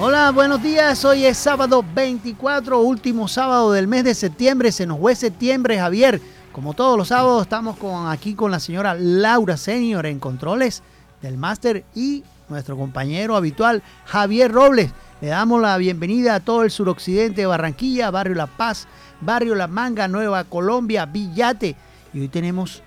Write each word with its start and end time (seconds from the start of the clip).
Hola, 0.00 0.30
buenos 0.30 0.62
días. 0.62 1.04
Hoy 1.04 1.24
es 1.24 1.36
sábado 1.36 1.84
24, 1.92 2.80
último 2.80 3.26
sábado 3.26 3.72
del 3.72 3.88
mes 3.88 4.04
de 4.04 4.14
septiembre. 4.14 4.70
Se 4.70 4.86
nos 4.86 5.00
fue 5.00 5.16
septiembre, 5.16 5.76
Javier. 5.76 6.20
Como 6.52 6.72
todos 6.74 6.96
los 6.96 7.08
sábados, 7.08 7.42
estamos 7.42 7.76
con, 7.78 8.06
aquí 8.06 8.34
con 8.34 8.52
la 8.52 8.60
señora 8.60 8.94
Laura 8.94 9.56
Senior 9.56 10.06
en 10.06 10.20
controles 10.20 10.84
del 11.20 11.36
máster 11.36 11.84
y 11.96 12.22
nuestro 12.48 12.76
compañero 12.76 13.34
habitual 13.34 13.82
Javier 14.04 14.52
Robles. 14.52 14.92
Le 15.20 15.28
damos 15.28 15.60
la 15.60 15.76
bienvenida 15.78 16.36
a 16.36 16.40
todo 16.40 16.62
el 16.62 16.70
suroccidente 16.70 17.40
de 17.40 17.46
Barranquilla, 17.48 18.12
Barrio 18.12 18.36
La 18.36 18.46
Paz, 18.46 18.86
Barrio 19.20 19.56
La 19.56 19.66
Manga, 19.66 20.06
Nueva 20.06 20.44
Colombia, 20.44 21.06
Villate. 21.06 21.74
Y 22.14 22.20
hoy 22.20 22.28
tenemos 22.28 22.84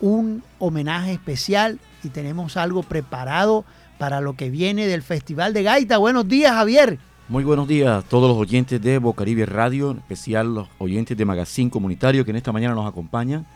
un 0.00 0.42
homenaje 0.58 1.12
especial 1.12 1.78
y 2.02 2.08
tenemos 2.08 2.56
algo 2.56 2.82
preparado 2.82 3.66
para 4.00 4.22
lo 4.22 4.32
que 4.32 4.48
viene 4.48 4.86
del 4.86 5.02
Festival 5.02 5.52
de 5.52 5.62
Gaita. 5.62 5.98
Buenos 5.98 6.26
días, 6.26 6.52
Javier. 6.54 6.98
Muy 7.28 7.44
buenos 7.44 7.68
días 7.68 8.02
a 8.02 8.08
todos 8.08 8.30
los 8.30 8.38
oyentes 8.38 8.80
de 8.80 8.96
Bocaribe 8.96 9.44
Radio, 9.44 9.90
en 9.90 9.98
especial 9.98 10.54
los 10.54 10.68
oyentes 10.78 11.18
de 11.18 11.26
Magazine 11.26 11.70
Comunitario 11.70 12.24
que 12.24 12.30
en 12.30 12.38
esta 12.38 12.50
mañana 12.50 12.74
nos 12.74 12.88
acompañan. 12.88 13.46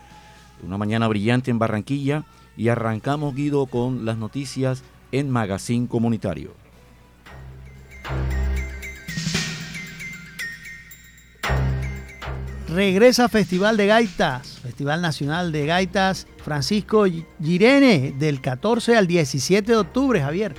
Una 0.61 0.77
mañana 0.77 1.07
brillante 1.07 1.49
en 1.49 1.57
Barranquilla 1.57 2.25
y 2.55 2.67
arrancamos, 2.67 3.33
Guido, 3.33 3.65
con 3.65 4.05
las 4.05 4.17
noticias 4.17 4.83
en 5.11 5.31
Magazine 5.31 5.87
Comunitario. 5.87 6.51
Regresa 12.67 13.29
Festival 13.29 13.77
de 13.77 13.85
Gaitas, 13.85 14.59
Festival 14.59 14.99
Nacional 14.99 15.51
de 15.51 15.67
Gaitas 15.67 16.25
Francisco 16.43 17.05
Girene, 17.39 18.15
del 18.17 18.41
14 18.41 18.97
al 18.97 19.05
17 19.05 19.71
de 19.71 19.77
octubre, 19.77 20.19
Javier. 20.19 20.55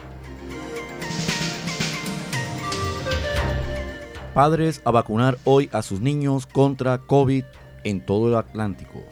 Padres 4.34 4.80
a 4.84 4.92
vacunar 4.92 5.36
hoy 5.42 5.69
a 5.72 5.83
sus 5.83 6.00
niños 6.00 6.47
contra 6.47 6.98
COVID 6.98 7.44
en 7.83 8.06
todo 8.06 8.28
el 8.28 8.36
Atlántico. 8.36 9.03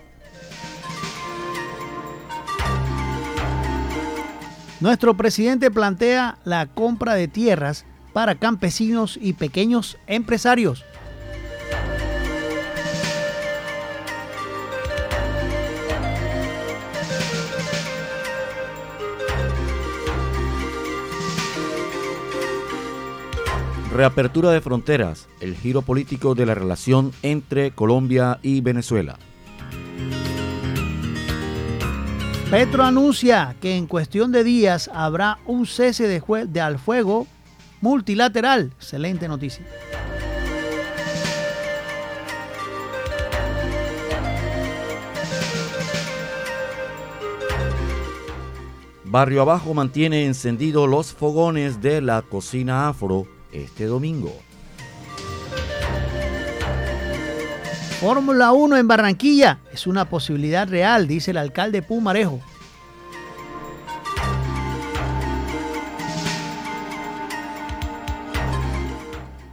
Nuestro 4.78 5.16
presidente 5.16 5.70
plantea 5.70 6.38
la 6.44 6.66
compra 6.66 7.14
de 7.14 7.26
tierras 7.26 7.86
para 8.12 8.36
campesinos 8.36 9.19
y 9.20 9.32
pequeños 9.32 9.98
empresarios. 10.06 10.84
Reapertura 23.95 24.50
de 24.50 24.61
fronteras, 24.61 25.28
el 25.39 25.55
giro 25.55 25.81
político 25.81 26.34
de 26.34 26.45
la 26.47 26.56
relación 26.56 27.12
entre 27.23 27.70
Colombia 27.70 28.41
y 28.42 28.61
Venezuela. 28.61 29.20
Petro 32.50 32.83
anuncia 32.83 33.55
que 33.61 33.77
en 33.77 33.87
cuestión 33.87 34.33
de 34.33 34.42
días 34.42 34.91
habrá 34.92 35.39
un 35.47 35.65
cese 35.65 36.09
de, 36.09 36.20
de 36.48 36.61
al 36.61 36.81
fuego 36.81 37.28
multilateral. 37.81 38.72
Excelente 38.78 39.28
noticia. 39.28 39.65
Barrio 49.05 49.42
Abajo 49.42 49.72
mantiene 49.72 50.27
encendidos 50.27 50.89
los 50.89 51.12
fogones 51.12 51.81
de 51.81 52.00
la 52.00 52.22
cocina 52.22 52.89
afro 52.89 53.28
este 53.55 53.86
domingo. 53.86 54.34
Fórmula 58.00 58.52
1 58.52 58.77
en 58.77 58.86
Barranquilla 58.86 59.60
es 59.72 59.86
una 59.86 60.04
posibilidad 60.10 60.69
real, 60.69 61.09
dice 61.09 61.31
el 61.31 61.38
alcalde 61.38 61.81
Pumarejo. 61.81 62.41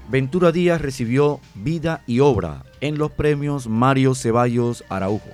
Ventura 0.09 0.51
Díaz 0.51 0.81
recibió 0.81 1.39
Vida 1.56 2.03
y 2.06 2.19
Obra 2.19 2.66
en 2.81 2.97
los 2.97 3.12
premios 3.12 3.68
Mario 3.68 4.13
Ceballos 4.16 4.83
Araujo. 4.89 5.29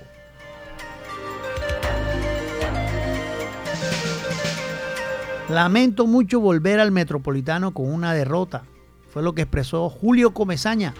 Lamento 5.48 6.06
mucho 6.06 6.40
volver 6.40 6.78
al 6.78 6.92
Metropolitano 6.92 7.72
con 7.72 7.90
una 7.90 8.12
derrota. 8.12 8.64
Fue 9.08 9.22
lo 9.22 9.34
que 9.34 9.42
expresó 9.42 9.88
Julio 9.88 10.34
Comezaña. 10.34 10.92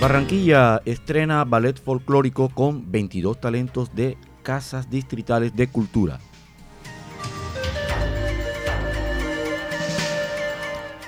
Barranquilla 0.00 0.80
estrena 0.84 1.44
ballet 1.44 1.82
folclórico 1.82 2.50
con 2.50 2.88
22 2.92 3.40
talentos 3.40 3.96
de 3.96 4.16
casas 4.44 4.88
distritales 4.88 5.54
de 5.56 5.66
cultura. 5.66 6.20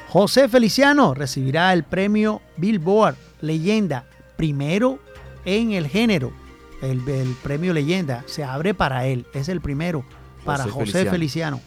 José 0.09 0.49
Feliciano 0.49 1.15
recibirá 1.15 1.73
el 1.73 1.85
premio 1.85 2.43
Billboard 2.57 3.17
Leyenda, 3.41 4.07
primero 4.37 4.99
en 5.45 5.73
el 5.73 5.89
género. 5.89 6.33
El, 6.81 7.01
premio 7.43 7.73
leyenda 7.73 8.25
se 8.27 8.43
abre 8.43 8.75
para 8.75 9.07
él, 9.07 9.25
es 9.35 9.49
el 9.49 9.61
primero, 9.61 10.05
para 10.45 10.65
José, 10.65 11.09
Feliciano. 11.09 11.61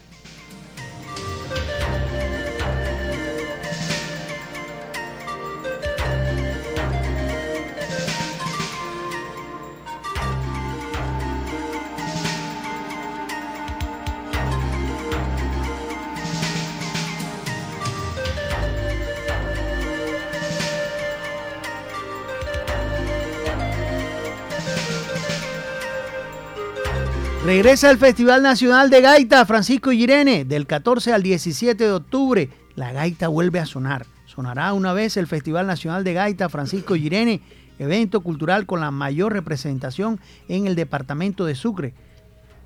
Regresa 27.66 27.90
el 27.90 27.98
Festival 27.98 28.44
Nacional 28.44 28.92
de 28.92 29.02
Gaita 29.02 29.44
Francisco 29.44 29.92
Irene 29.92 30.46
del 30.46 30.68
14 30.68 31.14
al 31.14 31.24
17 31.24 31.84
de 31.84 31.92
octubre. 31.92 32.50
La 32.76 32.94
gaita 32.94 33.28
vuelve 33.28 33.58
a 33.58 33.66
sonar. 33.66 34.06
Sonará 34.28 34.72
una 34.74 34.94
vez 34.94 35.18
el 35.18 35.26
Festival 35.26 35.66
Nacional 35.66 36.04
de 36.04 36.14
Gaita 36.14 36.48
Francisco 36.48 36.96
Irene, 36.96 37.42
evento 37.80 38.22
cultural 38.22 38.68
con 38.68 38.82
la 38.82 38.92
mayor 38.92 39.34
representación 39.34 40.20
en 40.48 40.68
el 40.68 40.76
departamento 40.76 41.44
de 41.44 41.56
Sucre. 41.56 41.96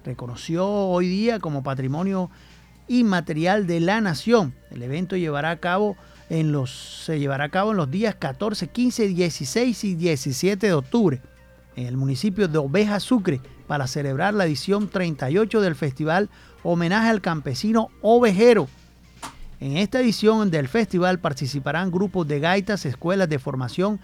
Reconoció 0.03 0.67
hoy 0.67 1.07
día 1.07 1.39
como 1.39 1.63
patrimonio 1.63 2.29
inmaterial 2.89 3.67
de 3.67 3.79
la 3.79 4.01
nación. 4.01 4.53
El 4.69 4.83
evento 4.83 5.15
llevará 5.15 5.51
a 5.51 5.59
cabo 5.61 5.95
en 6.29 6.51
los, 6.51 7.05
se 7.05 7.19
llevará 7.19 7.45
a 7.45 7.49
cabo 7.49 7.71
en 7.71 7.77
los 7.77 7.89
días 7.89 8.15
14, 8.15 8.67
15, 8.67 9.07
16 9.07 9.81
y 9.85 9.95
17 9.95 10.67
de 10.67 10.73
octubre 10.73 11.21
en 11.79 11.87
el 11.87 11.95
municipio 11.95 12.49
de 12.49 12.57
Oveja 12.57 12.99
Sucre 12.99 13.39
para 13.65 13.87
celebrar 13.87 14.33
la 14.33 14.45
edición 14.45 14.89
38 14.89 15.61
del 15.61 15.75
festival 15.75 16.29
Homenaje 16.61 17.09
al 17.09 17.21
Campesino 17.21 17.89
Ovejero. 18.01 18.67
En 19.61 19.77
esta 19.77 20.01
edición 20.01 20.51
del 20.51 20.67
festival 20.67 21.19
participarán 21.19 21.89
grupos 21.89 22.27
de 22.27 22.41
gaitas, 22.41 22.85
escuelas 22.85 23.29
de 23.29 23.39
formación 23.39 24.01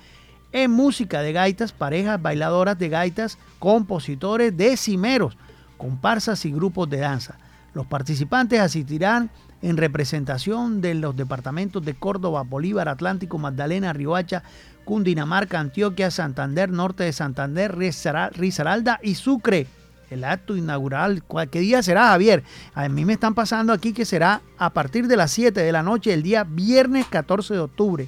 en 0.53 0.71
música 0.71 1.21
de 1.21 1.33
gaitas, 1.33 1.73
parejas 1.73 2.21
bailadoras 2.21 2.79
de 2.79 2.87
gaitas, 2.87 3.37
compositores 3.59 4.55
decimeros, 4.55 5.37
comparsas 5.75 6.45
y 6.45 6.53
grupos 6.53 6.89
de 6.89 6.99
danza. 6.99 7.37
Los 7.73 7.87
participantes 7.87 8.61
asistirán 8.61 9.29
en 9.61 9.77
representación 9.77 10.81
de 10.81 10.95
los 10.95 11.15
departamentos 11.15 11.83
de 11.83 11.95
Córdoba, 11.95 12.43
Bolívar, 12.43 12.89
Atlántico, 12.89 13.37
Magdalena, 13.37 13.93
Riohacha, 13.93 14.43
Cundinamarca, 14.83 15.59
Antioquia, 15.59 16.11
Santander, 16.11 16.69
Norte 16.69 17.03
de 17.03 17.13
Santander, 17.13 17.75
Risaralda 17.75 18.99
y 19.01 19.15
Sucre. 19.15 19.67
El 20.11 20.23
acto 20.23 20.55
inaugural, 20.55 21.23
¿qué 21.51 21.59
día 21.59 21.81
será, 21.81 22.09
Javier? 22.09 22.43
A 22.75 22.87
mí 22.87 23.05
me 23.05 23.13
están 23.13 23.33
pasando 23.33 23.73
aquí 23.73 23.91
que 23.91 24.05
será 24.05 24.41
a 24.57 24.69
partir 24.69 25.07
de 25.07 25.17
las 25.17 25.31
7 25.31 25.59
de 25.59 25.71
la 25.71 25.81
noche, 25.81 26.13
el 26.13 26.21
día 26.21 26.43
viernes 26.43 27.07
14 27.07 27.55
de 27.55 27.59
octubre, 27.59 28.07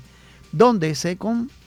donde 0.51 0.93
se, 0.93 1.17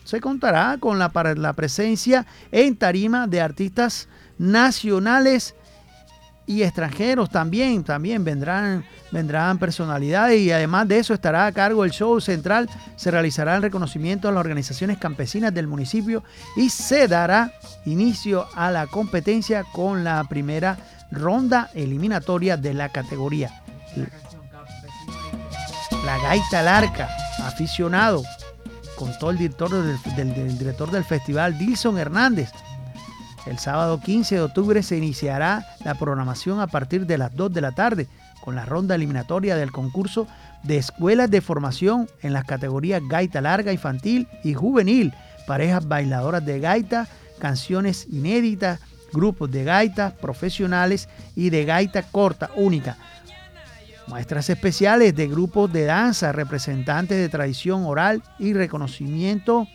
se 0.05 0.21
contará 0.21 0.79
con 0.79 1.01
la, 1.01 1.11
la 1.37 1.53
presencia 1.55 2.27
en 2.53 2.77
tarima 2.77 3.27
de 3.27 3.41
artistas 3.41 4.09
nacionales 4.39 5.57
y 6.51 6.65
extranjeros 6.65 7.31
también, 7.31 7.85
también 7.85 8.25
vendrán, 8.25 8.85
vendrán 9.13 9.57
personalidades 9.57 10.41
y 10.41 10.51
además 10.51 10.89
de 10.89 10.99
eso 10.99 11.15
estará 11.15 11.47
a 11.47 11.53
cargo 11.53 11.85
el 11.85 11.93
show 11.93 12.21
central, 12.21 12.69
se 12.97 13.13
realizará 13.13 13.55
el 13.55 13.63
reconocimiento 13.63 14.29
a 14.29 14.33
las 14.33 14.41
organizaciones 14.41 14.99
campesinas 14.99 15.55
del 15.55 15.69
municipio 15.69 16.25
y 16.57 16.69
se 16.69 17.07
dará 17.07 17.53
inicio 17.85 18.49
a 18.57 18.73
la 18.73 18.89
competencia 18.89 19.63
con 19.63 20.03
la 20.03 20.25
primera 20.25 20.77
ronda 21.13 21.71
eliminatoria 21.73 22.57
de 22.57 22.75
la 22.75 22.89
categoría. 22.89 23.63
La 26.05 26.19
gaita 26.19 26.63
larga, 26.63 27.09
aficionado, 27.45 28.25
contó 28.97 29.31
el 29.31 29.39
director 29.39 29.71
del, 29.71 30.59
director 30.59 30.91
del 30.91 31.05
festival, 31.05 31.57
Dilson 31.57 31.97
Hernández. 31.97 32.51
El 33.47 33.59
sábado 33.59 34.01
15 34.01 34.35
de 34.35 34.41
octubre 34.43 34.83
se 34.83 34.97
iniciará 34.97 35.65
la 35.85 35.95
programación 35.95 36.61
a 36.61 36.67
partir 36.67 37.07
de 37.07 37.19
las 37.19 37.35
2 37.35 37.53
de 37.53 37.61
la 37.61 37.73
tarde 37.73 38.07
con 38.41 38.55
la 38.55 38.65
ronda 38.65 38.95
eliminatoria 38.95 39.57
del 39.57 39.73
concurso 39.73 40.27
de 40.63 40.77
escuelas 40.77 41.31
de 41.31 41.41
formación 41.41 42.09
en 42.23 42.33
las 42.33 42.45
categorías 42.45 43.03
gaita 43.09 43.41
larga, 43.41 43.73
infantil 43.73 44.29
y 44.45 44.55
juvenil, 44.55 45.15
parejas 45.47 45.87
bailadoras 45.87 46.45
de 46.45 46.61
gaita, 46.61 47.09
canciones 47.39 48.07
inéditas, 48.11 48.81
grupos 49.13 49.51
de 49.51 49.65
gaita 49.65 50.15
profesionales 50.17 51.09
y 51.35 51.51
de 51.51 51.65
gaita 51.65 52.03
corta 52.03 52.51
única. 52.57 52.97
Muestras 54.07 54.51
especiales 54.51 55.15
de 55.15 55.29
grupos 55.29 55.73
de 55.73 55.85
danza, 55.85 56.33
representantes 56.33 57.17
de 57.17 57.29
tradición 57.29 57.85
oral 57.85 58.23
y 58.39 58.53
reconocimiento 58.53 59.67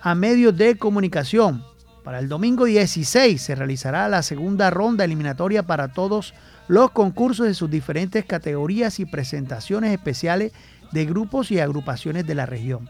a 0.00 0.14
medios 0.14 0.56
de 0.56 0.76
comunicación. 0.76 1.64
Para 2.04 2.18
el 2.18 2.28
domingo 2.28 2.64
16 2.64 3.40
se 3.40 3.54
realizará 3.54 4.08
la 4.08 4.22
segunda 4.22 4.70
ronda 4.70 5.04
eliminatoria 5.04 5.62
para 5.62 5.88
todos 5.88 6.34
los 6.66 6.90
concursos 6.90 7.46
de 7.46 7.54
sus 7.54 7.70
diferentes 7.70 8.24
categorías 8.24 8.98
y 8.98 9.06
presentaciones 9.06 9.92
especiales 9.92 10.52
de 10.90 11.06
grupos 11.06 11.50
y 11.50 11.60
agrupaciones 11.60 12.26
de 12.26 12.34
la 12.34 12.46
región. 12.46 12.88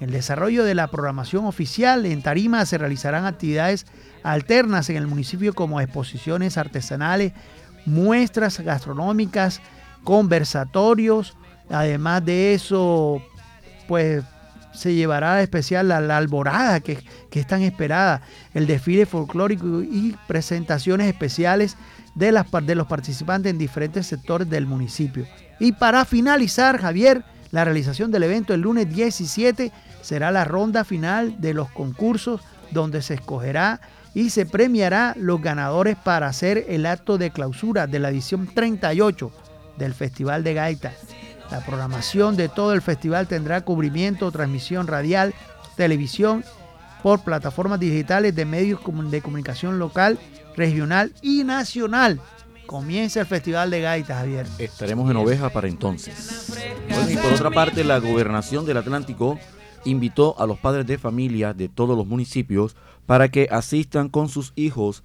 En 0.00 0.08
el 0.08 0.12
desarrollo 0.12 0.64
de 0.64 0.74
la 0.74 0.88
programación 0.88 1.46
oficial 1.46 2.04
en 2.04 2.22
Tarima 2.22 2.66
se 2.66 2.76
realizarán 2.76 3.24
actividades 3.24 3.86
alternas 4.22 4.90
en 4.90 4.96
el 4.96 5.06
municipio 5.06 5.54
como 5.54 5.80
exposiciones 5.80 6.58
artesanales, 6.58 7.32
muestras 7.86 8.60
gastronómicas, 8.60 9.62
conversatorios. 10.04 11.36
Además 11.70 12.24
de 12.24 12.52
eso, 12.52 13.22
pues 13.88 14.22
se 14.76 14.94
llevará 14.94 15.42
especial 15.42 15.88
la, 15.88 16.00
la 16.00 16.16
alborada 16.16 16.80
que, 16.80 16.98
que, 17.30 17.40
es 17.40 17.46
tan 17.46 17.62
esperada, 17.62 18.22
el 18.54 18.66
desfile 18.66 19.06
folclórico 19.06 19.82
y 19.82 20.16
presentaciones 20.26 21.08
especiales 21.08 21.76
de, 22.14 22.32
las, 22.32 22.46
de 22.62 22.74
los 22.74 22.86
participantes 22.86 23.50
en 23.50 23.58
diferentes 23.58 24.06
sectores 24.06 24.48
del 24.48 24.66
municipio. 24.66 25.26
Y 25.58 25.72
para 25.72 26.04
finalizar, 26.04 26.78
Javier, 26.78 27.24
la 27.50 27.64
realización 27.64 28.10
del 28.10 28.24
evento 28.24 28.54
el 28.54 28.62
lunes 28.62 28.92
17 28.92 29.72
será 30.02 30.30
la 30.30 30.44
ronda 30.44 30.84
final 30.84 31.40
de 31.40 31.54
los 31.54 31.70
concursos 31.70 32.40
donde 32.70 33.02
se 33.02 33.14
escogerá 33.14 33.80
y 34.14 34.30
se 34.30 34.46
premiará 34.46 35.14
los 35.16 35.40
ganadores 35.42 35.96
para 35.96 36.26
hacer 36.26 36.64
el 36.68 36.86
acto 36.86 37.18
de 37.18 37.30
clausura 37.30 37.86
de 37.86 37.98
la 37.98 38.08
edición 38.08 38.46
38 38.46 39.30
del 39.76 39.94
Festival 39.94 40.42
de 40.42 40.54
Gaita. 40.54 40.92
La 41.50 41.60
programación 41.64 42.36
de 42.36 42.48
todo 42.48 42.72
el 42.72 42.82
festival 42.82 43.28
tendrá 43.28 43.60
cubrimiento, 43.60 44.30
transmisión 44.32 44.86
radial, 44.86 45.34
televisión 45.76 46.44
por 47.02 47.20
plataformas 47.20 47.78
digitales 47.78 48.34
de 48.34 48.44
medios 48.44 48.80
de 49.10 49.22
comunicación 49.22 49.78
local 49.78 50.18
regional 50.56 51.12
y 51.22 51.44
nacional. 51.44 52.20
Comienza 52.66 53.20
el 53.20 53.26
Festival 53.26 53.70
de 53.70 53.80
Gaitas, 53.80 54.18
Javier. 54.18 54.46
Estaremos 54.58 55.08
en 55.08 55.16
Oveja 55.16 55.50
para 55.50 55.68
entonces. 55.68 56.52
y 57.08 57.16
por 57.16 57.32
otra 57.32 57.50
parte, 57.50 57.84
la 57.84 58.00
Gobernación 58.00 58.66
del 58.66 58.78
Atlántico 58.78 59.38
invitó 59.84 60.34
a 60.40 60.46
los 60.46 60.58
padres 60.58 60.84
de 60.86 60.98
familia 60.98 61.54
de 61.54 61.68
todos 61.68 61.96
los 61.96 62.06
municipios 62.06 62.74
para 63.06 63.28
que 63.28 63.46
asistan 63.52 64.08
con 64.08 64.28
sus 64.28 64.52
hijos 64.56 65.04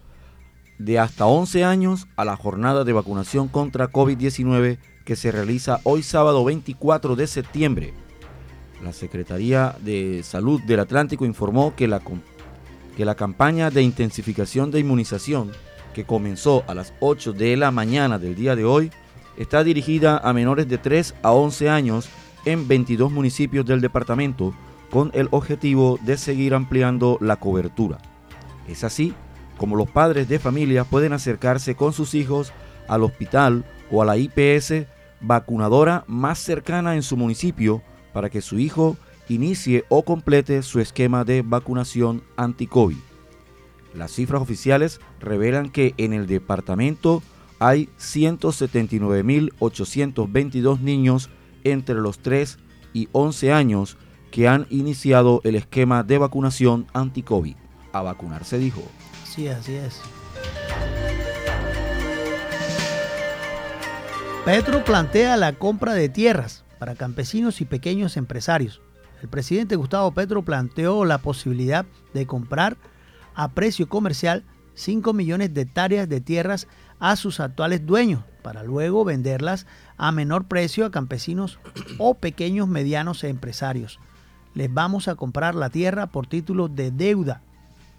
de 0.79 0.97
hasta 0.97 1.27
11 1.27 1.63
años 1.63 2.07
a 2.15 2.25
la 2.25 2.35
jornada 2.35 2.83
de 2.83 2.93
vacunación 2.93 3.47
contra 3.47 3.91
COVID-19 3.91 4.79
que 5.11 5.17
se 5.17 5.29
realiza 5.29 5.81
hoy 5.83 6.03
sábado 6.03 6.45
24 6.45 7.17
de 7.17 7.27
septiembre. 7.27 7.93
La 8.81 8.93
Secretaría 8.93 9.75
de 9.81 10.23
Salud 10.23 10.61
del 10.61 10.79
Atlántico 10.79 11.25
informó 11.25 11.75
que 11.75 11.85
la 11.89 12.01
que 12.95 13.03
la 13.03 13.15
campaña 13.15 13.69
de 13.71 13.81
intensificación 13.81 14.71
de 14.71 14.79
inmunización, 14.79 15.51
que 15.93 16.05
comenzó 16.05 16.63
a 16.65 16.73
las 16.73 16.93
8 17.01 17.33
de 17.33 17.57
la 17.57 17.71
mañana 17.71 18.19
del 18.19 18.35
día 18.35 18.55
de 18.55 18.63
hoy, 18.63 18.89
está 19.35 19.65
dirigida 19.65 20.17
a 20.17 20.31
menores 20.31 20.69
de 20.69 20.77
3 20.77 21.13
a 21.23 21.33
11 21.33 21.69
años 21.69 22.07
en 22.45 22.69
22 22.69 23.11
municipios 23.11 23.65
del 23.65 23.81
departamento 23.81 24.53
con 24.89 25.11
el 25.13 25.27
objetivo 25.31 25.99
de 26.03 26.15
seguir 26.15 26.53
ampliando 26.53 27.17
la 27.19 27.35
cobertura. 27.35 27.97
Es 28.65 28.85
así 28.85 29.13
como 29.57 29.75
los 29.75 29.89
padres 29.89 30.29
de 30.29 30.39
familia 30.39 30.85
pueden 30.85 31.11
acercarse 31.11 31.75
con 31.75 31.91
sus 31.91 32.15
hijos 32.15 32.53
al 32.87 33.03
hospital 33.03 33.65
o 33.91 34.01
a 34.01 34.05
la 34.05 34.15
IPS 34.15 34.85
vacunadora 35.21 36.03
más 36.07 36.39
cercana 36.39 36.95
en 36.95 37.03
su 37.03 37.17
municipio 37.17 37.81
para 38.13 38.29
que 38.29 38.41
su 38.41 38.59
hijo 38.59 38.97
inicie 39.29 39.85
o 39.89 40.03
complete 40.03 40.61
su 40.63 40.79
esquema 40.79 41.23
de 41.23 41.41
vacunación 41.41 42.23
anti-COVID. 42.35 42.97
Las 43.93 44.11
cifras 44.11 44.41
oficiales 44.41 44.99
revelan 45.19 45.69
que 45.69 45.93
en 45.97 46.13
el 46.13 46.25
departamento 46.27 47.21
hay 47.59 47.89
179.822 47.99 50.79
niños 50.79 51.29
entre 51.63 51.95
los 51.95 52.19
3 52.19 52.57
y 52.93 53.09
11 53.11 53.53
años 53.53 53.97
que 54.31 54.47
han 54.47 54.65
iniciado 54.69 55.41
el 55.43 55.55
esquema 55.55 56.03
de 56.03 56.17
vacunación 56.17 56.87
anti-COVID. 56.93 57.55
A 57.93 58.01
vacunarse 58.01 58.57
dijo. 58.57 58.81
Sí, 59.25 59.49
así 59.49 59.75
es. 59.75 59.99
Petro 64.45 64.83
plantea 64.83 65.37
la 65.37 65.53
compra 65.53 65.93
de 65.93 66.09
tierras 66.09 66.63
para 66.79 66.95
campesinos 66.95 67.61
y 67.61 67.65
pequeños 67.65 68.17
empresarios 68.17 68.81
el 69.21 69.29
presidente 69.29 69.75
Gustavo 69.75 70.11
Petro 70.11 70.41
planteó 70.41 71.05
la 71.05 71.19
posibilidad 71.19 71.85
de 72.13 72.25
comprar 72.25 72.77
a 73.35 73.49
precio 73.49 73.87
comercial 73.87 74.43
5 74.73 75.13
millones 75.13 75.53
de 75.53 75.61
hectáreas 75.61 76.09
de 76.09 76.21
tierras 76.21 76.67
a 76.99 77.15
sus 77.15 77.39
actuales 77.39 77.85
dueños 77.85 78.23
para 78.41 78.63
luego 78.63 79.05
venderlas 79.05 79.67
a 79.97 80.11
menor 80.11 80.45
precio 80.45 80.85
a 80.85 80.91
campesinos 80.91 81.59
o 81.99 82.15
pequeños, 82.15 82.67
medianos 82.67 83.23
empresarios. 83.23 83.99
Les 84.55 84.73
vamos 84.73 85.07
a 85.07 85.15
comprar 85.15 85.53
la 85.53 85.69
tierra 85.69 86.07
por 86.07 86.25
título 86.25 86.67
de 86.67 86.89
deuda 86.89 87.41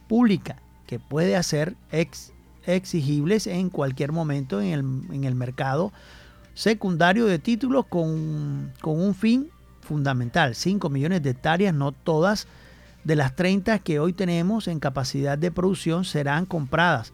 pública 0.09 0.61
que 0.89 0.99
puede 0.99 1.37
hacer 1.37 1.77
exigibles 2.67 3.47
en 3.47 3.71
cualquier 3.71 4.11
momento 4.11 4.61
en 4.61 4.73
el, 4.73 5.15
en 5.15 5.25
el 5.25 5.37
mercado 5.37 5.93
secundario 6.55 7.27
de 7.27 7.39
títulos 7.39 7.87
con, 7.87 8.73
con 8.81 9.01
un 9.01 9.15
fin 9.15 9.49
fundamental. 9.81 10.55
5 10.55 10.89
millones 10.91 11.23
de 11.23 11.31
hectáreas, 11.31 11.75
no 11.75 11.93
todas 11.93 12.47
de 13.05 13.17
las 13.17 13.35
30 13.35 13.79
que 13.81 13.99
hoy 13.99 14.13
tenemos 14.13 14.69
en 14.69 14.79
capacidad 14.79 15.37
de 15.37 15.51
producción 15.51 16.05
serán 16.05 16.47
compradas 16.47 17.13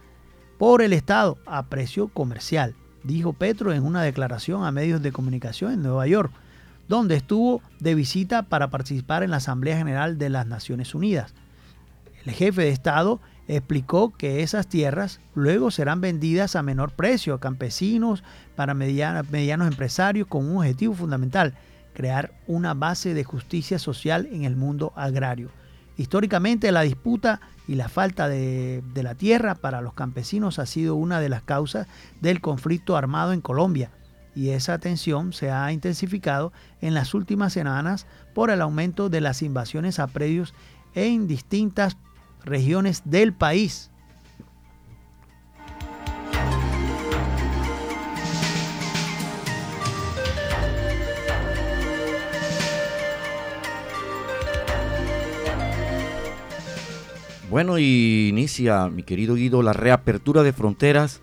por 0.58 0.82
el 0.82 0.92
Estado 0.92 1.38
a 1.46 1.66
precio 1.66 2.08
comercial, 2.08 2.74
dijo 3.04 3.32
Petro 3.32 3.72
en 3.72 3.84
una 3.84 4.02
declaración 4.02 4.64
a 4.64 4.72
medios 4.72 5.00
de 5.02 5.12
comunicación 5.12 5.72
en 5.72 5.82
Nueva 5.82 6.06
York, 6.06 6.32
donde 6.88 7.16
estuvo 7.16 7.62
de 7.80 7.94
visita 7.94 8.42
para 8.42 8.70
participar 8.70 9.22
en 9.22 9.30
la 9.30 9.36
Asamblea 9.36 9.76
General 9.78 10.18
de 10.18 10.30
las 10.30 10.46
Naciones 10.46 10.94
Unidas. 10.94 11.32
El 12.24 12.32
jefe 12.32 12.62
de 12.62 12.70
Estado 12.70 13.20
explicó 13.48 14.12
que 14.16 14.42
esas 14.42 14.68
tierras 14.68 15.20
luego 15.34 15.70
serán 15.70 16.00
vendidas 16.00 16.54
a 16.54 16.62
menor 16.62 16.92
precio 16.92 17.34
a 17.34 17.40
campesinos, 17.40 18.22
para 18.54 18.74
medianos 18.74 19.68
empresarios, 19.68 20.28
con 20.28 20.48
un 20.48 20.58
objetivo 20.58 20.94
fundamental, 20.94 21.54
crear 21.94 22.32
una 22.46 22.74
base 22.74 23.14
de 23.14 23.24
justicia 23.24 23.78
social 23.78 24.28
en 24.30 24.44
el 24.44 24.54
mundo 24.54 24.92
agrario. 24.94 25.50
Históricamente 25.96 26.70
la 26.70 26.82
disputa 26.82 27.40
y 27.66 27.74
la 27.74 27.88
falta 27.88 28.28
de, 28.28 28.82
la 28.94 29.16
tierra 29.16 29.56
para 29.56 29.80
los 29.80 29.94
campesinos 29.94 30.60
ha 30.60 30.66
sido 30.66 30.94
una 30.94 31.20
de 31.20 31.28
las 31.28 31.42
causas 31.42 31.88
del 32.20 32.40
conflicto 32.40 32.96
armado 32.96 33.32
en 33.32 33.40
Colombia 33.40 33.90
y 34.34 34.50
esa 34.50 34.78
tensión 34.78 35.32
se 35.32 35.50
ha 35.50 35.72
intensificado 35.72 36.52
en 36.80 36.94
las 36.94 37.14
últimas 37.14 37.52
semanas 37.52 38.06
por 38.32 38.50
el 38.50 38.60
aumento 38.62 39.08
de 39.08 39.20
las 39.20 39.42
invasiones 39.42 39.98
a 39.98 40.06
predios 40.06 40.54
en 40.94 41.26
distintas 41.26 41.96
regiones 42.48 43.02
del 43.04 43.32
país. 43.32 43.90
Bueno, 57.50 57.78
y 57.78 58.28
inicia, 58.28 58.88
mi 58.88 59.02
querido 59.02 59.34
Guido, 59.34 59.62
la 59.62 59.72
reapertura 59.72 60.42
de 60.42 60.52
fronteras 60.52 61.22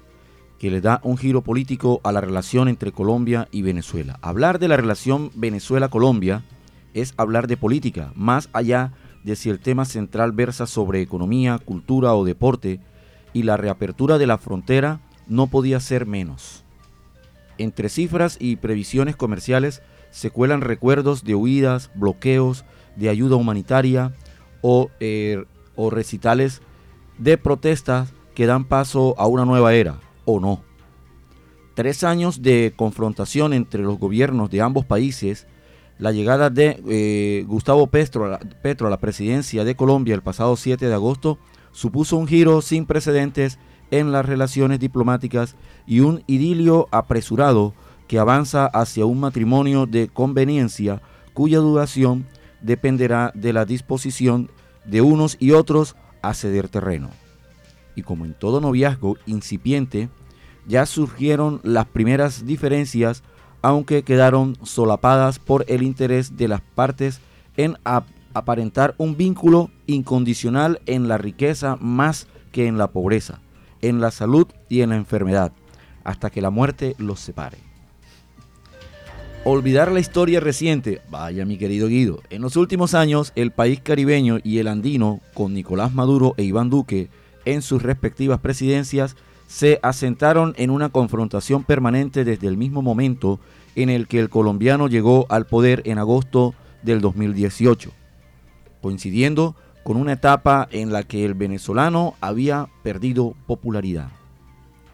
que 0.58 0.72
le 0.72 0.82
da 0.82 1.00
un 1.03 1.17
giro 1.17 1.44
político 1.44 2.01
a 2.03 2.12
la 2.12 2.20
relación 2.20 2.67
entre 2.67 2.91
Colombia 2.91 3.48
y 3.51 3.62
Venezuela. 3.62 4.17
Hablar 4.22 4.58
de 4.58 4.67
la 4.67 4.77
relación 4.77 5.32
Venezuela-Colombia 5.36 6.44
es 6.96 7.13
hablar 7.17 7.48
de 7.48 7.58
política, 7.58 8.12
más 8.15 8.50
allá 8.53 8.91
de 8.91 9.05
si 9.36 9.50
el 9.50 9.60
tema 9.60 9.86
central 9.86 10.34
versa 10.34 10.67
sobre 10.67 11.01
economía, 11.01 11.58
cultura 11.58 12.13
o 12.13 12.24
deporte, 12.24 12.79
y 13.34 13.44
la 13.44 13.58
reapertura 13.58 14.17
de 14.17 14.27
la 14.27 14.38
frontera 14.38 15.01
no 15.27 15.48
podía 15.48 15.79
ser 15.79 16.05
menos. 16.05 16.63
Entre 17.58 17.89
cifras 17.89 18.38
y 18.39 18.58
previsiones 18.58 19.15
comerciales 19.15 19.82
se 20.12 20.29
cuelan 20.29 20.62
recuerdos 20.62 21.24
de 21.24 21.36
huidas, 21.36 21.89
bloqueos, 21.96 22.65
de 22.96 23.10
ayuda 23.10 23.36
humanitaria 23.36 24.13
o, 24.62 24.89
eh, 25.00 25.44
o 25.75 25.89
recitales 25.89 26.62
de 27.17 27.38
protestas 27.38 28.13
que 28.36 28.46
dan 28.46 28.65
paso 28.65 29.15
a 29.17 29.27
una 29.27 29.46
nueva 29.46 29.74
era, 29.74 30.00
o 30.25 30.39
no. 30.39 30.62
Tres 31.74 32.03
años 32.03 32.41
de 32.41 32.74
confrontación 32.75 33.53
entre 33.53 33.84
los 33.84 33.98
gobiernos 34.00 34.50
de 34.50 34.62
ambos 34.62 34.86
países, 34.86 35.48
la 35.98 36.12
llegada 36.12 36.50
de 36.50 36.82
eh, 36.88 37.46
Gustavo 37.48 37.88
Petro, 37.88 38.38
Petro 38.62 38.88
a 38.88 38.90
la 38.90 39.00
presidencia 39.00 39.64
de 39.64 39.75
Colombia 39.75 40.16
el 40.16 40.22
pasado 40.22 40.56
7 40.56 40.88
de 40.88 40.94
agosto 40.94 41.38
supuso 41.72 42.18
un 42.18 42.28
giro 42.28 42.62
sin 42.62 42.86
precedentes 42.86 43.60
en 43.92 44.12
las 44.12 44.25
relaciones 44.25 44.80
diplomáticas 44.80 45.56
y 45.86 46.00
un 46.00 46.24
idilio 46.28 46.88
apresurado 46.92 47.74
que 48.08 48.20
avanza 48.20 48.66
hacia 48.66 49.06
un 49.06 49.20
matrimonio 49.20 49.86
de 49.86 50.08
conveniencia 50.08 51.02
cuya 51.34 51.60
duración 51.60 52.25
dependerá 52.62 53.32
de 53.36 53.54
la 53.54 53.66
disposición 53.66 54.50
de 54.86 55.02
unos 55.02 55.38
y 55.40 55.52
otros 55.52 55.96
a 56.22 56.34
ceder 56.34 56.70
terreno. 56.70 57.10
Y 57.96 58.02
como 58.02 58.25
en 58.25 58.34
todo 58.34 58.62
noviazgo 58.62 59.18
incipiente, 59.25 60.10
ya 60.68 60.86
surgieron 60.86 61.62
las 61.64 61.86
primeras 61.86 62.46
diferencias, 62.46 63.24
aunque 63.65 64.03
quedaron 64.03 64.55
solapadas 64.62 65.39
por 65.39 65.65
el 65.67 65.81
interés 65.81 66.38
de 66.38 66.48
las 66.48 66.62
partes 66.62 67.19
en 67.57 67.77
aparentar 68.36 68.93
un 69.00 69.17
vínculo 69.17 69.72
incondicional 69.88 70.81
en 70.86 71.07
la 71.07 71.17
riqueza 71.17 71.75
más 71.81 72.27
que 72.51 72.67
en 72.67 72.77
la 72.77 72.91
pobreza, 72.91 73.41
en 73.81 74.01
la 74.01 74.12
salud 74.12 74.45
y 74.69 74.81
en 74.81 74.91
la 74.91 74.98
enfermedad, 74.98 75.51
hasta 76.03 76.29
que 76.29 76.43
la 76.43 76.51
muerte 76.51 76.93
los 77.00 77.19
separe. 77.19 77.57
Olvidar 79.45 79.91
la 79.91 80.00
historia 80.00 80.39
reciente, 80.39 81.01
vaya 81.10 81.43
mi 81.43 81.57
querido 81.57 81.88
Guido, 81.88 82.22
en 82.29 82.43
los 82.43 82.57
últimos 82.57 82.93
años 82.93 83.34
el 83.36 83.50
país 83.50 83.79
caribeño 83.79 84.38
y 84.43 84.60
el 84.60 84.67
andino, 84.67 85.22
con 85.34 85.55
Nicolás 85.55 85.91
Maduro 85.91 86.36
e 86.38 86.43
Iván 86.43 86.69
Duque 86.69 87.10
en 87.45 87.63
sus 87.63 87.81
respectivas 87.81 88.39
presidencias, 88.39 89.15
se 89.48 89.80
asentaron 89.84 90.54
en 90.58 90.70
una 90.70 90.90
confrontación 90.90 91.64
permanente 91.64 92.24
desde 92.24 92.48
el 92.48 92.58
mismo 92.58 92.82
momento 92.82 93.40
en 93.75 93.90
el 93.90 94.08
que 94.08 94.20
el 94.20 94.30
colombiano 94.30 94.88
llegó 94.88 95.25
al 95.30 95.46
poder 95.46 95.82
en 95.86 95.98
agosto 95.98 96.54
del 96.82 97.02
2018, 97.02 97.92
coincidiendo 98.82 99.56
con 99.84 99.98
una 99.98 100.14
etapa 100.14 100.68
en 100.72 100.92
la 100.92 101.04
que 101.04 101.25
el 101.25 101.36
venezolano 101.36 102.16
había 102.22 102.70
perdido 102.84 103.36
popularidad. 103.46 104.10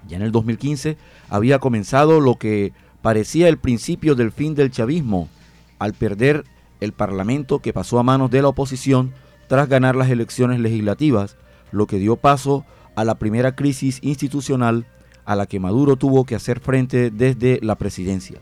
Ya 0.07 0.17
en 0.17 0.23
el 0.23 0.31
2015 0.31 0.97
había 1.29 1.59
comenzado 1.59 2.19
lo 2.19 2.35
que 2.35 2.73
parecía 3.01 3.47
el 3.47 3.57
principio 3.57 4.15
del 4.15 4.31
fin 4.31 4.55
del 4.55 4.71
chavismo, 4.71 5.29
al 5.79 5.93
perder 5.93 6.43
el 6.79 6.91
Parlamento 6.91 7.59
que 7.59 7.73
pasó 7.73 7.99
a 7.99 8.03
manos 8.03 8.31
de 8.31 8.41
la 8.41 8.49
oposición 8.49 9.13
tras 9.47 9.69
ganar 9.69 9.95
las 9.95 10.09
elecciones 10.09 10.59
legislativas, 10.59 11.37
lo 11.71 11.87
que 11.87 11.97
dio 11.97 12.15
paso 12.15 12.65
a 12.65 12.80
la 13.03 13.15
primera 13.15 13.55
crisis 13.55 13.99
institucional 14.01 14.85
a 15.25 15.35
la 15.35 15.45
que 15.45 15.59
Maduro 15.59 15.95
tuvo 15.95 16.25
que 16.25 16.35
hacer 16.35 16.59
frente 16.59 17.11
desde 17.11 17.59
la 17.61 17.75
presidencia. 17.75 18.39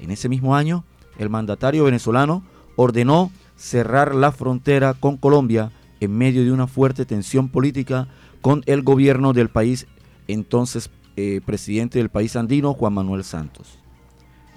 En 0.00 0.10
ese 0.10 0.28
mismo 0.28 0.56
año, 0.56 0.84
el 1.18 1.30
mandatario 1.30 1.84
venezolano 1.84 2.42
ordenó 2.76 3.30
cerrar 3.56 4.14
la 4.14 4.32
frontera 4.32 4.94
con 4.94 5.16
Colombia 5.16 5.70
en 6.00 6.16
medio 6.16 6.44
de 6.44 6.52
una 6.52 6.66
fuerte 6.66 7.04
tensión 7.04 7.48
política 7.48 8.08
con 8.40 8.62
el 8.66 8.82
gobierno 8.82 9.32
del 9.32 9.50
país, 9.50 9.86
entonces 10.26 10.90
eh, 11.16 11.40
presidente 11.44 11.98
del 11.98 12.08
país 12.08 12.34
andino, 12.36 12.74
Juan 12.74 12.94
Manuel 12.94 13.22
Santos. 13.22 13.78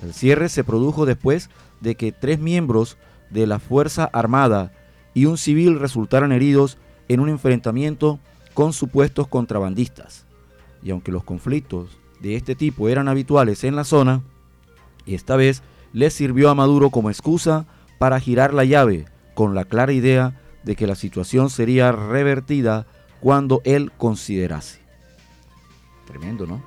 El 0.02 0.14
cierre 0.14 0.50
se 0.50 0.64
produjo 0.64 1.06
después 1.06 1.50
de 1.82 1.96
que 1.96 2.12
tres 2.12 2.40
miembros 2.40 2.98
de 3.30 3.46
la 3.46 3.60
Fuerza 3.60 4.10
Armada 4.12 4.72
y 5.14 5.26
un 5.26 5.38
civil 5.38 5.80
resultaran 5.80 6.32
heridos 6.32 6.78
en 7.08 7.20
un 7.20 7.30
enfrentamiento 7.30 8.20
con 8.56 8.74
supuestos 8.74 9.28
contrabandistas. 9.28 10.26
Y 10.82 10.90
aunque 10.90 11.12
los 11.12 11.24
conflictos 11.24 12.00
de 12.22 12.36
este 12.36 12.56
tipo 12.56 12.90
eran 12.90 13.08
habituales 13.08 13.64
en 13.64 13.76
la 13.76 13.84
zona, 13.84 14.24
esta 15.06 15.36
vez 15.36 15.62
les 15.94 16.14
sirvió 16.14 16.50
a 16.50 16.56
Maduro 16.56 16.90
como 16.90 17.12
excusa 17.12 17.68
para 18.00 18.20
girar 18.20 18.54
la 18.54 18.66
llave 18.66 19.06
con 19.36 19.54
la 19.54 19.66
clara 19.66 19.94
idea 19.94 20.42
de 20.64 20.76
que 20.76 20.88
la 20.88 20.96
situación 20.96 21.52
sería 21.52 21.92
revertida 21.92 22.88
cuando 23.20 23.62
él 23.66 23.92
considerase. 23.98 24.80
Tremendo, 26.08 26.48
¿no? 26.48 26.64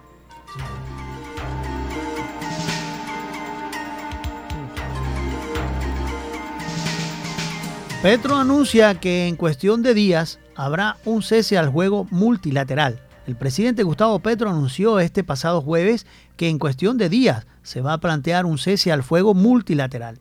Petro 8.03 8.37
anuncia 8.37 9.01
que 9.01 9.27
en 9.27 9.37
cuestión 9.37 9.83
de 9.83 9.95
días 9.95 10.39
habrá 10.59 10.97
un 11.05 11.23
cese 11.23 11.57
al 11.57 11.69
juego 11.69 12.09
multilateral. 12.11 13.01
El 13.29 13.37
presidente 13.37 13.85
Gustavo 13.85 14.19
Petro 14.19 14.51
anunció 14.51 14.99
este 14.99 15.23
pasado 15.23 15.63
jueves 15.63 16.05
que 16.37 16.49
en 16.49 16.59
cuestión 16.59 16.99
de 16.99 17.09
días 17.09 17.47
se 17.63 17.81
va 17.81 17.93
a 17.93 18.01
plantear 18.01 18.45
un 18.45 18.59
cese 18.59 18.91
al 18.91 19.05
fuego 19.05 19.35
multilateral, 19.35 20.19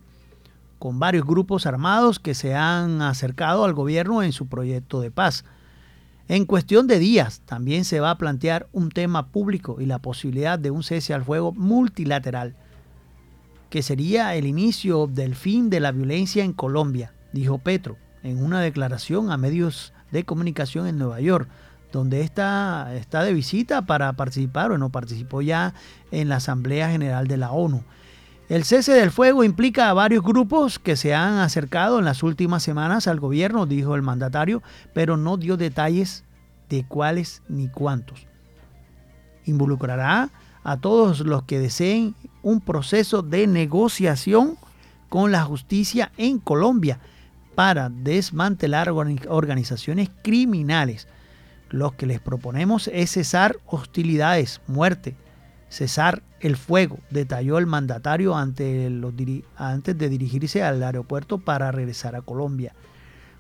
con 0.77 1.00
varios 1.00 1.25
grupos 1.25 1.65
armados 1.65 2.20
que 2.20 2.36
se 2.36 2.53
han 2.53 3.01
acercado 3.01 3.65
al 3.65 3.74
gobierno 3.74 4.22
en 4.22 4.32
su 4.32 4.48
proyecto 4.48 5.01
de 5.01 5.10
paz. 5.10 5.44
En 6.27 6.46
cuestión 6.46 6.86
de 6.86 7.00
días 7.00 7.41
también 7.48 7.84
se 7.84 8.00
va 8.00 8.12
a 8.12 8.17
plantear 8.20 8.67
un 8.74 8.89
tema 8.89 9.29
público 9.29 9.77
y 9.82 9.88
la 9.88 10.00
posibilidad 10.00 10.60
de 10.60 10.70
un 10.70 10.84
cese 10.84 11.15
al 11.15 11.24
fuego 11.24 11.51
multilateral, 11.51 12.56
que 13.72 13.82
sería 13.82 14.36
el 14.36 14.46
inicio 14.46 15.08
del 15.08 15.34
fin 15.34 15.72
de 15.72 15.79
la 15.79 15.91
violencia 15.91 16.44
en 16.44 16.53
Colombia 16.53 17.13
dijo 17.34 17.58
Petro 17.58 17.98
en 18.24 18.44
una 18.44 18.62
declaración 18.62 19.32
a 19.32 19.38
medios 19.38 19.94
de 20.12 20.24
comunicación 20.24 20.88
en 20.88 20.98
Nueva 20.98 21.20
York, 21.22 21.48
donde 21.92 22.22
está, 22.22 22.94
está 22.96 23.24
de 23.24 23.34
visita 23.34 23.84
para 23.84 24.14
participar, 24.14 24.72
o 24.72 24.78
no 24.78 24.90
participó 24.90 25.42
ya 25.42 25.74
en 26.12 26.30
la 26.30 26.38
Asamblea 26.38 26.90
General 26.90 27.28
de 27.28 27.38
la 27.38 27.52
ONU. 27.52 27.84
El 28.50 28.64
cese 28.64 28.94
del 28.94 29.12
fuego 29.12 29.44
implica 29.44 29.90
a 29.90 29.94
varios 29.94 30.24
grupos 30.24 30.80
que 30.80 30.96
se 30.96 31.14
han 31.14 31.40
acercado 31.40 32.00
en 32.00 32.06
las 32.06 32.24
últimas 32.24 32.64
semanas 32.64 33.08
al 33.08 33.20
gobierno, 33.20 33.66
dijo 33.66 33.96
el 33.96 34.02
mandatario, 34.02 34.64
pero 34.94 35.18
no 35.18 35.36
dio 35.36 35.58
detalles 35.58 36.24
de 36.70 36.86
cuáles 36.86 37.42
ni 37.50 37.68
cuántos. 37.68 38.26
Involucrará 39.46 40.30
a 40.64 40.78
todos 40.78 41.22
los 41.22 41.44
que 41.44 41.60
deseen 41.60 42.16
un 42.42 42.62
proceso 42.62 43.22
de 43.22 43.48
negociación 43.48 44.58
con 45.10 45.32
la 45.32 45.44
justicia 45.44 46.12
en 46.18 46.40
Colombia 46.40 47.00
para 47.58 47.90
desmantelar 47.90 48.92
organizaciones 48.92 50.12
criminales. 50.22 51.08
Lo 51.72 51.98
que 51.98 52.06
les 52.06 52.20
proponemos 52.20 52.88
es 52.94 53.10
cesar 53.14 53.58
hostilidades, 53.66 54.62
muerte, 54.68 55.16
cesar 55.68 56.22
el 56.40 56.56
fuego, 56.56 57.00
detalló 57.10 57.58
el 57.58 57.66
mandatario 57.66 58.36
antes 58.36 59.98
de 59.98 60.10
dirigirse 60.10 60.62
al 60.62 60.84
aeropuerto 60.84 61.40
para 61.40 61.72
regresar 61.72 62.16
a 62.16 62.22
Colombia. 62.22 62.76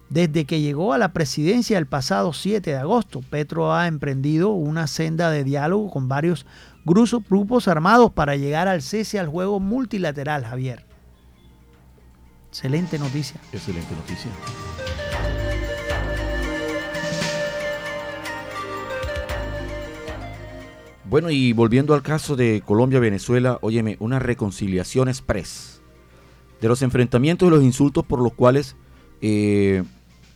Desde 0.09 0.45
que 0.45 0.61
llegó 0.61 0.93
a 0.93 0.97
la 0.97 1.13
presidencia 1.13 1.77
el 1.77 1.85
pasado 1.85 2.33
7 2.33 2.71
de 2.71 2.77
agosto, 2.77 3.21
Petro 3.21 3.71
ha 3.75 3.85
emprendido 3.85 4.49
una 4.49 4.87
senda 4.87 5.29
de 5.29 5.43
diálogo 5.43 5.91
con 5.91 6.09
varios 6.09 6.47
grupos 6.83 7.67
armados 7.67 8.13
para 8.13 8.35
llegar 8.35 8.67
al 8.67 8.81
cese 8.81 9.19
al 9.19 9.27
juego 9.27 9.59
multilateral, 9.59 10.43
Javier. 10.43 10.86
Excelente 12.57 12.97
noticia. 12.97 13.39
Excelente 13.53 13.93
noticia. 13.93 14.31
Bueno, 21.07 21.29
y 21.29 21.53
volviendo 21.53 21.93
al 21.93 22.01
caso 22.01 22.35
de 22.35 22.63
Colombia-Venezuela, 22.65 23.59
óyeme, 23.61 23.97
una 23.99 24.17
reconciliación 24.17 25.07
express. 25.07 25.83
De 26.59 26.67
los 26.67 26.81
enfrentamientos 26.81 27.47
y 27.47 27.51
los 27.51 27.61
insultos 27.61 28.03
por 28.03 28.23
los 28.23 28.33
cuales 28.33 28.75
eh, 29.21 29.83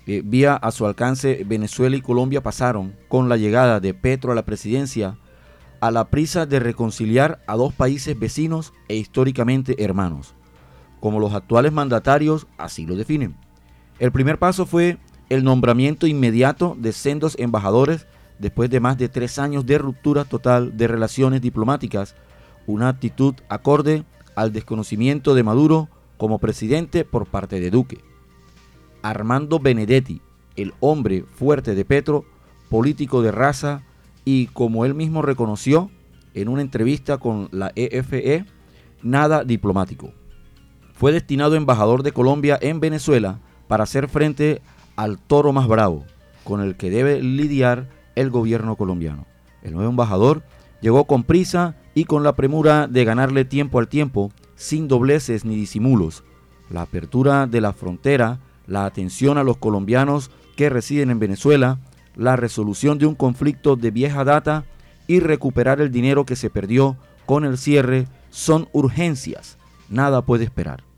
eh, 0.06 0.22
vía 0.24 0.56
a 0.58 0.70
su 0.70 0.86
alcance 0.86 1.44
Venezuela 1.48 1.96
y 1.96 2.02
Colombia 2.02 2.44
pasaron 2.44 2.96
con 3.08 3.30
la 3.30 3.38
llegada 3.38 3.80
de 3.80 3.96
Petro 3.96 4.32
a 4.32 4.36
la 4.36 4.46
presidencia 4.46 5.18
a 5.80 5.90
la 5.90 6.12
prisa 6.12 6.46
de 6.46 6.60
reconciliar 6.60 7.42
a 7.48 7.56
dos 7.56 7.74
países 7.74 8.20
vecinos 8.20 8.74
e 8.88 8.96
históricamente 8.98 9.84
hermanos 9.84 10.36
como 11.02 11.20
los 11.20 11.34
actuales 11.34 11.74
mandatarios 11.74 12.48
así 12.58 12.86
lo 12.86 12.96
definen. 12.96 13.36
El 14.00 14.14
primer 14.14 14.40
paso 14.40 14.66
fue 14.66 14.98
el 15.28 15.44
nombramiento 15.44 16.08
inmediato 16.08 16.78
de 16.80 16.94
sendos 16.94 17.36
embajadores 17.38 18.08
después 18.40 18.70
de 18.70 18.80
más 18.80 18.98
de 18.98 19.10
tres 19.10 19.38
años 19.38 19.66
de 19.66 19.78
ruptura 19.78 20.26
total 20.26 20.78
de 20.78 20.88
relaciones 20.88 21.42
diplomáticas, 21.42 22.16
una 22.68 22.88
actitud 22.88 23.36
acorde 23.50 24.06
al 24.36 24.54
desconocimiento 24.54 25.36
de 25.36 25.44
Maduro 25.44 25.90
como 26.18 26.40
presidente 26.40 27.04
por 27.04 27.26
parte 27.26 27.60
de 27.60 27.72
Duque. 27.72 28.00
Armando 29.02 29.60
Benedetti, 29.60 30.22
el 30.56 30.74
hombre 30.80 31.26
fuerte 31.34 31.76
de 31.76 31.84
Petro, 31.84 32.26
político 32.70 33.22
de 33.22 33.32
raza 33.32 33.82
y, 34.24 34.48
como 34.48 34.86
él 34.86 34.94
mismo 34.94 35.22
reconoció, 35.22 35.90
en 36.34 36.48
una 36.48 36.62
entrevista 36.62 37.18
con 37.18 37.50
la 37.52 37.72
EFE, 37.76 38.46
nada 39.02 39.44
diplomático. 39.44 40.14
Fue 41.02 41.12
destinado 41.12 41.56
embajador 41.56 42.04
de 42.04 42.12
Colombia 42.12 42.60
en 42.62 42.80
Venezuela 42.80 43.40
para 43.68 43.86
hacer 43.86 44.08
frente 44.08 44.62
al 44.96 45.18
toro 45.18 45.52
más 45.52 45.68
bravo 45.68 46.06
con 46.44 46.62
el 46.62 46.76
que 46.76 46.92
debe 46.92 47.24
lidiar 47.24 47.90
el 48.14 48.30
gobierno 48.30 48.76
colombiano. 48.76 49.26
El 49.64 49.74
nuevo 49.74 49.90
embajador 49.90 50.44
llegó 50.80 51.06
con 51.06 51.24
prisa 51.24 51.76
y 51.96 52.06
con 52.06 52.22
la 52.22 52.36
premura 52.36 52.86
de 52.86 53.04
ganarle 53.04 53.46
tiempo 53.46 53.80
al 53.80 53.88
tiempo, 53.88 54.32
sin 54.54 54.88
dobleces 54.88 55.44
ni 55.44 55.56
disimulos. 55.56 56.24
La 56.70 56.84
apertura 56.84 57.48
de 57.48 57.62
la 57.62 57.74
frontera, 57.74 58.38
la 58.68 58.86
atención 58.86 59.40
a 59.40 59.44
los 59.44 59.58
colombianos 59.58 60.30
que 60.56 60.70
residen 60.70 61.10
en 61.10 61.18
Venezuela, 61.18 61.80
la 62.16 62.36
resolución 62.36 63.00
de 63.00 63.08
un 63.08 63.16
conflicto 63.16 63.76
de 63.76 63.90
vieja 63.90 64.24
data 64.24 64.66
y 65.08 65.20
recuperar 65.20 65.82
el 65.82 65.92
dinero 65.92 66.28
que 66.28 66.36
se 66.36 66.52
perdió 66.52 66.96
con 67.26 67.44
el 67.44 67.58
cierre 67.58 68.08
son 68.30 68.70
urgencias. 68.72 69.58
Nada 69.90 70.22
puede 70.22 70.44
esperar. 70.44 70.91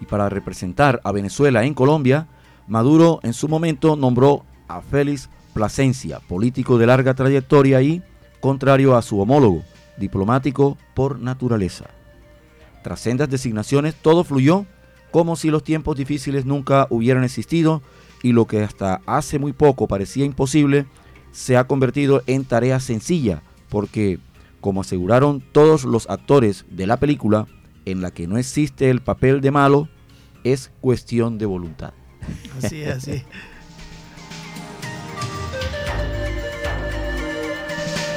Y 0.00 0.06
para 0.06 0.28
representar 0.28 1.00
a 1.04 1.12
Venezuela 1.12 1.64
en 1.64 1.74
Colombia, 1.74 2.28
Maduro 2.66 3.20
en 3.22 3.32
su 3.32 3.48
momento 3.48 3.96
nombró 3.96 4.44
a 4.68 4.80
Félix 4.80 5.28
Plasencia, 5.54 6.20
político 6.20 6.78
de 6.78 6.86
larga 6.86 7.14
trayectoria 7.14 7.80
y 7.80 8.02
contrario 8.40 8.96
a 8.96 9.02
su 9.02 9.20
homólogo, 9.20 9.62
diplomático 9.96 10.76
por 10.94 11.18
naturaleza. 11.18 11.86
Tras 12.82 13.00
sendas 13.00 13.30
designaciones, 13.30 13.94
todo 13.94 14.22
fluyó 14.24 14.66
como 15.10 15.36
si 15.36 15.50
los 15.50 15.64
tiempos 15.64 15.96
difíciles 15.96 16.44
nunca 16.44 16.86
hubieran 16.90 17.24
existido 17.24 17.82
y 18.22 18.32
lo 18.32 18.46
que 18.46 18.62
hasta 18.62 19.00
hace 19.06 19.38
muy 19.38 19.52
poco 19.52 19.88
parecía 19.88 20.24
imposible 20.24 20.86
se 21.32 21.56
ha 21.56 21.66
convertido 21.66 22.22
en 22.26 22.44
tarea 22.44 22.80
sencilla, 22.80 23.42
porque, 23.68 24.18
como 24.60 24.80
aseguraron 24.80 25.42
todos 25.52 25.84
los 25.84 26.08
actores 26.08 26.64
de 26.70 26.86
la 26.86 26.98
película, 26.98 27.46
en 27.86 28.02
la 28.02 28.10
que 28.10 28.26
no 28.26 28.36
existe 28.36 28.90
el 28.90 29.00
papel 29.00 29.40
de 29.40 29.50
malo, 29.50 29.88
es 30.44 30.70
cuestión 30.80 31.38
de 31.38 31.46
voluntad. 31.46 31.94
Así 32.62 32.82
es, 32.82 32.96
así. 32.96 33.22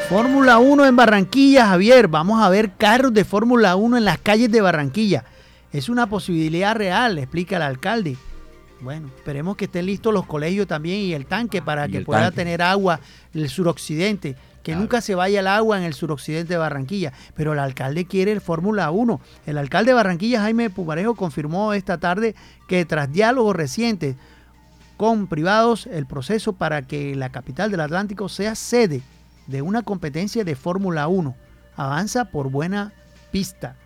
Fórmula 0.10 0.58
1 0.58 0.88
en 0.88 0.96
Barranquilla, 0.96 1.68
Javier. 1.68 2.08
Vamos 2.08 2.42
a 2.42 2.50
ver 2.50 2.74
carros 2.76 3.14
de 3.14 3.24
Fórmula 3.24 3.76
1 3.76 3.98
en 3.98 4.06
las 4.06 4.18
calles 4.18 4.52
de 4.52 4.60
Barranquilla. 4.60 5.24
Es 5.72 5.88
una 5.88 6.10
posibilidad 6.10 6.76
real, 6.76 7.20
explica 7.20 7.58
el 7.58 7.62
alcalde. 7.62 8.18
Bueno, 8.82 9.10
esperemos 9.16 9.56
que 9.56 9.66
estén 9.66 9.86
listos 9.86 10.12
los 10.12 10.26
colegios 10.26 10.66
también 10.66 11.00
y 11.02 11.14
el 11.14 11.28
tanque 11.28 11.62
para 11.62 11.88
que 11.88 12.02
pueda 12.02 12.32
tener 12.32 12.64
agua 12.64 13.00
el 13.36 13.50
suroccidente. 13.50 14.36
Que 14.64 14.76
nunca 14.76 15.02
se 15.02 15.16
vaya 15.16 15.40
el 15.40 15.48
agua 15.48 15.78
en 15.78 15.84
el 15.84 15.94
suroccidente 15.94 16.54
de 16.54 16.58
Barranquilla. 16.58 17.14
Pero 17.36 17.54
el 17.54 17.60
alcalde 17.60 18.06
quiere 18.06 18.32
el 18.32 18.42
Fórmula 18.42 18.92
1. 18.92 19.22
El 19.46 19.58
alcalde 19.58 19.92
de 19.92 19.96
Barranquilla, 19.96 20.42
Jaime 20.42 20.70
Pumarejo, 20.70 21.16
confirmó 21.16 21.74
esta 21.74 21.98
tarde 21.98 22.36
que 22.68 22.86
tras 22.86 23.12
diálogos 23.12 23.56
recientes 23.56 24.16
con 24.98 25.28
privados, 25.28 25.88
el 25.88 26.06
proceso 26.06 26.54
para 26.54 26.82
que 26.82 27.16
la 27.16 27.30
capital 27.30 27.72
del 27.72 27.80
Atlántico 27.80 28.28
sea 28.28 28.54
sede 28.54 29.02
de 29.48 29.62
una 29.62 29.82
competencia 29.82 30.44
de 30.44 30.58
Fórmula 30.58 31.08
1. 31.08 31.36
Avanza 31.78 32.26
por 32.26 32.52
buena 32.52 32.92
pista. 33.32 33.78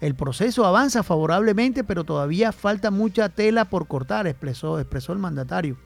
El 0.00 0.14
proceso 0.14 0.64
avanza 0.64 1.02
favorablemente, 1.02 1.84
pero 1.84 2.04
todavía 2.04 2.52
falta 2.52 2.90
mucha 2.90 3.28
tela 3.28 3.64
por 3.64 3.86
cortar, 3.86 4.26
expresó, 4.26 4.78
expresó 4.78 5.12
el 5.12 5.18
mandatario. 5.18 5.76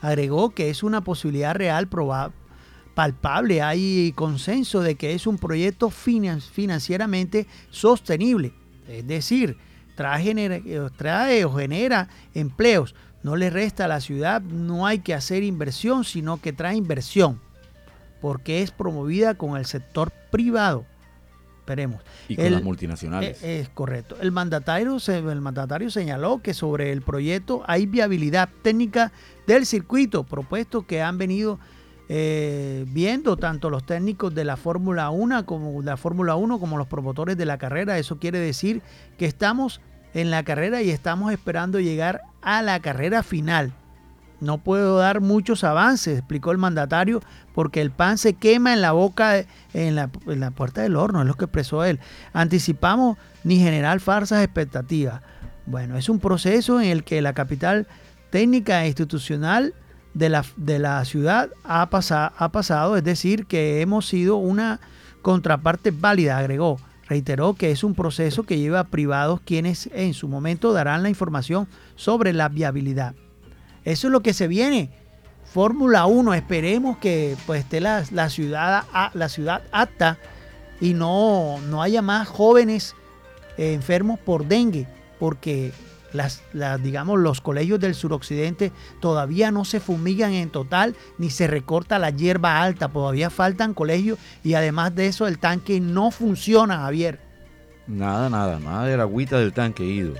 Agregó 0.00 0.50
que 0.50 0.70
es 0.70 0.82
una 0.82 1.02
posibilidad 1.02 1.54
real, 1.54 1.86
palpable. 3.00 3.62
Hay 3.62 4.12
consenso 4.14 4.82
de 4.82 4.94
que 4.94 5.14
es 5.14 5.26
un 5.26 5.38
proyecto 5.38 5.88
financieramente 5.88 7.46
sostenible. 7.70 8.52
Es 8.86 9.06
decir, 9.06 9.56
trae, 9.94 10.62
trae 10.98 11.46
o 11.46 11.54
genera 11.54 12.10
empleos. 12.34 12.94
No 13.22 13.36
le 13.36 13.48
resta 13.48 13.86
a 13.86 13.88
la 13.88 14.02
ciudad, 14.02 14.42
no 14.42 14.86
hay 14.86 14.98
que 14.98 15.14
hacer 15.14 15.42
inversión, 15.44 16.04
sino 16.04 16.42
que 16.42 16.52
trae 16.52 16.76
inversión 16.76 17.40
porque 18.20 18.60
es 18.60 18.70
promovida 18.70 19.32
con 19.32 19.56
el 19.56 19.64
sector 19.64 20.12
privado. 20.30 20.84
Esperemos. 21.60 22.02
Y 22.28 22.36
con 22.36 22.52
las 22.52 22.62
multinacionales. 22.62 23.42
Eh, 23.42 23.60
es, 23.60 23.70
correcto. 23.70 24.18
El 24.20 24.30
mandatario, 24.30 24.98
el 25.08 25.40
mandatario 25.40 25.90
señaló 25.90 26.42
que 26.42 26.52
sobre 26.52 26.92
el 26.92 27.00
proyecto 27.00 27.62
hay 27.66 27.86
viabilidad 27.86 28.50
técnica 28.60 29.10
del 29.46 29.64
circuito 29.64 30.24
propuesto 30.24 30.86
que 30.86 31.00
han 31.00 31.16
venido 31.16 31.58
eh, 32.12 32.86
viendo 32.88 33.36
tanto 33.36 33.70
los 33.70 33.84
técnicos 33.84 34.34
de 34.34 34.42
la 34.42 34.56
Fórmula 34.56 35.10
1 35.10 35.46
como 35.46 35.80
la 35.80 35.96
Fórmula 35.96 36.34
1 36.34 36.58
como 36.58 36.76
los 36.76 36.88
promotores 36.88 37.36
de 37.36 37.46
la 37.46 37.56
carrera. 37.56 37.98
Eso 37.98 38.18
quiere 38.18 38.40
decir 38.40 38.82
que 39.16 39.26
estamos 39.26 39.80
en 40.12 40.32
la 40.32 40.42
carrera 40.42 40.82
y 40.82 40.90
estamos 40.90 41.30
esperando 41.32 41.78
llegar 41.78 42.22
a 42.42 42.62
la 42.62 42.80
carrera 42.80 43.22
final. 43.22 43.72
No 44.40 44.58
puedo 44.58 44.98
dar 44.98 45.20
muchos 45.20 45.62
avances, 45.62 46.18
explicó 46.18 46.50
el 46.50 46.58
mandatario, 46.58 47.20
porque 47.54 47.80
el 47.80 47.92
pan 47.92 48.18
se 48.18 48.34
quema 48.34 48.72
en 48.72 48.80
la 48.80 48.90
boca, 48.90 49.44
en 49.72 49.94
la, 49.94 50.08
puerta 50.50 50.82
del 50.82 50.96
horno, 50.96 51.20
es 51.20 51.28
lo 51.28 51.34
que 51.34 51.44
expresó 51.44 51.84
él. 51.84 52.00
Anticipamos 52.32 53.18
ni 53.44 53.58
generar 53.60 54.00
falsas 54.00 54.42
expectativas. 54.42 55.22
Bueno, 55.64 55.96
es 55.96 56.08
un 56.08 56.18
proceso 56.18 56.80
en 56.80 56.88
el 56.88 57.04
que 57.04 57.22
la 57.22 57.34
capital 57.34 57.86
técnica 58.30 58.82
e 58.82 58.88
institucional 58.88 59.74
de 60.14 60.28
la, 60.28 60.44
de 60.56 60.78
la 60.78 61.04
ciudad 61.04 61.50
ha, 61.64 61.82
ha 61.82 62.48
pasado, 62.52 62.96
es 62.96 63.04
decir, 63.04 63.46
que 63.46 63.80
hemos 63.80 64.06
sido 64.06 64.36
una 64.36 64.80
contraparte 65.22 65.90
válida, 65.90 66.38
agregó. 66.38 66.78
Reiteró 67.08 67.54
que 67.54 67.72
es 67.72 67.82
un 67.82 67.94
proceso 67.94 68.44
que 68.44 68.58
lleva 68.58 68.80
a 68.80 68.84
privados 68.84 69.40
quienes 69.40 69.90
en 69.92 70.14
su 70.14 70.28
momento 70.28 70.72
darán 70.72 71.02
la 71.02 71.08
información 71.08 71.66
sobre 71.96 72.32
la 72.32 72.48
viabilidad. 72.48 73.14
Eso 73.84 74.06
es 74.06 74.12
lo 74.12 74.20
que 74.20 74.32
se 74.32 74.46
viene. 74.46 74.90
Fórmula 75.44 76.06
1, 76.06 76.34
esperemos 76.34 76.98
que 76.98 77.36
pues 77.46 77.62
esté 77.62 77.80
la, 77.80 78.04
ciudad, 78.28 78.84
la 79.14 79.28
ciudad 79.28 79.62
apta 79.72 80.18
y 80.80 80.94
no, 80.94 81.58
no 81.68 81.82
haya 81.82 82.02
más 82.02 82.28
jóvenes 82.28 82.94
enfermos 83.56 84.18
por 84.20 84.46
dengue, 84.46 84.86
porque 85.18 85.72
las, 86.12 86.42
digamos, 86.82 87.18
los 87.18 87.40
colegios 87.40 87.80
del 87.80 87.94
suroccidente 87.94 88.72
todavía 89.00 89.50
no 89.50 89.64
se 89.64 89.80
fumigan 89.80 90.32
en 90.32 90.50
total 90.50 90.96
ni 91.18 91.30
se 91.30 91.46
recorta 91.46 91.98
la 91.98 92.10
hierba 92.10 92.62
alta, 92.62 92.88
todavía 92.88 93.30
faltan 93.30 93.74
colegios 93.74 94.18
y 94.42 94.54
además 94.54 94.94
de 94.94 95.06
eso 95.06 95.26
el 95.26 95.38
tanque 95.38 95.80
no 95.80 96.10
funciona, 96.10 96.78
Javier. 96.78 97.20
Nada, 97.86 98.30
nada, 98.30 98.60
nada 98.60 98.86
de 98.86 98.96
la 98.96 99.02
agüita 99.02 99.38
del 99.38 99.52
tanque 99.52 99.84
ido. 99.84 100.14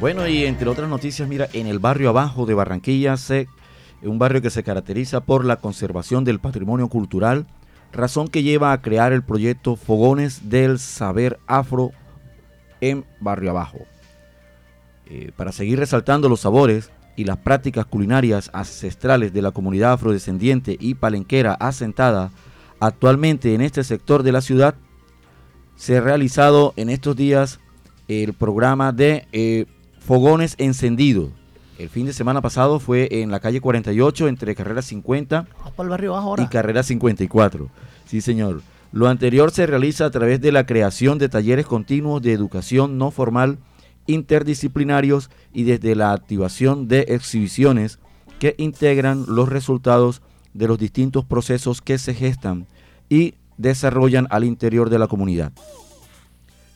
Bueno, 0.00 0.26
y 0.26 0.44
entre 0.44 0.68
otras 0.68 0.88
noticias, 0.88 1.28
mira, 1.28 1.48
en 1.52 1.66
el 1.66 1.78
barrio 1.78 2.10
abajo 2.10 2.44
de 2.44 2.54
Barranquilla, 2.54 3.16
se, 3.16 3.48
un 4.02 4.18
barrio 4.18 4.42
que 4.42 4.50
se 4.50 4.62
caracteriza 4.62 5.20
por 5.20 5.44
la 5.44 5.56
conservación 5.56 6.24
del 6.24 6.40
patrimonio 6.40 6.88
cultural, 6.88 7.46
razón 7.92 8.28
que 8.28 8.42
lleva 8.42 8.72
a 8.72 8.82
crear 8.82 9.12
el 9.12 9.22
proyecto 9.22 9.76
Fogones 9.76 10.50
del 10.50 10.78
Saber 10.78 11.38
Afro 11.46 11.92
en 12.80 13.04
Barrio 13.20 13.50
Abajo. 13.50 13.78
Eh, 15.12 15.32
para 15.34 15.50
seguir 15.50 15.76
resaltando 15.76 16.28
los 16.28 16.42
sabores 16.42 16.92
y 17.16 17.24
las 17.24 17.36
prácticas 17.36 17.84
culinarias 17.84 18.48
ancestrales 18.52 19.32
de 19.32 19.42
la 19.42 19.50
comunidad 19.50 19.94
afrodescendiente 19.94 20.76
y 20.78 20.94
palenquera 20.94 21.54
asentada 21.54 22.30
actualmente 22.78 23.52
en 23.54 23.60
este 23.60 23.82
sector 23.82 24.22
de 24.22 24.30
la 24.30 24.40
ciudad, 24.40 24.76
se 25.74 25.96
ha 25.96 26.00
realizado 26.00 26.74
en 26.76 26.90
estos 26.90 27.16
días 27.16 27.58
el 28.06 28.34
programa 28.34 28.92
de 28.92 29.26
eh, 29.32 29.66
fogones 29.98 30.54
encendidos. 30.58 31.30
El 31.76 31.88
fin 31.88 32.06
de 32.06 32.12
semana 32.12 32.40
pasado 32.40 32.78
fue 32.78 33.08
en 33.10 33.32
la 33.32 33.40
calle 33.40 33.60
48 33.60 34.28
entre 34.28 34.54
carrera 34.54 34.80
50 34.80 35.46
y 36.38 36.46
carrera 36.46 36.84
54. 36.84 37.68
Sí, 38.06 38.20
señor. 38.20 38.62
Lo 38.92 39.08
anterior 39.08 39.50
se 39.50 39.66
realiza 39.66 40.04
a 40.04 40.10
través 40.10 40.40
de 40.40 40.52
la 40.52 40.66
creación 40.66 41.18
de 41.18 41.28
talleres 41.28 41.66
continuos 41.66 42.22
de 42.22 42.32
educación 42.32 42.96
no 42.96 43.10
formal 43.10 43.58
interdisciplinarios 44.06 45.30
y 45.52 45.64
desde 45.64 45.94
la 45.94 46.12
activación 46.12 46.88
de 46.88 47.00
exhibiciones 47.08 47.98
que 48.38 48.54
integran 48.58 49.24
los 49.28 49.48
resultados 49.48 50.22
de 50.54 50.68
los 50.68 50.78
distintos 50.78 51.24
procesos 51.24 51.80
que 51.80 51.98
se 51.98 52.14
gestan 52.14 52.66
y 53.08 53.34
desarrollan 53.56 54.26
al 54.30 54.44
interior 54.44 54.90
de 54.90 54.98
la 54.98 55.06
comunidad. 55.06 55.52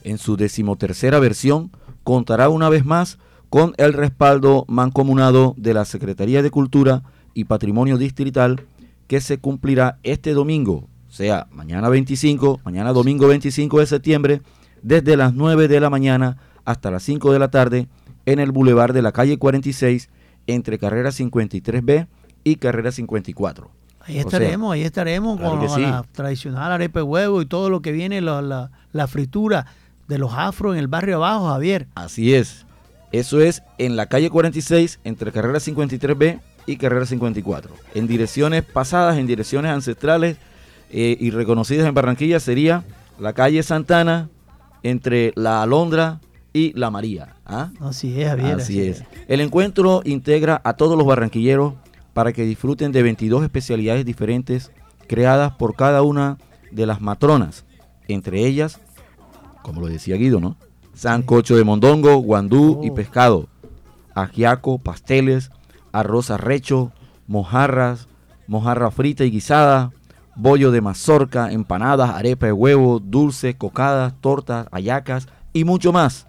En 0.03 0.19
su 0.19 0.37
decimotercera 0.37 1.19
versión, 1.19 1.71
contará 2.03 2.51
una 2.51 2.69
vez 2.69 2.85
más 2.85 3.19
con 3.49 3.73
el 3.79 3.93
respaldo 3.95 4.65
mancomunado 4.69 5.55
de 5.57 5.75
la 5.75 5.85
Secretaría 5.85 6.43
de 6.43 6.51
Cultura 6.51 7.03
y 7.33 7.45
Patrimonio 7.45 7.99
Distrital 7.99 8.67
que 9.07 9.21
se 9.21 9.39
cumplirá 9.39 9.99
este 10.03 10.33
domingo, 10.33 10.89
sea 11.09 11.47
mañana 11.51 11.89
25, 11.89 12.61
mañana 12.65 12.93
domingo 12.93 13.29
25 13.29 13.81
de 13.81 13.87
septiembre, 13.87 14.43
desde 14.83 15.17
las 15.17 15.35
9 15.35 15.69
de 15.69 15.81
la 15.81 15.91
mañana 15.91 16.37
hasta 16.65 16.91
las 16.91 17.03
5 17.03 17.33
de 17.33 17.39
la 17.39 17.49
tarde 17.49 17.89
en 18.27 18.39
el 18.39 18.53
bulevar 18.53 18.93
de 18.93 19.03
la 19.03 19.13
calle 19.13 19.39
46 19.39 20.09
entre 20.47 20.79
carrera 20.79 21.11
53B 21.11 22.07
y 22.45 22.57
carrera 22.57 22.93
54. 22.93 23.71
Ahí 24.07 24.19
estaremos, 24.19 24.75
ahí 24.75 24.83
estaremos 24.83 25.41
con 25.41 25.61
la 25.83 26.05
tradicional 26.13 26.73
arepa 26.73 27.01
de 27.01 27.05
huevo 27.05 27.41
y 27.41 27.47
todo 27.47 27.71
lo 27.71 27.81
que 27.81 27.91
viene, 27.91 28.21
la, 28.21 28.71
la, 28.93 29.07
fritura 29.07 29.67
de 30.09 30.19
los 30.19 30.35
afros 30.35 30.75
en 30.75 30.81
el 30.81 30.89
barrio 30.89 31.17
abajo, 31.17 31.49
Javier. 31.49 31.87
Así 31.95 32.35
es. 32.35 32.67
Eso 33.13 33.41
es 33.41 33.63
en 33.79 33.97
la 33.97 34.07
calle 34.07 34.29
46, 34.29 35.01
entre 35.05 35.33
carrera 35.33 35.59
53B 35.59 36.41
y 36.67 36.77
carrera 36.77 37.07
54. 37.07 37.75
En 37.95 38.07
direcciones 38.07 38.63
pasadas, 38.63 39.17
en 39.17 39.27
direcciones 39.27 39.73
ancestrales 39.73 40.37
eh, 40.91 41.17
y 41.19 41.31
reconocidas 41.31 41.87
en 41.87 41.95
Barranquilla 41.95 42.41
sería 42.41 42.85
la 43.19 43.33
calle 43.33 43.63
Santana, 43.63 44.29
entre 44.83 45.33
la 45.35 45.63
Alondra 45.63 46.21
y 46.55 46.73
la 46.79 46.91
María. 46.91 47.35
¿ah? 47.45 47.71
Así 47.81 48.19
es, 48.19 48.29
Javier. 48.29 48.55
Así, 48.55 48.81
es. 48.81 49.05
El 49.29 49.41
encuentro 49.41 50.01
integra 50.05 50.63
a 50.65 50.75
todos 50.75 50.97
los 50.97 51.07
barranquilleros 51.07 51.75
para 52.15 52.33
que 52.33 52.45
disfruten 52.45 52.93
de 52.93 53.03
22 53.03 53.43
especialidades 53.43 54.07
diferentes 54.07 54.71
creadas 55.09 55.53
por 55.53 55.75
cada 55.75 56.01
una 56.03 56.39
de 56.71 56.87
las 56.87 57.03
matronas, 57.03 57.67
entre 58.09 58.47
ellas, 58.47 58.81
como 59.63 59.81
lo 59.81 59.89
decía 59.89 60.17
Guido, 60.17 60.41
¿no? 60.41 60.57
Sancocho 60.95 61.57
de 61.57 61.65
mondongo, 61.65 62.17
guandú 62.19 62.81
y 62.85 62.91
oh. 62.91 62.95
pescado, 62.95 63.49
ajiaco, 64.15 64.79
pasteles, 64.79 65.51
arroz 65.93 66.31
arrecho, 66.31 66.93
mojarras, 67.27 68.07
mojarra 68.47 68.93
frita 68.93 69.25
y 69.25 69.31
guisada, 69.33 69.91
bollo 70.37 70.71
de 70.71 70.81
mazorca, 70.81 71.51
empanadas, 71.51 72.11
arepa 72.11 72.47
de 72.47 72.53
huevo, 72.53 73.01
dulces, 73.01 73.57
cocadas, 73.57 74.15
tortas, 74.21 74.69
ayacas 74.71 75.27
y 75.53 75.65
mucho 75.65 75.93
más. 75.93 76.27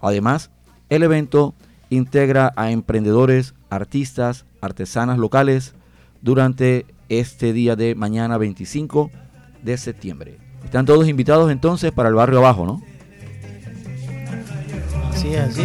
Además, 0.00 0.50
el 0.88 1.02
evento 1.02 1.54
integra 1.90 2.52
a 2.56 2.70
emprendedores, 2.70 3.54
artistas, 3.70 4.44
artesanas 4.60 5.18
locales 5.18 5.74
durante 6.22 6.86
este 7.08 7.52
día 7.52 7.76
de 7.76 7.94
mañana 7.94 8.38
25 8.38 9.10
de 9.62 9.76
septiembre. 9.76 10.38
Están 10.64 10.86
todos 10.86 11.08
invitados 11.08 11.50
entonces 11.50 11.92
para 11.92 12.08
el 12.08 12.14
barrio 12.14 12.38
abajo, 12.38 12.66
¿no? 12.66 12.82
Así 15.12 15.34
es, 15.34 15.40
así. 15.40 15.62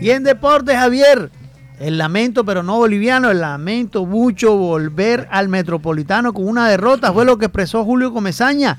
Y 0.00 0.10
en 0.10 0.22
deportes, 0.22 0.76
Javier, 0.76 1.30
el 1.86 1.98
lamento, 1.98 2.44
pero 2.44 2.62
no 2.62 2.78
boliviano, 2.78 3.30
el 3.30 3.40
lamento 3.40 4.06
mucho 4.06 4.56
volver 4.56 5.28
al 5.30 5.48
Metropolitano 5.48 6.32
con 6.32 6.48
una 6.48 6.68
derrota, 6.68 7.12
fue 7.12 7.24
lo 7.24 7.38
que 7.38 7.46
expresó 7.46 7.84
Julio 7.84 8.12
Comezaña 8.12 8.78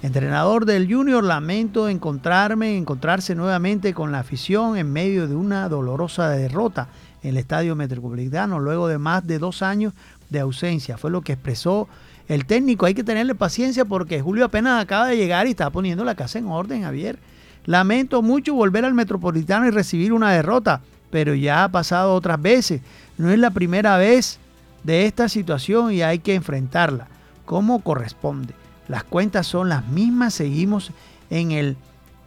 Entrenador 0.00 0.64
del 0.64 0.92
Junior, 0.92 1.24
lamento 1.24 1.88
encontrarme, 1.88 2.76
encontrarse 2.76 3.34
nuevamente 3.34 3.92
con 3.94 4.12
la 4.12 4.20
afición 4.20 4.76
en 4.76 4.92
medio 4.92 5.26
de 5.26 5.34
una 5.34 5.68
dolorosa 5.68 6.28
derrota 6.30 6.88
en 7.22 7.30
el 7.30 7.36
Estadio 7.36 7.74
Metropolitano 7.74 8.60
luego 8.60 8.86
de 8.86 8.98
más 8.98 9.26
de 9.26 9.40
dos 9.40 9.60
años 9.60 9.92
de 10.30 10.38
ausencia. 10.38 10.98
Fue 10.98 11.10
lo 11.10 11.22
que 11.22 11.32
expresó 11.32 11.88
el 12.28 12.46
técnico. 12.46 12.86
Hay 12.86 12.94
que 12.94 13.02
tenerle 13.02 13.34
paciencia 13.34 13.84
porque 13.86 14.20
Julio 14.20 14.44
apenas 14.44 14.80
acaba 14.80 15.08
de 15.08 15.16
llegar 15.16 15.48
y 15.48 15.50
está 15.50 15.68
poniendo 15.70 16.04
la 16.04 16.14
casa 16.14 16.38
en 16.38 16.46
orden, 16.46 16.84
Javier. 16.84 17.18
Lamento 17.66 18.22
mucho 18.22 18.54
volver 18.54 18.84
al 18.84 18.94
Metropolitano 18.94 19.66
y 19.66 19.70
recibir 19.70 20.12
una 20.12 20.30
derrota, 20.30 20.80
pero 21.10 21.34
ya 21.34 21.64
ha 21.64 21.68
pasado 21.68 22.14
otras 22.14 22.40
veces. 22.40 22.80
No 23.16 23.30
es 23.30 23.38
la 23.38 23.50
primera 23.50 23.96
vez 23.96 24.38
de 24.84 25.06
esta 25.06 25.28
situación 25.28 25.92
y 25.92 26.02
hay 26.02 26.18
que 26.18 26.34
enfrentarla 26.34 27.08
como 27.44 27.80
corresponde. 27.80 28.54
Las 28.88 29.04
cuentas 29.04 29.46
son 29.46 29.68
las 29.68 29.86
mismas, 29.88 30.34
seguimos 30.34 30.92
en 31.30 31.50
el, 31.50 31.76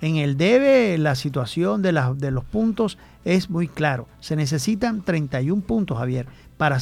en 0.02 0.18
el 0.18 0.38
debe, 0.38 0.98
la 0.98 1.16
situación 1.16 1.82
de, 1.82 1.92
de 2.18 2.32
los 2.32 2.44
puntos 2.44 2.98
es 3.26 3.50
muy 3.50 3.68
claro. 3.68 4.08
Se 4.20 4.36
necesitan 4.36 5.02
31 5.02 5.62
puntos, 5.64 5.98
Javier, 5.98 6.28
para, 6.58 6.78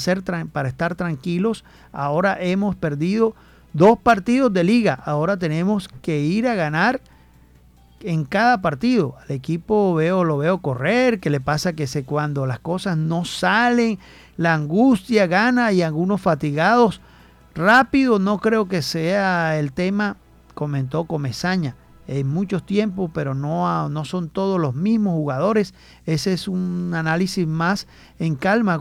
para 0.52 0.70
estar 0.70 0.96
tranquilos. 0.96 1.64
Ahora 1.92 2.38
hemos 2.42 2.76
perdido 2.76 3.36
dos 3.74 3.98
partidos 4.00 4.52
de 4.52 4.64
liga, 4.64 4.94
ahora 4.94 5.38
tenemos 5.38 5.88
que 6.02 6.20
ir 6.20 6.48
a 6.48 6.56
ganar 6.56 7.02
en 8.02 8.26
cada 8.26 8.62
partido. 8.62 9.16
Al 9.22 9.36
equipo 9.36 9.94
veo, 9.94 10.24
lo 10.24 10.38
veo 10.38 10.60
correr, 10.60 11.20
que 11.20 11.30
le 11.30 11.40
pasa 11.40 11.74
que 11.74 11.88
se, 11.88 12.04
cuando 12.04 12.46
las 12.46 12.60
cosas 12.60 12.98
no 12.98 13.26
salen, 13.26 14.00
la 14.38 14.54
angustia 14.54 15.28
gana 15.28 15.72
y 15.72 15.82
algunos 15.82 16.22
fatigados 16.22 17.02
Rápido 17.60 18.20
no 18.20 18.40
creo 18.40 18.70
que 18.70 18.82
sea 18.82 19.60
el 19.60 19.74
tema, 19.74 20.16
comentó 20.54 21.04
Comezaña, 21.04 21.76
en 22.08 22.26
muchos 22.26 22.66
tiempos, 22.66 23.12
pero 23.14 23.34
no, 23.34 23.90
no 23.90 24.06
son 24.06 24.30
todos 24.30 24.60
los 24.60 24.76
mismos 24.76 25.14
jugadores. 25.14 25.74
Ese 26.06 26.32
es 26.32 26.48
un 26.48 26.94
análisis 26.96 27.46
más 27.46 27.86
en 28.18 28.36
calma, 28.36 28.80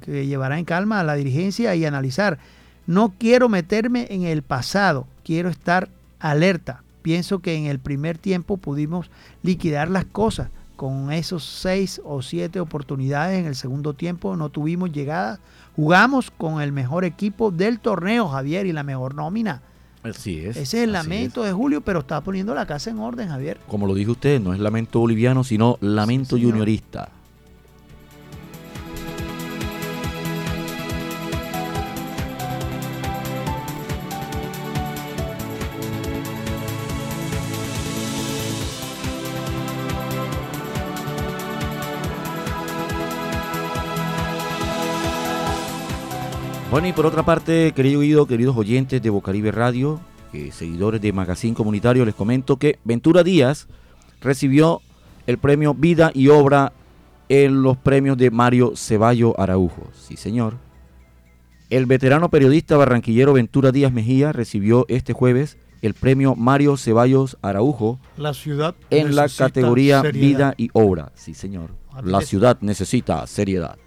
que 0.00 0.26
llevará 0.26 0.58
en 0.58 0.64
calma 0.64 1.00
a 1.00 1.04
la 1.04 1.16
dirigencia 1.16 1.74
y 1.74 1.84
analizar. 1.84 2.38
No 2.86 3.12
quiero 3.18 3.50
meterme 3.50 4.06
en 4.08 4.22
el 4.22 4.42
pasado, 4.42 5.06
quiero 5.22 5.50
estar 5.50 5.90
alerta. 6.18 6.82
Pienso 7.08 7.38
que 7.38 7.54
en 7.54 7.64
el 7.64 7.78
primer 7.78 8.18
tiempo 8.18 8.58
pudimos 8.58 9.10
liquidar 9.42 9.88
las 9.88 10.04
cosas. 10.04 10.50
Con 10.76 11.10
esos 11.10 11.42
seis 11.42 12.02
o 12.04 12.20
siete 12.20 12.60
oportunidades 12.60 13.40
en 13.40 13.46
el 13.46 13.54
segundo 13.54 13.94
tiempo 13.94 14.36
no 14.36 14.50
tuvimos 14.50 14.92
llegadas 14.92 15.40
Jugamos 15.74 16.30
con 16.30 16.60
el 16.60 16.70
mejor 16.70 17.06
equipo 17.06 17.50
del 17.50 17.80
torneo, 17.80 18.28
Javier, 18.28 18.66
y 18.66 18.72
la 18.72 18.82
mejor 18.82 19.14
nómina. 19.14 19.62
Así 20.02 20.40
es. 20.40 20.58
Ese 20.58 20.60
es 20.60 20.84
el 20.84 20.92
lamento 20.92 21.42
de 21.44 21.52
Julio, 21.52 21.80
pero 21.80 22.00
está 22.00 22.20
poniendo 22.20 22.54
la 22.54 22.66
casa 22.66 22.90
en 22.90 22.98
orden, 22.98 23.30
Javier. 23.30 23.58
Como 23.66 23.86
lo 23.86 23.94
dijo 23.94 24.12
usted, 24.12 24.38
no 24.38 24.52
es 24.52 24.60
lamento 24.60 25.00
boliviano, 25.00 25.44
sino 25.44 25.78
lamento 25.80 26.36
juniorista. 26.36 27.08
Bueno, 46.78 46.90
y 46.90 46.92
por 46.92 47.06
otra 47.06 47.24
parte, 47.24 47.72
querido 47.72 48.02
Guido, 48.02 48.26
queridos 48.28 48.56
oyentes 48.56 49.02
de 49.02 49.10
Bocaribe 49.10 49.50
Radio, 49.50 49.98
eh, 50.32 50.50
seguidores 50.52 51.00
de 51.00 51.12
Magazine 51.12 51.52
Comunitario, 51.52 52.04
les 52.04 52.14
comento 52.14 52.56
que 52.56 52.78
Ventura 52.84 53.24
Díaz 53.24 53.66
recibió 54.20 54.80
el 55.26 55.38
premio 55.38 55.74
Vida 55.74 56.12
y 56.14 56.28
Obra 56.28 56.72
en 57.28 57.64
los 57.64 57.78
premios 57.78 58.16
de 58.16 58.30
Mario 58.30 58.74
Ceballo 58.76 59.34
Araujo. 59.40 59.88
Sí, 59.92 60.16
señor. 60.16 60.54
El 61.68 61.86
veterano 61.86 62.28
periodista 62.28 62.76
barranquillero 62.76 63.32
Ventura 63.32 63.72
Díaz 63.72 63.92
Mejía 63.92 64.30
recibió 64.30 64.86
este 64.86 65.12
jueves 65.12 65.58
el 65.82 65.94
premio 65.94 66.36
Mario 66.36 66.76
Ceballos 66.76 67.38
Araujo 67.42 67.98
la 68.16 68.34
ciudad 68.34 68.76
en 68.90 69.16
la 69.16 69.28
categoría 69.28 70.02
Vida 70.02 70.54
y 70.56 70.70
Obra. 70.74 71.10
Sí, 71.16 71.34
señor. 71.34 71.70
La 72.04 72.20
ciudad 72.20 72.56
necesita 72.60 73.26
seriedad. 73.26 73.78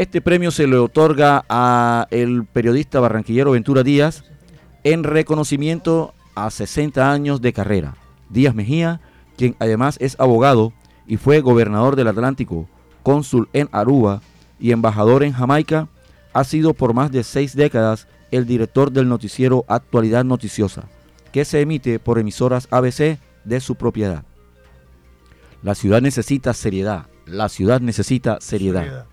Este 0.00 0.22
premio 0.22 0.50
se 0.50 0.66
le 0.66 0.78
otorga 0.78 1.44
a 1.50 2.06
el 2.10 2.46
periodista 2.46 3.00
barranquillero 3.00 3.50
Ventura 3.50 3.82
Díaz 3.82 4.24
en 4.82 5.04
reconocimiento 5.04 6.14
a 6.34 6.50
60 6.50 7.12
años 7.12 7.42
de 7.42 7.52
carrera. 7.52 7.96
Díaz 8.30 8.54
Mejía, 8.54 9.02
quien 9.36 9.56
además 9.58 9.98
es 10.00 10.18
abogado 10.18 10.72
y 11.06 11.18
fue 11.18 11.42
gobernador 11.42 11.96
del 11.96 12.08
Atlántico, 12.08 12.66
cónsul 13.02 13.50
en 13.52 13.68
Aruba 13.72 14.22
y 14.58 14.72
embajador 14.72 15.22
en 15.22 15.34
Jamaica, 15.34 15.88
ha 16.32 16.44
sido 16.44 16.72
por 16.72 16.94
más 16.94 17.12
de 17.12 17.22
seis 17.22 17.54
décadas 17.54 18.08
el 18.30 18.46
director 18.46 18.92
del 18.92 19.06
noticiero 19.06 19.66
Actualidad 19.68 20.24
Noticiosa, 20.24 20.84
que 21.30 21.44
se 21.44 21.60
emite 21.60 21.98
por 21.98 22.18
emisoras 22.18 22.68
ABC 22.70 23.18
de 23.44 23.60
su 23.60 23.74
propiedad. 23.74 24.24
La 25.62 25.74
ciudad 25.74 26.00
necesita 26.00 26.54
seriedad. 26.54 27.08
La 27.26 27.50
ciudad 27.50 27.82
necesita 27.82 28.38
seriedad 28.40 29.09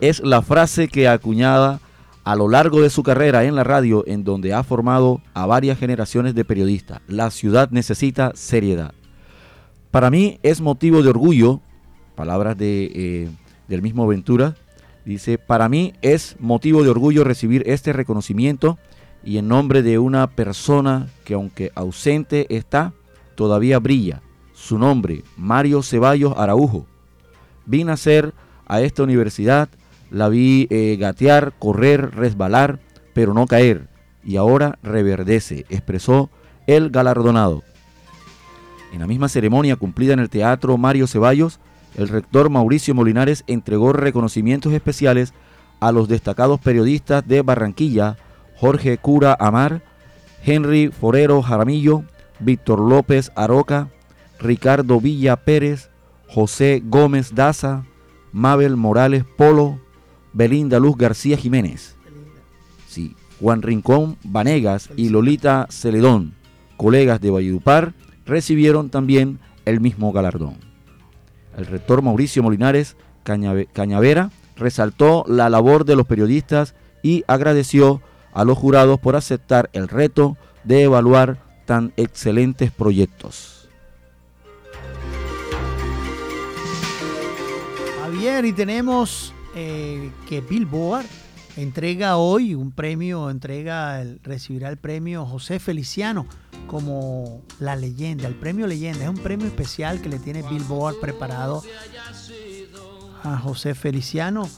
es 0.00 0.20
la 0.20 0.42
frase 0.42 0.88
que 0.88 1.08
acuñada 1.08 1.80
a 2.24 2.36
lo 2.36 2.48
largo 2.48 2.82
de 2.82 2.90
su 2.90 3.02
carrera 3.02 3.44
en 3.44 3.54
la 3.54 3.64
radio, 3.64 4.04
en 4.06 4.24
donde 4.24 4.52
ha 4.52 4.62
formado 4.62 5.20
a 5.34 5.46
varias 5.46 5.78
generaciones 5.78 6.34
de 6.34 6.44
periodistas. 6.44 7.00
La 7.08 7.30
ciudad 7.30 7.70
necesita 7.70 8.32
seriedad. 8.34 8.92
Para 9.90 10.10
mí 10.10 10.38
es 10.42 10.60
motivo 10.60 11.02
de 11.02 11.10
orgullo, 11.10 11.60
palabras 12.14 12.56
de, 12.56 12.92
eh, 12.94 13.28
del 13.68 13.82
mismo 13.82 14.06
Ventura, 14.06 14.54
dice, 15.04 15.38
para 15.38 15.68
mí 15.68 15.94
es 16.02 16.36
motivo 16.38 16.82
de 16.82 16.90
orgullo 16.90 17.24
recibir 17.24 17.62
este 17.66 17.92
reconocimiento 17.92 18.78
y 19.24 19.38
en 19.38 19.48
nombre 19.48 19.82
de 19.82 19.98
una 19.98 20.28
persona 20.28 21.08
que 21.24 21.34
aunque 21.34 21.72
ausente 21.74 22.46
está, 22.54 22.92
todavía 23.34 23.78
brilla. 23.78 24.22
Su 24.52 24.78
nombre, 24.78 25.24
Mario 25.36 25.82
Ceballos 25.82 26.34
Araujo. 26.36 26.86
Vine 27.66 27.92
a 27.92 27.96
ser 27.96 28.34
a 28.66 28.82
esta 28.82 29.02
universidad 29.02 29.68
la 30.10 30.28
vi 30.28 30.66
eh, 30.70 30.96
gatear, 30.98 31.52
correr, 31.58 32.14
resbalar, 32.14 32.80
pero 33.14 33.34
no 33.34 33.46
caer, 33.46 33.88
y 34.24 34.36
ahora 34.36 34.78
reverdece, 34.82 35.66
expresó 35.68 36.30
el 36.66 36.90
galardonado. 36.90 37.62
En 38.92 39.00
la 39.00 39.06
misma 39.06 39.28
ceremonia 39.28 39.76
cumplida 39.76 40.12
en 40.12 40.18
el 40.18 40.30
Teatro 40.30 40.76
Mario 40.76 41.06
Ceballos, 41.06 41.60
el 41.96 42.08
rector 42.08 42.50
Mauricio 42.50 42.94
Molinares 42.94 43.44
entregó 43.46 43.92
reconocimientos 43.92 44.72
especiales 44.72 45.32
a 45.80 45.92
los 45.92 46.08
destacados 46.08 46.60
periodistas 46.60 47.26
de 47.26 47.42
Barranquilla, 47.42 48.16
Jorge 48.56 48.98
Cura 48.98 49.36
Amar, 49.38 49.82
Henry 50.44 50.88
Forero 50.88 51.42
Jaramillo, 51.42 52.04
Víctor 52.38 52.80
López 52.80 53.32
Aroca, 53.34 53.88
Ricardo 54.38 55.00
Villa 55.00 55.36
Pérez, 55.36 55.90
José 56.28 56.82
Gómez 56.84 57.34
Daza, 57.34 57.84
Mabel 58.32 58.76
Morales 58.76 59.24
Polo, 59.36 59.80
Belinda 60.32 60.78
Luz 60.78 60.96
García 60.96 61.36
Jiménez. 61.36 61.96
Sí, 62.88 63.14
Juan 63.40 63.62
Rincón 63.62 64.16
Vanegas 64.24 64.90
y 64.96 65.08
Lolita 65.08 65.66
Celedón, 65.70 66.34
colegas 66.76 67.20
de 67.20 67.30
Valledupar, 67.30 67.94
recibieron 68.26 68.90
también 68.90 69.38
el 69.64 69.80
mismo 69.80 70.12
galardón. 70.12 70.56
El 71.56 71.66
rector 71.66 72.02
Mauricio 72.02 72.42
Molinares 72.42 72.96
Cañavera 73.22 74.30
resaltó 74.56 75.24
la 75.26 75.48
labor 75.48 75.84
de 75.84 75.96
los 75.96 76.06
periodistas 76.06 76.74
y 77.02 77.24
agradeció 77.26 78.02
a 78.32 78.44
los 78.44 78.58
jurados 78.58 79.00
por 79.00 79.16
aceptar 79.16 79.70
el 79.72 79.88
reto 79.88 80.36
de 80.64 80.82
evaluar 80.82 81.42
tan 81.64 81.92
excelentes 81.96 82.70
proyectos. 82.70 83.68
Javier, 88.00 88.44
y 88.44 88.52
tenemos 88.52 89.32
eh, 89.54 90.10
que 90.28 90.40
Billboard 90.40 91.06
entrega 91.56 92.16
hoy 92.16 92.54
un 92.54 92.70
premio, 92.70 93.30
entrega, 93.30 94.02
recibirá 94.22 94.68
el 94.68 94.76
premio 94.76 95.26
José 95.26 95.58
Feliciano 95.58 96.26
como 96.66 97.42
la 97.58 97.74
leyenda, 97.74 98.28
el 98.28 98.34
premio 98.34 98.66
leyenda. 98.66 99.04
Es 99.04 99.10
un 99.10 99.18
premio 99.18 99.46
especial 99.46 100.00
que 100.00 100.08
le 100.08 100.18
tiene 100.18 100.42
Billboard 100.42 101.00
preparado 101.00 101.62
a 103.24 103.36
José 103.38 103.74
Feliciano. 103.74 104.48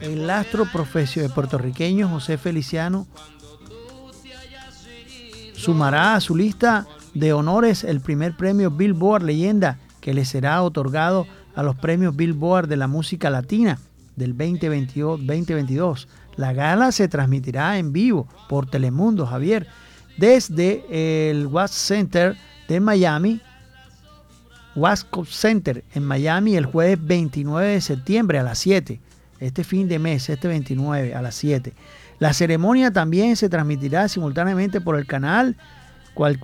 El 0.00 0.28
astro 0.30 0.66
profesional 0.70 1.32
puertorriqueño 1.32 2.08
José 2.08 2.38
Feliciano 2.38 3.06
sumará 5.54 6.14
a 6.14 6.20
su 6.20 6.34
lista 6.34 6.86
de 7.12 7.32
honores 7.32 7.84
el 7.84 8.00
primer 8.00 8.36
premio 8.36 8.70
Billboard 8.70 9.24
Leyenda 9.24 9.78
que 10.00 10.14
le 10.14 10.24
será 10.24 10.62
otorgado 10.62 11.26
a 11.54 11.62
los 11.62 11.76
premios 11.76 12.16
Billboard 12.16 12.68
de 12.68 12.76
la 12.76 12.86
música 12.86 13.28
latina 13.28 13.78
del 14.16 14.36
2022. 14.36 16.08
La 16.36 16.52
gala 16.52 16.92
se 16.92 17.08
transmitirá 17.08 17.78
en 17.78 17.92
vivo 17.92 18.28
por 18.48 18.68
Telemundo, 18.68 19.26
Javier, 19.26 19.66
desde 20.16 21.30
el 21.30 21.46
Watts 21.46 21.74
Center 21.74 22.36
de 22.68 22.80
Miami, 22.80 23.40
Wasco 24.76 25.24
Center 25.24 25.84
en 25.94 26.04
Miami 26.04 26.56
el 26.56 26.66
jueves 26.66 26.98
29 27.00 27.72
de 27.72 27.80
septiembre 27.80 28.38
a 28.38 28.42
las 28.42 28.58
7. 28.58 29.00
Este 29.40 29.64
fin 29.64 29.88
de 29.88 29.98
mes, 29.98 30.28
este 30.28 30.48
29 30.48 31.14
a 31.14 31.22
las 31.22 31.34
7. 31.34 31.72
La 32.18 32.32
ceremonia 32.32 32.92
también 32.92 33.36
se 33.36 33.48
transmitirá 33.48 34.08
simultáneamente 34.08 34.80
por 34.80 34.96
el 34.96 35.06
canal, 35.06 35.56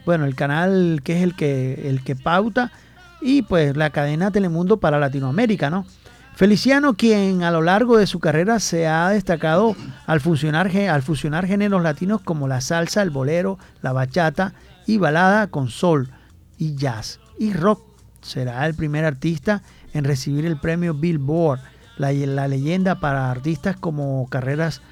bueno, 0.05 0.25
el 0.25 0.35
canal 0.35 1.03
que 1.05 1.19
es 1.19 1.23
el 1.23 1.37
que, 1.37 1.89
el 1.89 2.03
que 2.03 2.17
pauta 2.17 2.73
y 3.21 3.43
pues 3.43 3.77
la 3.77 3.91
cadena 3.91 4.31
Telemundo 4.31 4.79
para 4.79 4.99
Latinoamérica, 4.99 5.69
¿no? 5.69 5.87
Feliciano, 6.37 6.99
quien 6.99 7.45
a 7.45 7.51
lo 7.51 7.63
largo 7.63 7.97
de 7.97 8.07
su 8.07 8.21
carrera 8.21 8.61
se 8.61 8.87
ha 8.87 9.09
destacado 9.09 9.75
al 10.05 10.21
fusionar, 10.21 10.69
géneros 10.71 11.83
latinos 11.83 12.21
como 12.21 12.47
la 12.47 12.61
salsa, 12.61 13.01
el 13.01 13.09
bolero, 13.09 13.59
la 13.81 13.95
bachata 13.95 14.53
y 14.87 14.99
balada 14.99 15.47
con 15.47 15.71
sol 15.71 16.11
y 16.59 16.77
jazz 16.77 17.21
y 17.39 17.55
rock. 17.55 17.81
Será 18.21 18.67
el 18.67 18.75
primer 18.75 19.07
artista 19.07 19.63
en 19.95 20.05
recibir 20.05 20.45
el 20.45 20.61
premio 20.61 20.93
Billboard, 20.93 21.61
la, 21.97 22.13
la 22.13 22.49
leyenda 22.49 23.01
para 23.01 23.31
artistas 23.31 23.79
como 23.79 24.29
carreras 24.29 24.83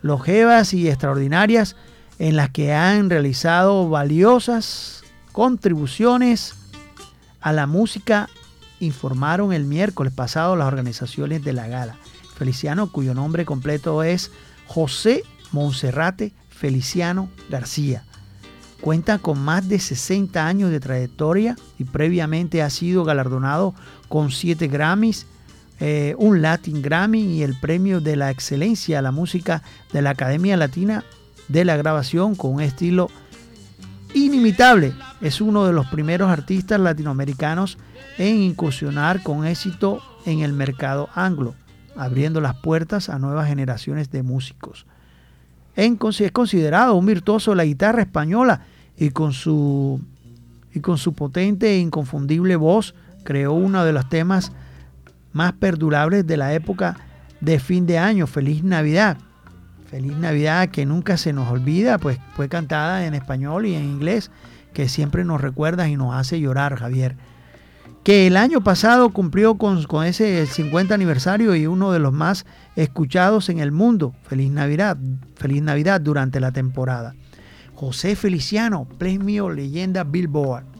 longevas 0.00 0.72
y 0.72 0.88
extraordinarias 0.88 1.76
en 2.18 2.34
las 2.34 2.48
que 2.48 2.72
han 2.72 3.10
realizado 3.10 3.90
valiosas 3.90 5.02
contribuciones 5.32 6.54
a 7.42 7.52
la 7.52 7.66
música 7.66 8.30
informaron 8.84 9.52
el 9.52 9.64
miércoles 9.64 10.12
pasado 10.12 10.56
las 10.56 10.68
organizaciones 10.68 11.42
de 11.42 11.52
la 11.52 11.68
gala. 11.68 11.96
Feliciano, 12.36 12.90
cuyo 12.90 13.14
nombre 13.14 13.44
completo 13.44 14.02
es 14.02 14.30
José 14.66 15.22
Monserrate 15.52 16.32
Feliciano 16.48 17.28
García. 17.48 18.04
Cuenta 18.80 19.18
con 19.18 19.38
más 19.38 19.68
de 19.68 19.78
60 19.78 20.46
años 20.46 20.70
de 20.70 20.80
trayectoria 20.80 21.56
y 21.78 21.84
previamente 21.84 22.62
ha 22.62 22.70
sido 22.70 23.04
galardonado 23.04 23.74
con 24.08 24.30
7 24.30 24.68
Grammys, 24.68 25.26
eh, 25.80 26.14
un 26.18 26.42
Latin 26.42 26.82
Grammy 26.82 27.20
y 27.20 27.42
el 27.42 27.58
premio 27.58 28.00
de 28.00 28.16
la 28.16 28.30
excelencia 28.30 28.98
a 28.98 29.02
la 29.02 29.10
música 29.10 29.62
de 29.92 30.02
la 30.02 30.10
Academia 30.10 30.56
Latina 30.56 31.04
de 31.48 31.64
la 31.64 31.76
Grabación 31.76 32.34
con 32.34 32.54
un 32.54 32.60
estilo 32.60 33.10
inimitable. 34.14 34.92
Es 35.20 35.40
uno 35.40 35.66
de 35.66 35.72
los 35.72 35.86
primeros 35.86 36.30
artistas 36.30 36.80
latinoamericanos 36.80 37.78
en 38.18 38.42
incursionar 38.42 39.22
con 39.22 39.46
éxito 39.46 40.00
en 40.24 40.40
el 40.40 40.52
mercado 40.52 41.08
anglo, 41.14 41.54
abriendo 41.96 42.40
las 42.40 42.56
puertas 42.56 43.08
a 43.08 43.18
nuevas 43.18 43.48
generaciones 43.48 44.10
de 44.10 44.22
músicos. 44.22 44.86
Es 45.76 45.92
considerado 46.32 46.94
un 46.94 47.06
virtuoso 47.06 47.50
de 47.50 47.56
la 47.56 47.64
guitarra 47.64 48.02
española 48.02 48.62
y 48.96 49.10
con 49.10 49.32
su, 49.32 50.00
y 50.72 50.80
con 50.80 50.98
su 50.98 51.14
potente 51.14 51.68
e 51.72 51.78
inconfundible 51.78 52.56
voz 52.56 52.94
creó 53.24 53.52
uno 53.54 53.84
de 53.84 53.92
los 53.92 54.08
temas 54.08 54.52
más 55.32 55.52
perdurables 55.54 56.26
de 56.26 56.36
la 56.36 56.54
época 56.54 56.96
de 57.40 57.58
fin 57.58 57.86
de 57.86 57.98
año, 57.98 58.26
Feliz 58.26 58.62
Navidad. 58.62 59.18
Feliz 59.90 60.16
Navidad 60.16 60.68
que 60.68 60.86
nunca 60.86 61.16
se 61.16 61.32
nos 61.32 61.50
olvida, 61.50 61.98
pues 61.98 62.18
fue 62.34 62.48
cantada 62.48 63.06
en 63.06 63.14
español 63.14 63.66
y 63.66 63.74
en 63.74 63.84
inglés, 63.84 64.30
que 64.72 64.88
siempre 64.88 65.24
nos 65.24 65.40
recuerda 65.40 65.88
y 65.88 65.96
nos 65.96 66.14
hace 66.14 66.40
llorar, 66.40 66.76
Javier 66.76 67.16
que 68.04 68.26
el 68.26 68.36
año 68.36 68.60
pasado 68.62 69.08
cumplió 69.08 69.54
con, 69.56 70.04
ese 70.04 70.46
50 70.46 70.94
aniversario 70.94 71.56
y 71.56 71.66
uno 71.66 71.90
de 71.90 71.98
los 71.98 72.12
más 72.12 72.44
escuchados 72.76 73.48
en 73.48 73.60
el 73.60 73.72
mundo. 73.72 74.14
Feliz 74.28 74.50
Navidad, 74.50 74.98
feliz 75.36 75.62
Navidad 75.62 76.02
durante 76.02 76.38
la 76.38 76.52
temporada. 76.52 77.14
José 77.74 78.14
Feliciano, 78.14 78.86
premio 78.98 79.48
leyenda 79.48 80.04
Billboard. 80.04 80.73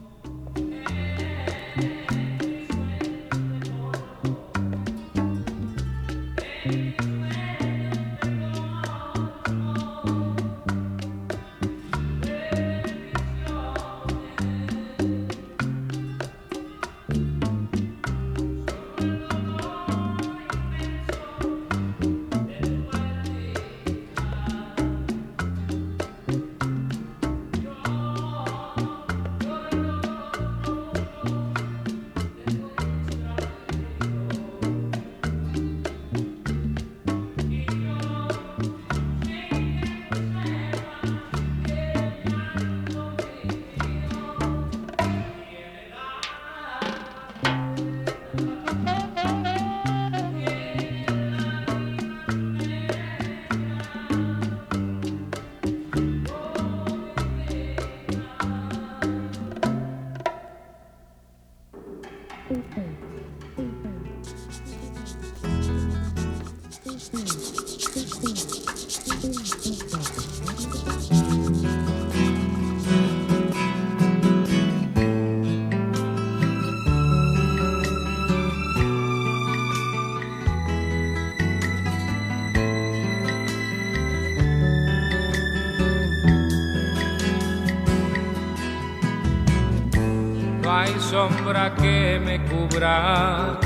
Sombra 91.14 91.72
que 91.76 92.20
me 92.24 92.40
cubra 92.42 93.56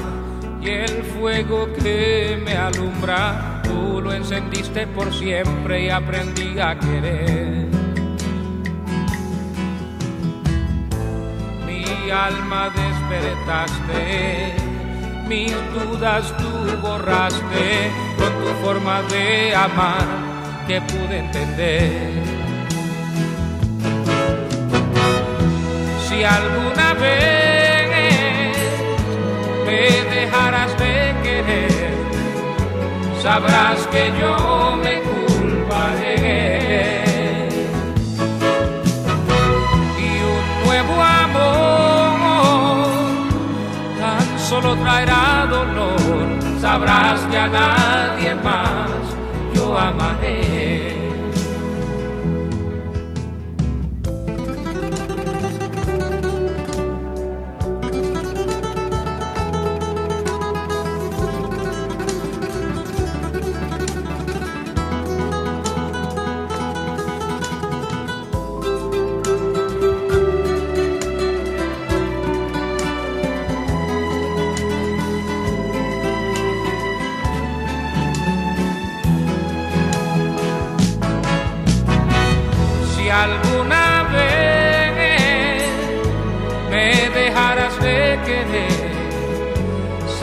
y 0.60 0.68
el 0.68 1.02
fuego 1.02 1.66
que 1.82 2.38
me 2.44 2.54
alumbra, 2.54 3.62
tú 3.64 4.02
lo 4.02 4.12
encendiste 4.12 4.86
por 4.88 5.10
siempre 5.14 5.86
y 5.86 5.88
aprendí 5.88 6.58
a 6.60 6.78
querer. 6.78 7.68
Mi 11.66 12.10
alma 12.10 12.68
despertaste, 12.82 14.54
mis 15.26 15.54
dudas 15.72 16.36
tú 16.36 16.52
borraste 16.82 17.90
con 18.18 18.32
tu 18.42 18.48
forma 18.62 19.00
de 19.04 19.54
amar 19.54 20.06
que 20.66 20.82
pude 20.82 21.20
entender. 21.20 22.12
Si 26.06 26.24
alguna 26.24 26.92
vez 26.92 27.37
me 29.68 29.84
dejarás 30.16 30.72
de 30.78 30.94
querer, 31.22 31.92
sabrás 33.22 33.86
que 33.92 34.04
yo 34.20 34.34
me 34.82 34.94
culparé. 35.08 36.18
Y 40.06 40.10
un 40.36 40.44
nuevo 40.64 40.94
amor 41.24 42.88
tan 44.00 44.26
solo 44.38 44.70
traerá 44.76 45.46
dolor, 45.50 46.26
sabrás 46.60 47.20
que 47.30 47.38
a 47.38 47.48
nadie 47.48 48.34
más 48.36 49.02
yo 49.54 49.76
amaré. 49.76 50.87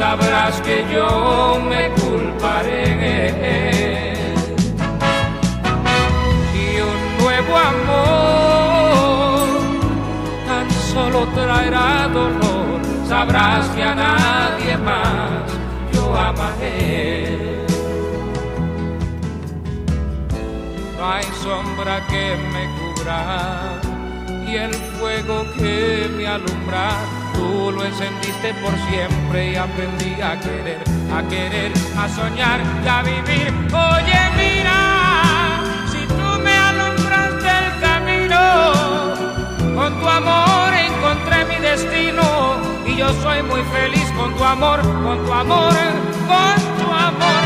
Sabrás 0.05 0.55
que 0.61 0.77
yo 0.93 1.07
me 1.71 1.83
culparé. 1.99 2.83
Y 6.63 6.65
un 6.91 6.99
nuevo 7.21 7.53
amor 7.73 9.47
tan 10.49 10.67
solo 10.93 11.19
traerá 11.37 11.89
dolor, 12.19 12.79
sabrás 13.11 13.63
que 13.75 13.83
a 13.83 13.95
nadie 13.95 14.73
más 14.89 15.43
yo 15.93 16.03
amaré. 16.29 17.65
no 20.97 21.03
hay 21.13 21.27
sombra 21.45 21.95
que 22.11 22.25
me 22.53 22.63
cubra 22.77 23.19
y 24.47 24.51
el 24.65 24.73
fuego 24.95 25.35
que 25.57 26.09
me 26.15 26.25
alumbra, 26.27 26.87
tú 27.35 27.71
lo 27.71 27.83
encendiste 27.85 28.53
por 28.55 28.73
siempre 28.89 29.51
y 29.51 29.55
aprendí 29.55 30.21
a 30.21 30.39
querer, 30.39 30.83
a 31.13 31.21
querer, 31.27 31.71
a 31.97 32.09
soñar 32.09 32.59
y 32.83 32.87
a 32.87 33.01
vivir. 33.01 33.53
Oye, 33.73 34.19
mira, 34.37 35.61
si 35.91 36.01
tú 36.07 36.27
me 36.43 36.53
alumbraste 36.53 37.49
el 37.61 37.79
camino, 37.87 38.41
con 39.75 39.99
tu 39.99 40.07
amor 40.07 40.73
encontré 40.73 41.45
mi 41.45 41.57
destino 41.57 42.55
y 42.85 42.97
yo 42.97 43.13
soy 43.21 43.43
muy 43.43 43.61
feliz 43.63 44.11
con 44.17 44.35
tu 44.35 44.43
amor, 44.43 44.81
con 44.81 45.25
tu 45.25 45.33
amor, 45.33 45.73
con 46.27 46.77
tu 46.77 46.91
amor. 46.91 47.44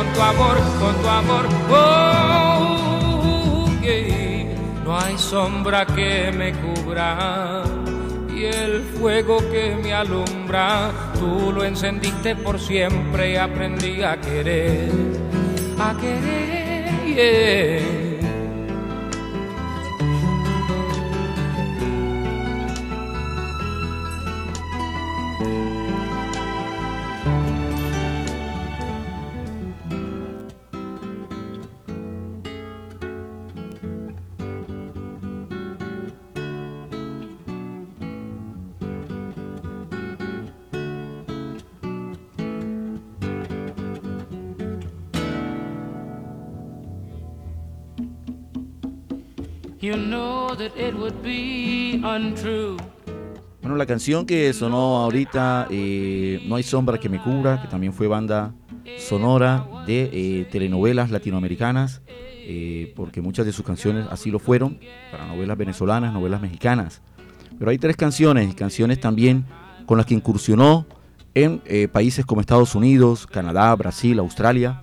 Con 0.00 0.12
tu 0.14 0.22
amor, 0.22 0.56
con 0.80 1.02
tu 1.02 1.08
amor. 1.08 1.46
Oh. 1.70 2.86
No 4.84 4.98
hay 4.98 5.18
sombra 5.18 5.86
que 5.86 6.32
me 6.32 6.52
cubra 6.52 7.62
y 8.34 8.44
el 8.44 8.82
fuego 8.82 9.38
que 9.50 9.76
me 9.80 9.92
alumbra, 9.92 10.90
tú 11.18 11.52
lo 11.52 11.64
encendiste 11.64 12.34
por 12.34 12.58
siempre 12.58 13.32
y 13.32 13.36
aprendí 13.36 14.02
a 14.02 14.20
querer, 14.20 14.90
a 15.78 15.94
querer. 15.96 17.99
Bueno, 53.62 53.76
la 53.76 53.84
canción 53.86 54.24
que 54.24 54.52
sonó 54.52 54.98
ahorita, 54.98 55.66
eh, 55.70 56.42
No 56.46 56.56
hay 56.56 56.62
sombra 56.62 56.98
que 56.98 57.08
me 57.08 57.22
cubra, 57.22 57.60
que 57.60 57.68
también 57.68 57.92
fue 57.92 58.06
banda 58.06 58.54
sonora 58.98 59.66
de 59.86 60.10
eh, 60.12 60.48
telenovelas 60.50 61.10
latinoamericanas, 61.10 62.00
eh, 62.08 62.92
porque 62.96 63.20
muchas 63.20 63.44
de 63.44 63.52
sus 63.52 63.64
canciones 63.64 64.06
así 64.10 64.30
lo 64.30 64.38
fueron, 64.38 64.80
para 65.10 65.26
novelas 65.26 65.58
venezolanas, 65.58 66.12
novelas 66.12 66.40
mexicanas. 66.40 67.02
Pero 67.58 67.70
hay 67.70 67.78
tres 67.78 67.96
canciones, 67.96 68.54
canciones 68.54 68.98
también 68.98 69.44
con 69.84 69.98
las 69.98 70.06
que 70.06 70.14
incursionó 70.14 70.86
en 71.34 71.60
países 71.92 72.24
como 72.24 72.40
Estados 72.40 72.74
Unidos, 72.74 73.26
Canadá, 73.26 73.74
Brasil, 73.76 74.18
Australia, 74.18 74.80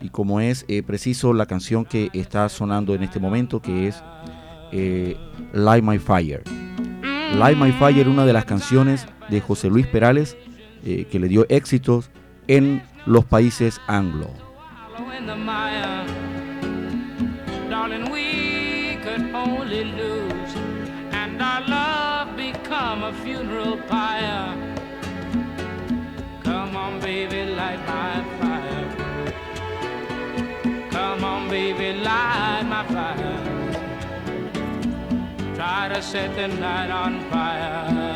y 0.00 0.08
como 0.08 0.40
es 0.40 0.64
preciso 0.86 1.32
la 1.34 1.46
canción 1.46 1.84
que 1.84 2.10
está 2.14 2.48
sonando 2.48 2.94
en 2.94 3.02
este 3.02 3.20
momento, 3.20 3.60
que 3.60 3.88
es 3.88 4.02
eh, 4.74 5.16
Light 5.52 5.84
My 5.84 5.98
Fire. 5.98 6.42
Light 7.38 7.56
My 7.56 7.72
Fire, 7.72 8.08
una 8.08 8.26
de 8.26 8.32
las 8.32 8.44
canciones 8.44 9.06
de 9.30 9.40
José 9.40 9.70
Luis 9.70 9.86
Perales, 9.86 10.36
eh, 10.84 11.06
que 11.10 11.18
le 11.18 11.28
dio 11.28 11.46
éxitos 11.48 12.10
en 12.48 12.82
los 13.06 13.24
países 13.24 13.80
anglo. 13.86 14.28
Follow 14.94 15.10
in 31.80 32.53
to 35.94 36.02
set 36.02 36.34
the 36.34 36.48
night 36.48 36.90
on 36.90 37.20
fire. 37.30 38.13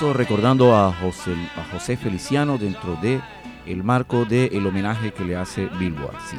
Recordando 0.00 0.76
a 0.76 0.92
José, 0.92 1.96
Feliciano 1.96 2.56
dentro 2.56 2.96
de 3.02 3.20
el 3.66 3.82
marco 3.82 4.24
del 4.24 4.64
homenaje 4.64 5.12
que 5.12 5.24
le 5.24 5.34
hace 5.34 5.66
Billboard. 5.66 6.16
Sí. 6.30 6.36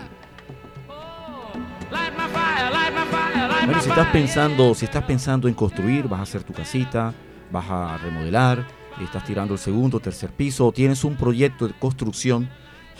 Si 3.81 3.89
estás 3.89 4.07
pensando, 4.07 4.73
si 4.73 4.85
estás 4.85 5.03
pensando 5.03 5.47
en 5.47 5.53
construir, 5.53 6.07
vas 6.07 6.21
a 6.21 6.23
hacer 6.23 6.43
tu 6.43 6.53
casita, 6.53 7.13
vas 7.51 7.69
a 7.69 7.97
remodelar, 7.97 8.65
estás 9.01 9.25
tirando 9.25 9.53
el 9.55 9.59
segundo, 9.59 9.99
tercer 9.99 10.31
piso, 10.31 10.65
o 10.67 10.71
tienes 10.71 11.03
un 11.03 11.15
proyecto 11.15 11.67
de 11.67 11.73
construcción, 11.73 12.49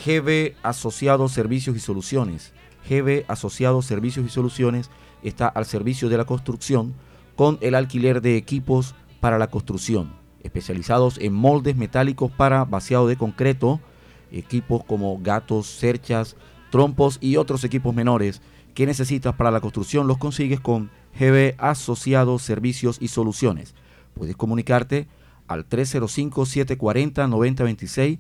GB 0.06 0.56
Asociados 0.62 1.32
Servicios 1.32 1.76
y 1.78 1.80
Soluciones. 1.80 2.54
GB 2.90 3.24
Asociados 3.28 3.86
Servicios 3.86 4.26
y 4.26 4.30
Soluciones 4.30 4.90
está 5.24 5.48
al 5.48 5.66
servicio 5.66 6.10
de 6.10 6.18
la 6.18 6.26
construcción 6.26 6.94
con 7.36 7.58
el 7.62 7.76
alquiler 7.76 8.22
de 8.22 8.36
equipos 8.36 8.94
para 9.22 9.38
la 9.38 9.48
construcción, 9.48 10.19
especializados 10.44 11.18
en 11.20 11.34
moldes 11.34 11.76
metálicos 11.76 12.32
para 12.32 12.66
vaciado 12.66 13.08
de 13.08 13.18
concreto, 13.18 13.80
equipos 14.32 14.84
como 14.84 15.20
gatos, 15.20 15.68
cerchas, 15.68 16.36
trompos 16.70 17.18
y 17.22 17.38
otros 17.38 17.64
equipos 17.64 17.96
menores 17.96 18.42
que 18.74 18.86
necesitas 18.86 19.34
para 19.36 19.52
la 19.52 19.62
construcción 19.62 20.08
los 20.08 20.18
consigues 20.18 20.60
con 20.60 20.90
GB 21.20 21.56
Asociados 21.58 22.42
Servicios 22.44 22.98
y 23.02 23.08
Soluciones. 23.10 23.76
Puedes 24.14 24.36
comunicarte 24.36 25.08
al 25.48 25.68
305-740-9026, 25.68 28.20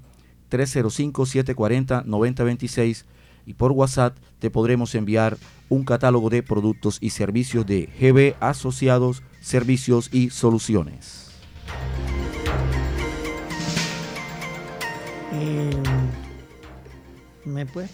305-740-9026 0.49 3.05
y 3.45 3.53
por 3.53 3.71
WhatsApp 3.71 4.17
te 4.39 4.49
podremos 4.49 4.95
enviar 4.95 5.37
un 5.69 5.85
catálogo 5.85 6.29
de 6.29 6.43
productos 6.43 6.97
y 6.99 7.11
servicios 7.11 7.65
de 7.65 7.87
GB 7.99 8.35
Asociados 8.39 9.23
Servicios 9.41 10.09
y 10.11 10.31
Soluciones. 10.31 11.28
Eh, 15.41 15.71
¿Me 17.45 17.65
puede? 17.65 17.87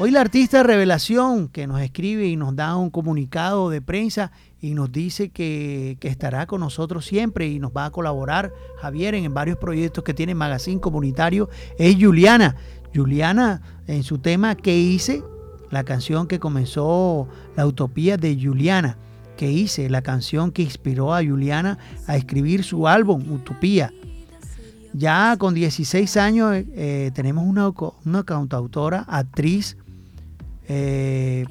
Hoy 0.00 0.12
la 0.12 0.20
artista 0.20 0.62
Revelación 0.62 1.48
que 1.48 1.66
nos 1.66 1.80
escribe 1.80 2.28
y 2.28 2.36
nos 2.36 2.54
da 2.54 2.76
un 2.76 2.88
comunicado 2.88 3.68
de 3.68 3.82
prensa 3.82 4.30
y 4.60 4.74
nos 4.74 4.92
dice 4.92 5.30
que, 5.30 5.98
estará 6.02 6.46
con 6.46 6.60
nosotros 6.60 7.04
siempre 7.04 7.48
y 7.48 7.58
nos 7.58 7.72
va 7.72 7.86
a 7.86 7.90
colaborar 7.90 8.52
Javier 8.80 9.16
en, 9.16 9.34
varios 9.34 9.58
proyectos 9.58 10.04
que 10.04 10.14
tiene 10.14 10.36
Magazine 10.36 10.80
Comunitario 10.80 11.48
es 11.78 11.96
Juliana. 11.98 12.54
Juliana 12.94 13.60
en 13.88 14.04
su 14.04 14.18
tema 14.18 14.54
que 14.54 14.78
hice, 14.78 15.24
la 15.68 15.82
canción 15.82 16.28
que 16.28 16.38
comenzó 16.38 17.26
la 17.56 17.66
utopía 17.66 18.16
de 18.16 18.38
Juliana, 18.40 18.98
que 19.36 19.50
hice, 19.50 19.90
la 19.90 20.02
canción 20.02 20.52
que 20.52 20.62
inspiró 20.62 21.12
a 21.12 21.24
Juliana 21.24 21.76
a 22.06 22.16
escribir 22.16 22.62
su 22.62 22.86
álbum 22.86 23.32
Utopía. 23.32 23.92
Ya 24.94 25.36
con 25.38 25.54
16 25.54 26.16
años 26.16 26.54
eh, 26.54 27.10
tenemos 27.14 27.44
una, 27.44 27.72
una 28.04 28.22
cantautora, 28.22 29.04
actriz, 29.08 29.76
eh, 30.68 31.46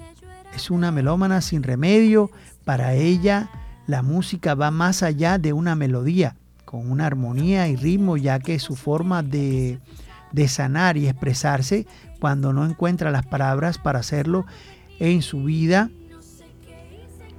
es 0.55 0.71
una 0.71 0.91
melómana 0.91 1.41
sin 1.41 1.63
remedio. 1.63 2.31
Para 2.63 2.93
ella 2.93 3.49
la 3.87 4.03
música 4.03 4.53
va 4.53 4.71
más 4.71 5.03
allá 5.03 5.37
de 5.37 5.53
una 5.53 5.75
melodía, 5.75 6.35
con 6.65 6.91
una 6.91 7.05
armonía 7.05 7.67
y 7.67 7.75
ritmo, 7.75 8.17
ya 8.17 8.39
que 8.39 8.59
su 8.59 8.75
forma 8.75 9.23
de, 9.23 9.79
sanar 10.47 10.97
y 10.97 11.07
expresarse 11.07 11.87
cuando 12.19 12.53
no 12.53 12.65
encuentra 12.65 13.11
las 13.11 13.25
palabras 13.25 13.77
para 13.77 13.99
hacerlo 13.99 14.45
en 14.99 15.21
su 15.21 15.43
vida 15.43 15.89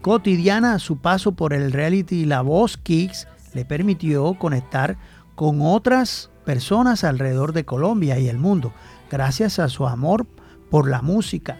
cotidiana, 0.00 0.78
su 0.78 0.98
paso 0.98 1.32
por 1.32 1.52
el 1.52 1.72
reality 1.72 2.24
La 2.24 2.40
Voz 2.40 2.76
Kicks 2.76 3.28
le 3.52 3.64
permitió 3.64 4.34
conectar 4.34 4.96
con 5.34 5.60
otras 5.60 6.30
personas 6.44 7.04
alrededor 7.04 7.52
de 7.52 7.64
Colombia 7.64 8.18
y 8.18 8.28
el 8.28 8.38
mundo, 8.38 8.72
gracias 9.10 9.58
a 9.58 9.68
su 9.68 9.86
amor 9.86 10.26
por 10.70 10.88
la 10.88 11.02
música, 11.02 11.58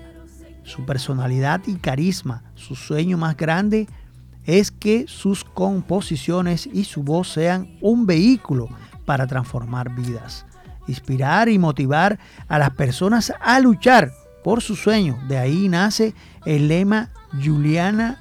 su 0.69 0.85
personalidad 0.85 1.63
y 1.67 1.77
carisma. 1.77 2.43
Su 2.55 2.77
sueño 2.77 3.19
más 3.19 3.37
grande 3.37 3.89
es 4.45 4.71
que 4.71 5.07
sus 5.09 5.45
composiciones 5.45 6.69
y 6.73 6.85
su 6.85 7.03
voz 7.03 7.33
sean 7.33 7.77
un 7.81 8.07
vehículo 8.07 8.69
para 9.05 9.27
transformar 9.27 9.95
vidas, 9.95 10.47
inspirar 10.87 11.49
y 11.49 11.59
motivar 11.59 12.19
a 12.47 12.59
las 12.59 12.71
personas 12.71 13.33
a 13.41 13.59
luchar 13.61 14.13
por 14.45 14.63
su 14.63 14.77
sueño. 14.77 15.19
De 15.29 15.39
ahí 15.39 15.69
nace 15.69 16.15
el 16.45 16.69
lema 16.69 17.11
Juliana 17.43 18.21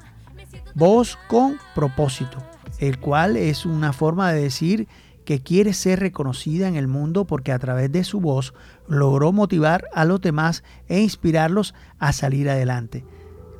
Voz 0.75 1.17
con 1.27 1.57
propósito, 1.73 2.37
el 2.77 2.99
cual 2.99 3.35
es 3.35 3.65
una 3.65 3.93
forma 3.93 4.31
de 4.31 4.43
decir 4.43 4.87
que 5.27 5.41
quiere 5.41 5.73
ser 5.73 5.99
reconocida 5.99 6.69
en 6.69 6.77
el 6.77 6.87
mundo 6.87 7.25
porque 7.25 7.51
a 7.51 7.59
través 7.59 7.91
de 7.91 8.05
su 8.05 8.21
voz 8.21 8.53
logró 8.87 9.33
motivar 9.33 9.83
a 9.93 10.05
los 10.05 10.21
demás 10.21 10.63
e 10.87 11.01
inspirarlos 11.01 11.75
a 11.99 12.13
salir 12.13 12.49
adelante. 12.49 13.03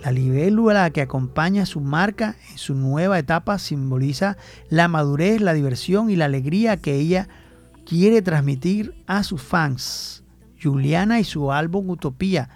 La 0.01 0.13
libélula 0.13 0.89
que 0.91 1.01
acompaña 1.01 1.65
su 1.65 1.82
marca 1.82 2.38
en 2.51 2.57
su 2.57 2.74
nueva 2.74 3.20
etapa 3.20 3.59
simboliza 3.59 4.38
la 4.70 4.88
madurez, 4.88 5.41
la 5.41 5.51
diversión 5.51 6.09
y 6.09 6.15
la 6.15 6.24
alegría 6.24 6.78
que 6.78 6.95
ella 6.95 7.28
quiere 7.86 8.22
transmitir 8.22 9.03
a 9.05 9.24
sus 9.24 9.41
fans. 9.41 10.24
Juliana 10.63 11.20
y 11.20 11.26
su 11.26 11.51
álbum 11.51 11.89
Utopía, 11.89 12.47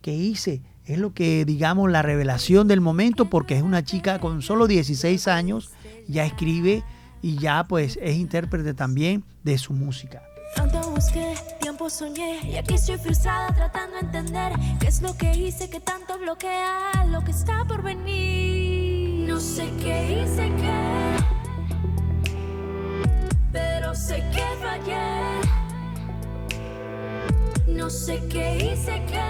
que 0.00 0.14
hice, 0.14 0.62
es 0.86 0.98
lo 0.98 1.12
que 1.12 1.44
digamos 1.44 1.90
la 1.90 2.00
revelación 2.00 2.68
del 2.68 2.80
momento 2.80 3.28
porque 3.28 3.54
es 3.58 3.62
una 3.62 3.84
chica 3.84 4.18
con 4.18 4.40
solo 4.40 4.66
16 4.66 5.28
años, 5.28 5.72
ya 6.08 6.24
escribe 6.24 6.84
y 7.26 7.36
ya 7.38 7.64
pues 7.66 7.98
es 8.00 8.14
intérprete 8.14 8.72
también 8.72 9.24
de 9.42 9.58
su 9.58 9.72
música. 9.72 10.22
Tanto 10.54 10.78
busqué, 10.92 11.34
tiempo 11.60 11.90
soñé 11.90 12.38
y 12.48 12.54
aquí 12.54 12.74
estoy 12.74 12.98
frustrada 12.98 13.52
tratando 13.52 13.96
de 13.96 14.02
entender 14.02 14.52
qué 14.78 14.86
es 14.86 15.02
lo 15.02 15.16
que 15.16 15.32
hice 15.32 15.68
que 15.68 15.80
tanto 15.80 16.16
bloquea 16.20 17.04
lo 17.10 17.24
que 17.24 17.32
está 17.32 17.64
por 17.64 17.82
venir. 17.82 19.28
No 19.28 19.40
sé 19.40 19.68
qué 19.82 20.22
hice 20.22 20.52
que, 20.54 21.16
pero 23.50 23.92
sé 23.92 24.22
que 24.32 24.44
fallé. 24.62 25.40
No 27.66 27.90
sé 27.90 28.22
qué 28.30 28.72
hice 28.72 29.04
que, 29.06 29.24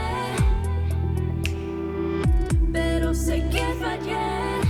pero 2.74 3.14
sé 3.14 3.48
que 3.48 3.64
fallé. 3.80 4.65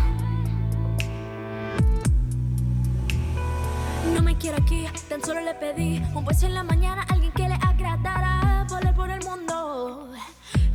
No 4.15 4.23
me 4.23 4.37
quiero 4.37 4.57
aquí, 4.59 4.87
tan 5.09 5.23
solo 5.23 5.41
le 5.41 5.55
pedí 5.55 6.03
un 6.15 6.25
beso 6.25 6.47
en 6.47 6.55
la 6.55 6.63
mañana, 6.63 7.05
alguien 7.09 7.33
que 7.33 7.49
le 7.49 7.55
agradara. 7.55 8.67
Volar 8.69 8.95
por 8.95 9.11
el 9.11 9.23
mundo, 9.25 10.11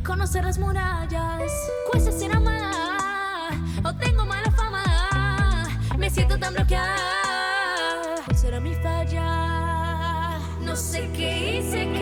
conocer 0.04 0.44
las 0.44 0.58
murallas, 0.58 1.52
cuesta 1.90 2.12
sin 2.12 2.34
amar. 2.34 3.54
O 3.84 3.94
tengo 3.94 4.24
mala 4.24 4.50
fama, 4.52 5.68
me 5.98 6.10
siento 6.10 6.38
tan 6.38 6.54
bloqueada. 6.54 6.96
¿Cuál 8.24 8.36
será 8.36 8.60
mi 8.60 8.74
falla? 8.74 10.38
No 10.60 10.76
sé 10.76 11.10
qué 11.14 11.58
hice 11.58 11.90
que. 11.92 12.01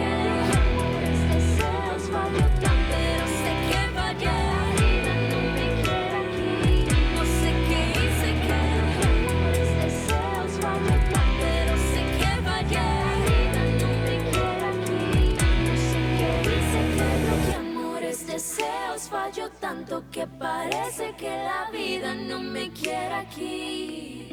Que 20.12 20.24
parece 20.24 21.12
que 21.16 21.28
la 21.28 21.68
vida 21.72 22.14
no 22.14 22.38
me 22.38 22.70
quiere 22.70 23.12
aquí. 23.12 24.28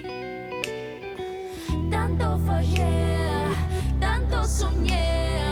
Tanto 1.89 2.37
fallé, 2.45 3.17
tanto 3.99 4.43
soñé, 4.43 5.49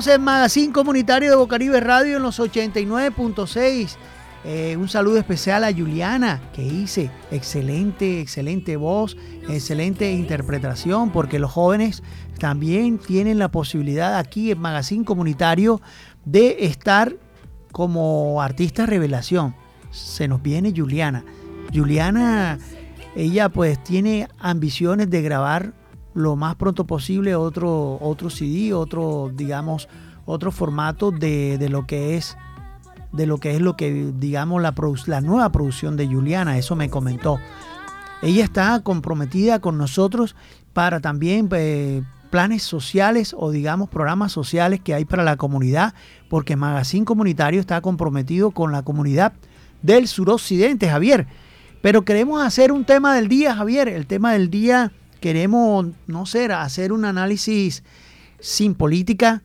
Seguimos 0.00 0.18
en 0.18 0.24
Magazine 0.24 0.72
Comunitario 0.72 1.28
de 1.28 1.36
Bocaribe 1.36 1.78
Radio 1.78 2.16
en 2.16 2.22
los 2.22 2.40
89.6. 2.40 3.96
Eh, 4.44 4.74
un 4.78 4.88
saludo 4.88 5.18
especial 5.18 5.62
a 5.62 5.72
Juliana, 5.74 6.40
que 6.54 6.62
hice 6.62 7.10
excelente, 7.30 8.22
excelente 8.22 8.76
voz, 8.76 9.18
excelente 9.50 10.10
interpretación, 10.10 11.10
porque 11.10 11.38
los 11.38 11.50
jóvenes 11.50 12.02
también 12.38 12.96
tienen 12.96 13.38
la 13.38 13.50
posibilidad 13.50 14.16
aquí 14.16 14.50
en 14.50 14.60
Magazine 14.60 15.04
Comunitario 15.04 15.82
de 16.24 16.64
estar 16.64 17.14
como 17.70 18.40
artista 18.40 18.86
revelación. 18.86 19.54
Se 19.90 20.28
nos 20.28 20.40
viene 20.40 20.72
Juliana. 20.74 21.26
Juliana, 21.74 22.58
ella 23.14 23.50
pues 23.50 23.84
tiene 23.84 24.28
ambiciones 24.38 25.10
de 25.10 25.20
grabar 25.20 25.74
lo 26.14 26.36
más 26.36 26.56
pronto 26.56 26.86
posible 26.86 27.34
otro, 27.34 27.98
otro 28.00 28.30
CD, 28.30 28.72
otro, 28.72 29.30
digamos, 29.34 29.88
otro 30.24 30.50
formato 30.52 31.10
de, 31.10 31.58
de 31.58 31.68
lo 31.68 31.86
que 31.86 32.16
es 32.16 32.36
de 33.12 33.26
lo 33.26 33.38
que 33.38 33.56
es 33.56 33.60
lo 33.60 33.76
que 33.76 34.12
digamos 34.16 34.62
la, 34.62 34.74
la 35.06 35.20
nueva 35.20 35.50
producción 35.50 35.96
de 35.96 36.06
Juliana, 36.06 36.58
eso 36.58 36.76
me 36.76 36.90
comentó. 36.90 37.38
Ella 38.22 38.44
está 38.44 38.80
comprometida 38.80 39.60
con 39.60 39.78
nosotros 39.78 40.36
para 40.72 41.00
también 41.00 41.48
eh, 41.52 42.02
planes 42.30 42.62
sociales 42.62 43.34
o 43.36 43.50
digamos 43.50 43.88
programas 43.88 44.30
sociales 44.32 44.80
que 44.80 44.94
hay 44.94 45.04
para 45.04 45.24
la 45.24 45.36
comunidad, 45.36 45.94
porque 46.28 46.54
Magazine 46.54 47.04
Comunitario 47.04 47.60
está 47.60 47.80
comprometido 47.80 48.50
con 48.52 48.72
la 48.72 48.82
comunidad 48.82 49.32
del 49.82 50.06
suroccidente, 50.06 50.88
Javier. 50.88 51.26
Pero 51.82 52.02
queremos 52.02 52.42
hacer 52.44 52.72
un 52.72 52.84
tema 52.84 53.14
del 53.14 53.28
día, 53.28 53.56
Javier. 53.56 53.88
El 53.88 54.06
tema 54.06 54.32
del 54.32 54.50
día 54.50 54.92
queremos, 55.20 55.86
no 56.06 56.26
sé, 56.26 56.46
hacer 56.46 56.92
un 56.92 57.04
análisis 57.04 57.82
sin 58.40 58.74
política, 58.74 59.42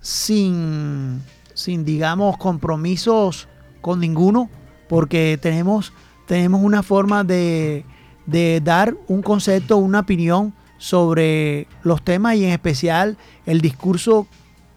sin, 0.00 1.22
sin 1.54 1.84
digamos, 1.84 2.36
compromisos 2.36 3.48
con 3.80 4.00
ninguno, 4.00 4.50
porque 4.88 5.38
tenemos, 5.40 5.92
tenemos 6.26 6.62
una 6.62 6.82
forma 6.82 7.24
de, 7.24 7.84
de 8.26 8.60
dar 8.62 8.96
un 9.08 9.22
concepto, 9.22 9.76
una 9.76 10.00
opinión 10.00 10.54
sobre 10.78 11.66
los 11.82 12.02
temas 12.02 12.36
y 12.36 12.44
en 12.44 12.50
especial 12.50 13.16
el 13.46 13.60
discurso 13.60 14.28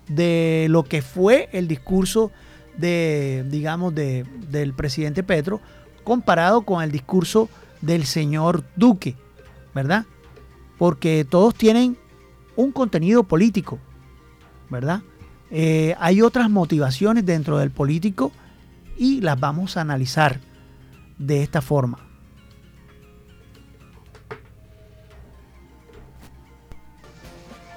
de 0.08 0.68
lo 0.70 0.84
que 0.84 1.02
fue 1.02 1.50
el 1.54 1.68
discurso 1.68 2.32
de, 2.78 3.46
digamos, 3.50 3.94
de, 3.94 4.26
del 4.50 4.74
presidente 4.74 5.24
Petro 5.24 5.62
comparado 6.04 6.64
con 6.64 6.84
el 6.84 6.92
discurso 6.92 7.50
del 7.82 8.06
señor 8.06 8.64
Duque, 8.76 9.16
¿verdad? 9.74 10.06
Porque 10.82 11.28
todos 11.30 11.54
tienen 11.54 11.96
un 12.56 12.72
contenido 12.72 13.22
político, 13.22 13.78
¿verdad? 14.68 15.04
Eh, 15.52 15.94
hay 16.00 16.24
otras 16.24 16.50
motivaciones 16.50 17.24
dentro 17.24 17.60
del 17.60 17.70
político 17.70 18.32
y 18.98 19.22
las 19.22 19.40
vamos 19.40 19.78
a 19.78 19.82
analizar 19.82 20.40
de 21.20 21.44
esta 21.44 21.62
forma. 21.62 22.00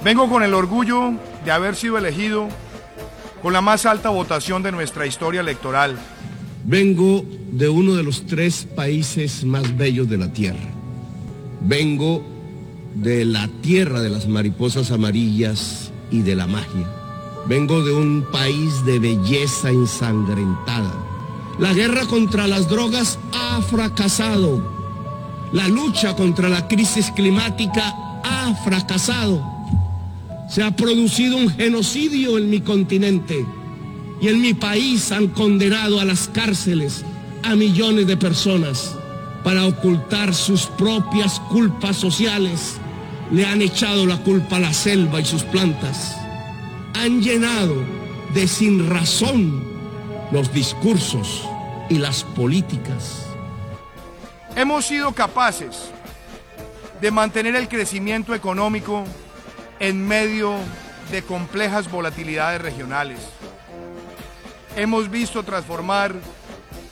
Vengo 0.02 0.26
con 0.30 0.42
el 0.42 0.54
orgullo 0.54 1.12
de 1.44 1.52
haber 1.52 1.76
sido 1.76 1.98
elegido 1.98 2.48
con 3.42 3.52
la 3.52 3.60
más 3.60 3.84
alta 3.84 4.08
votación 4.08 4.62
de 4.62 4.72
nuestra 4.72 5.06
historia 5.06 5.42
electoral. 5.42 5.98
Vengo 6.64 7.22
de 7.52 7.68
uno 7.68 7.96
de 7.96 8.02
los 8.02 8.24
tres 8.24 8.64
países 8.64 9.44
más 9.44 9.76
bellos 9.76 10.08
de 10.08 10.16
la 10.16 10.32
tierra. 10.32 10.70
Vengo 11.60 12.32
de 12.94 13.24
la 13.24 13.48
tierra 13.60 14.00
de 14.00 14.10
las 14.10 14.28
mariposas 14.28 14.90
amarillas 14.90 15.92
y 16.10 16.22
de 16.22 16.36
la 16.36 16.46
magia. 16.46 16.88
Vengo 17.46 17.84
de 17.84 17.92
un 17.92 18.24
país 18.32 18.84
de 18.84 18.98
belleza 18.98 19.70
ensangrentada. 19.70 20.92
La 21.58 21.72
guerra 21.72 22.06
contra 22.06 22.46
las 22.46 22.68
drogas 22.68 23.18
ha 23.32 23.60
fracasado. 23.62 24.62
La 25.52 25.68
lucha 25.68 26.16
contra 26.16 26.48
la 26.48 26.66
crisis 26.68 27.12
climática 27.14 27.94
ha 28.24 28.54
fracasado. 28.64 29.42
Se 30.48 30.62
ha 30.62 30.74
producido 30.74 31.36
un 31.36 31.50
genocidio 31.50 32.38
en 32.38 32.50
mi 32.50 32.60
continente 32.60 33.44
y 34.20 34.28
en 34.28 34.40
mi 34.40 34.54
país 34.54 35.12
han 35.12 35.28
condenado 35.28 36.00
a 36.00 36.04
las 36.04 36.28
cárceles 36.28 37.04
a 37.42 37.54
millones 37.56 38.06
de 38.06 38.16
personas 38.16 38.94
para 39.42 39.66
ocultar 39.66 40.34
sus 40.34 40.66
propias 40.66 41.38
culpas 41.40 41.96
sociales. 41.96 42.80
Le 43.30 43.46
han 43.46 43.62
echado 43.62 44.06
la 44.06 44.18
culpa 44.18 44.56
a 44.56 44.60
la 44.60 44.72
selva 44.72 45.20
y 45.20 45.24
sus 45.24 45.42
plantas. 45.44 46.16
Han 46.94 47.20
llenado 47.22 47.74
de 48.34 48.46
sin 48.46 48.90
razón 48.90 49.64
los 50.30 50.52
discursos 50.52 51.48
y 51.88 51.98
las 51.98 52.24
políticas. 52.24 53.26
Hemos 54.56 54.86
sido 54.86 55.12
capaces 55.12 55.90
de 57.00 57.10
mantener 57.10 57.56
el 57.56 57.68
crecimiento 57.68 58.34
económico 58.34 59.04
en 59.80 60.06
medio 60.06 60.54
de 61.10 61.22
complejas 61.22 61.90
volatilidades 61.90 62.60
regionales. 62.62 63.18
Hemos 64.76 65.10
visto 65.10 65.42
transformar 65.42 66.14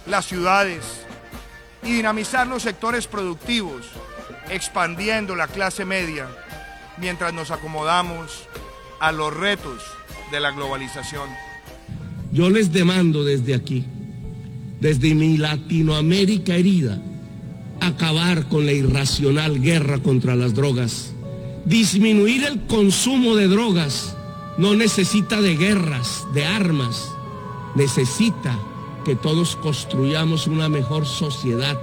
las 0.07 0.26
ciudades 0.26 1.03
y 1.83 1.93
dinamizar 1.93 2.47
los 2.47 2.62
sectores 2.62 3.07
productivos, 3.07 3.87
expandiendo 4.53 5.34
la 5.34 5.48
clase 5.48 5.84
media 5.84 6.28
mientras 6.98 7.32
nos 7.32 7.50
acomodamos 7.50 8.48
a 9.00 9.12
los 9.12 9.34
retos 9.34 9.82
de 10.30 10.40
la 10.40 10.50
globalización. 10.50 11.28
Yo 12.32 12.48
les 12.50 12.72
demando 12.72 13.24
desde 13.24 13.55
aquí, 13.55 13.84
desde 14.80 15.14
mi 15.14 15.36
Latinoamérica 15.36 16.55
herida, 16.55 16.98
acabar 17.80 18.46
con 18.48 18.64
la 18.64 18.72
irracional 18.72 19.61
guerra 19.61 19.98
contra 19.98 20.36
las 20.36 20.55
drogas. 20.55 21.12
Disminuir 21.64 22.44
el 22.44 22.61
consumo 22.66 23.36
de 23.36 23.48
drogas 23.48 24.16
no 24.59 24.74
necesita 24.74 25.40
de 25.40 25.57
guerras, 25.57 26.24
de 26.34 26.44
armas. 26.44 27.09
Necesita 27.74 28.59
que 29.05 29.16
todos 29.16 29.57
construyamos 29.57 30.46
una 30.46 30.68
mejor 30.68 31.07
sociedad, 31.07 31.78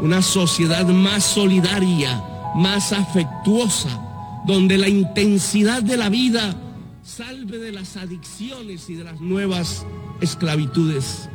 una 0.00 0.22
sociedad 0.22 0.86
más 0.86 1.24
solidaria, 1.24 2.22
más 2.54 2.92
afectuosa, 2.92 4.00
donde 4.46 4.78
la 4.78 4.88
intensidad 4.88 5.82
de 5.82 5.96
la 5.96 6.08
vida 6.08 6.54
salve 7.02 7.58
de 7.58 7.72
las 7.72 7.96
adicciones 7.96 8.88
y 8.88 8.94
de 8.94 9.04
las 9.04 9.20
nuevas 9.20 9.86
esclavitudes. 10.20 11.28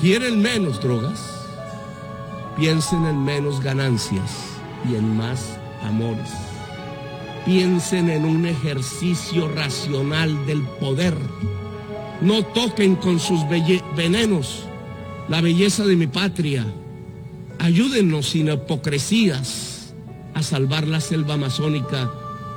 ¿Quieren 0.00 0.40
menos 0.40 0.80
drogas? 0.80 1.20
Piensen 2.56 3.06
en 3.06 3.24
menos 3.24 3.60
ganancias 3.62 4.30
y 4.90 4.96
en 4.96 5.16
más 5.16 5.58
amores. 5.82 6.28
Piensen 7.44 8.10
en 8.10 8.24
un 8.24 8.46
ejercicio 8.46 9.48
racional 9.48 10.46
del 10.46 10.62
poder. 10.80 11.16
No 12.20 12.42
toquen 12.42 12.96
con 12.96 13.18
sus 13.18 13.40
venenos 13.96 14.64
la 15.28 15.40
belleza 15.40 15.84
de 15.84 15.96
mi 15.96 16.06
patria. 16.06 16.66
Ayúdennos 17.60 18.30
sin 18.30 18.48
hipocresías. 18.48 19.66
a 20.32 20.42
salvar 20.42 20.86
la 20.86 21.00
selva 21.00 21.34
amazónica 21.34 22.10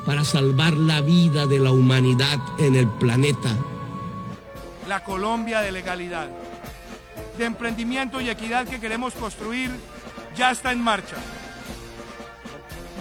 para 0.06 0.24
salvar 0.24 0.74
la 0.74 1.01
vida 1.01 1.47
de 1.47 1.60
la 1.60 1.72
humanidad 1.72 2.39
en 2.60 2.76
el 2.76 2.88
planeta. 2.88 3.49
La 4.88 5.04
Colombia 5.04 5.60
de 5.60 5.72
legalidad, 5.72 6.30
de 7.38 7.45
emprendimiento 7.45 8.22
y 8.22 8.30
equidad 8.30 8.68
que 8.68 8.80
queremos 8.80 9.14
construir 9.16 9.72
ya 10.38 10.51
está 10.51 10.72
en 10.72 10.82
marcha. 10.82 11.18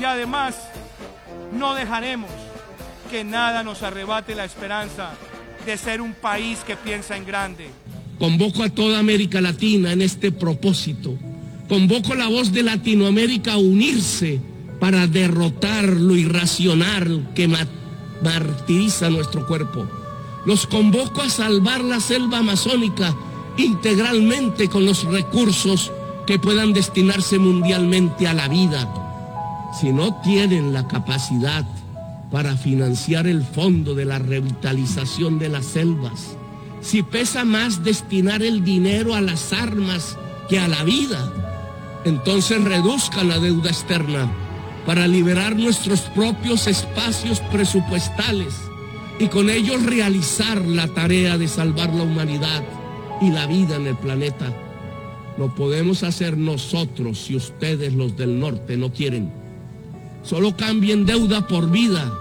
Y 0.01 0.05
además, 0.05 0.57
no 1.53 1.75
dejaremos 1.75 2.31
que 3.11 3.23
nada 3.23 3.63
nos 3.63 3.83
arrebate 3.83 4.35
la 4.35 4.45
esperanza 4.45 5.11
de 5.67 5.77
ser 5.77 6.01
un 6.01 6.15
país 6.15 6.59
que 6.67 6.77
piensa 6.77 7.17
en 7.17 7.27
grande. 7.27 7.71
Convoco 8.19 8.65
a 8.65 8.71
toda 8.71 8.99
América 8.99 9.41
Latina 9.41 9.93
en 9.93 10.03
este 10.03 10.33
propósito. 10.33 11.17
Convoco 11.73 12.15
la 12.15 12.29
voz 12.29 12.53
de 12.53 12.63
Latinoamérica 12.63 13.55
a 13.55 13.57
unirse 13.57 14.39
para 14.79 15.07
derrotar 15.07 15.85
lo 15.85 16.15
irracional 16.15 17.31
que 17.35 17.49
martiriza 18.23 19.09
nuestro 19.09 19.47
cuerpo. 19.47 19.87
Los 20.45 20.67
convoco 20.67 21.23
a 21.23 21.31
salvar 21.31 21.83
la 21.83 21.99
selva 21.99 22.41
amazónica 22.41 23.17
integralmente 23.57 24.69
con 24.69 24.85
los 24.85 25.05
recursos 25.05 25.91
que 26.27 26.39
puedan 26.39 26.75
destinarse 26.75 27.39
mundialmente 27.39 28.29
a 28.29 28.35
la 28.35 28.49
vida. 28.49 28.87
Si 29.81 29.95
no 29.95 30.21
tienen 30.21 30.75
la 30.75 30.87
capacidad 30.87 31.65
para 32.31 32.55
financiar 32.59 33.27
el 33.27 33.43
fondo 33.43 33.95
de 33.95 34.05
la 34.05 34.19
revitalización 34.19 35.39
de 35.39 35.49
las 35.49 35.65
selvas, 35.65 36.37
si 36.83 37.03
pesa 37.03 37.47
más 37.47 37.83
destinar 37.83 38.43
el 38.43 38.63
dinero 38.63 39.15
a 39.15 39.23
las 39.23 39.55
armas 39.55 40.19
que 40.51 40.59
a 40.59 40.69
la 40.69 40.85
vida, 40.85 41.33
entonces 42.05 42.63
reduzcan 42.65 43.29
la 43.29 43.39
deuda 43.39 43.71
externa 43.71 44.31
para 44.87 45.07
liberar 45.07 45.57
nuestros 45.57 46.01
propios 46.01 46.67
espacios 46.67 47.41
presupuestales 47.53 48.55
y 49.19 49.29
con 49.29 49.51
ellos 49.51 49.85
realizar 49.85 50.61
la 50.63 50.89
tarea 50.89 51.39
de 51.39 51.47
salvar 51.47 51.95
la 51.95 52.03
humanidad 52.03 52.63
y 53.21 53.31
la 53.31 53.47
vida 53.47 53.77
en 53.77 53.87
el 53.87 53.97
planeta. 53.97 54.53
Lo 55.39 55.55
podemos 55.55 56.03
hacer 56.03 56.37
nosotros 56.37 57.19
si 57.19 57.37
ustedes 57.37 57.95
los 57.95 58.17
del 58.17 58.39
norte 58.41 58.77
no 58.77 58.93
quieren. 58.93 59.33
Solo 60.23 60.57
cambien 60.57 61.07
deuda 61.07 61.47
por 61.47 61.71
vida, 61.71 62.13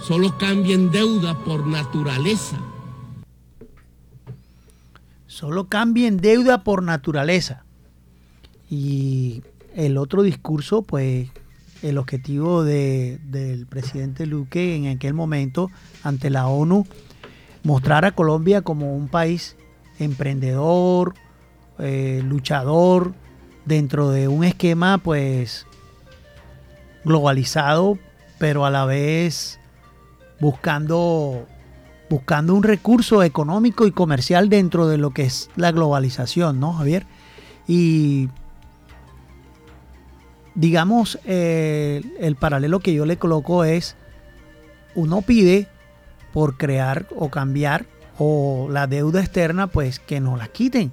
solo 0.00 0.36
cambien 0.38 0.90
deuda 0.90 1.38
por 1.44 1.66
naturaleza. 1.66 2.58
Solo 5.26 5.68
cambien 5.68 6.18
deuda 6.18 6.64
por 6.64 6.82
naturaleza. 6.82 7.65
Y 8.68 9.42
el 9.74 9.96
otro 9.96 10.22
discurso, 10.22 10.82
pues 10.82 11.28
el 11.82 11.98
objetivo 11.98 12.64
del 12.64 13.66
presidente 13.68 14.26
Luque 14.26 14.74
en 14.74 14.86
aquel 14.88 15.14
momento 15.14 15.70
ante 16.02 16.30
la 16.30 16.46
ONU, 16.46 16.86
mostrar 17.62 18.04
a 18.04 18.12
Colombia 18.12 18.62
como 18.62 18.94
un 18.94 19.08
país 19.08 19.56
emprendedor, 19.98 21.14
eh, 21.78 22.22
luchador, 22.24 23.14
dentro 23.64 24.10
de 24.10 24.28
un 24.28 24.44
esquema 24.44 24.98
pues 24.98 25.66
globalizado, 27.04 27.98
pero 28.38 28.64
a 28.64 28.70
la 28.70 28.84
vez 28.84 29.58
buscando, 30.40 31.46
buscando 32.08 32.54
un 32.54 32.62
recurso 32.62 33.22
económico 33.22 33.86
y 33.86 33.92
comercial 33.92 34.48
dentro 34.48 34.86
de 34.88 34.98
lo 34.98 35.10
que 35.10 35.24
es 35.24 35.50
la 35.56 35.72
globalización, 35.72 36.60
¿no, 36.60 36.72
Javier? 36.72 37.06
Y 37.66 38.28
digamos, 40.56 41.20
eh, 41.24 42.02
el 42.18 42.34
paralelo 42.34 42.80
que 42.80 42.94
yo 42.94 43.06
le 43.06 43.18
coloco 43.18 43.62
es, 43.62 43.94
uno 44.94 45.22
pide 45.22 45.68
por 46.32 46.56
crear 46.56 47.06
o 47.14 47.30
cambiar 47.30 47.86
o 48.18 48.68
la 48.70 48.86
deuda 48.86 49.20
externa, 49.20 49.68
pues 49.68 50.00
que 50.00 50.18
nos 50.18 50.38
la 50.38 50.48
quiten 50.48 50.92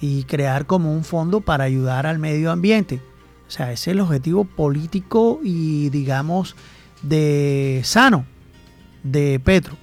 y 0.00 0.24
crear 0.24 0.66
como 0.66 0.92
un 0.92 1.04
fondo 1.04 1.40
para 1.40 1.64
ayudar 1.64 2.06
al 2.06 2.18
medio 2.18 2.50
ambiente. 2.50 3.00
O 3.46 3.50
sea, 3.50 3.72
ese 3.72 3.90
es 3.90 3.94
el 3.94 4.00
objetivo 4.00 4.44
político 4.44 5.40
y 5.42 5.90
digamos 5.90 6.56
de 7.02 7.80
sano 7.84 8.24
de 9.02 9.40
Petro. 9.40 9.76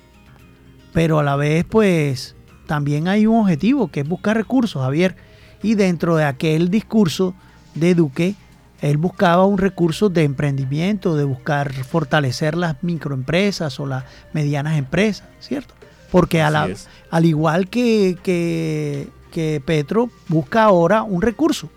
Pero 0.93 1.19
a 1.19 1.23
la 1.23 1.35
vez, 1.35 1.65
pues 1.65 2.35
también 2.65 3.07
hay 3.07 3.27
un 3.27 3.41
objetivo 3.41 3.89
que 3.89 4.01
es 4.01 4.07
buscar 4.07 4.37
recursos, 4.37 4.81
Javier. 4.81 5.15
Y 5.63 5.75
dentro 5.75 6.15
de 6.15 6.25
aquel 6.25 6.69
discurso 6.69 7.35
de 7.75 7.93
Duque, 7.93 8.35
él 8.81 8.97
buscaba 8.97 9.45
un 9.45 9.59
recurso 9.59 10.09
de 10.09 10.23
emprendimiento, 10.23 11.15
de 11.15 11.23
buscar 11.23 11.71
fortalecer 11.71 12.57
las 12.57 12.81
microempresas 12.83 13.79
o 13.79 13.85
las 13.85 14.05
medianas 14.33 14.77
empresas, 14.77 15.27
¿cierto? 15.39 15.75
Porque 16.11 16.41
al 16.41 17.25
igual 17.25 17.69
que, 17.69 18.17
que, 18.23 19.07
que 19.31 19.61
Petro, 19.63 20.09
busca 20.27 20.63
ahora 20.63 21.03
un 21.03 21.21
recurso. 21.21 21.69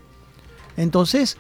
Entonces, 0.78 1.36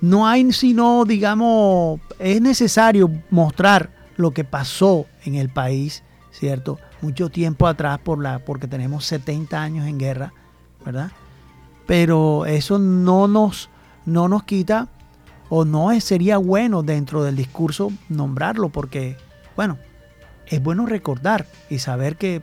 no 0.00 0.26
hay 0.26 0.52
sino, 0.52 1.04
digamos, 1.04 2.00
es 2.18 2.42
necesario 2.42 3.10
mostrar 3.30 3.90
lo 4.16 4.32
que 4.32 4.42
pasó 4.42 5.06
en 5.24 5.36
el 5.36 5.50
país, 5.50 6.02
¿cierto? 6.32 6.78
Mucho 7.00 7.30
tiempo 7.30 7.68
atrás 7.68 8.00
por 8.00 8.20
la, 8.20 8.40
porque 8.40 8.66
tenemos 8.66 9.04
70 9.06 9.62
años 9.62 9.86
en 9.86 9.98
guerra, 9.98 10.32
¿verdad? 10.84 11.12
Pero 11.86 12.44
eso 12.44 12.78
no 12.78 13.28
nos, 13.28 13.70
no 14.04 14.28
nos 14.28 14.42
quita 14.42 14.88
o 15.48 15.64
no 15.64 15.98
sería 16.00 16.38
bueno 16.38 16.82
dentro 16.82 17.22
del 17.24 17.36
discurso 17.36 17.92
nombrarlo 18.08 18.68
porque, 18.68 19.16
bueno, 19.54 19.78
es 20.46 20.62
bueno 20.62 20.86
recordar 20.86 21.46
y 21.70 21.78
saber 21.78 22.16
que 22.16 22.42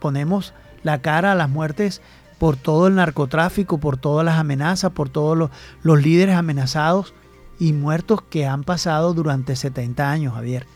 ponemos 0.00 0.54
la 0.82 1.00
cara 1.00 1.32
a 1.32 1.34
las 1.34 1.48
muertes 1.48 2.00
por 2.38 2.56
todo 2.56 2.86
el 2.86 2.94
narcotráfico, 2.94 3.78
por 3.78 3.96
todas 3.96 4.24
las 4.24 4.38
amenazas, 4.38 4.92
por 4.92 5.08
todos 5.08 5.50
los, 5.82 6.02
líderes 6.02 6.36
amenazados 6.36 7.14
y 7.58 7.72
muertos 7.72 8.22
que 8.22 8.46
han 8.46 8.62
pasado 8.62 9.14
durante 9.14 9.56
70 9.56 10.10
años, 10.10 10.34
Javier. 10.34 10.66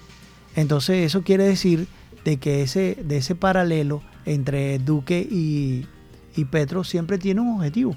Entonces 0.57 1.07
eso 1.07 1.23
quiere 1.23 1.45
decir 1.45 1.87
de 2.25 2.39
que 2.39 2.63
ese, 2.63 2.97
de 3.05 3.19
ese 3.19 3.35
paralelo 3.35 4.03
entre 4.25 4.79
Duque 4.79 5.21
y, 5.21 5.87
y 6.35 6.45
Petro 6.47 6.85
siempre 6.85 7.19
tiene 7.19 7.43
un 7.43 7.57
objetivo. 7.57 7.95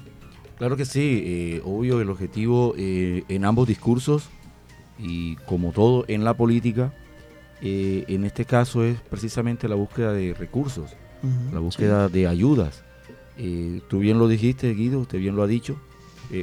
Claro 0.58 0.76
que 0.76 0.84
sí, 0.84 1.22
eh, 1.24 1.62
obvio 1.64 2.00
el 2.00 2.10
objetivo 2.10 2.74
eh, 2.76 3.24
en 3.28 3.44
ambos 3.44 3.66
discursos 3.66 4.28
y 4.98 5.34
como 5.46 5.72
todo 5.72 6.04
en 6.06 6.22
la 6.22 6.34
política, 6.34 6.92
eh, 7.60 8.04
en 8.06 8.24
este 8.24 8.44
caso 8.44 8.84
es 8.84 9.00
precisamente 9.00 9.68
la 9.68 9.74
búsqueda 9.74 10.12
de 10.12 10.32
recursos, 10.32 10.90
la 11.52 11.58
búsqueda 11.58 12.08
de 12.08 12.28
ayudas. 12.28 12.84
tú 13.88 13.98
bien 13.98 14.18
lo 14.18 14.28
dijiste, 14.28 14.72
Guido, 14.74 15.00
usted 15.00 15.18
bien 15.18 15.36
lo 15.36 15.42
ha 15.42 15.46
dicho. 15.46 15.76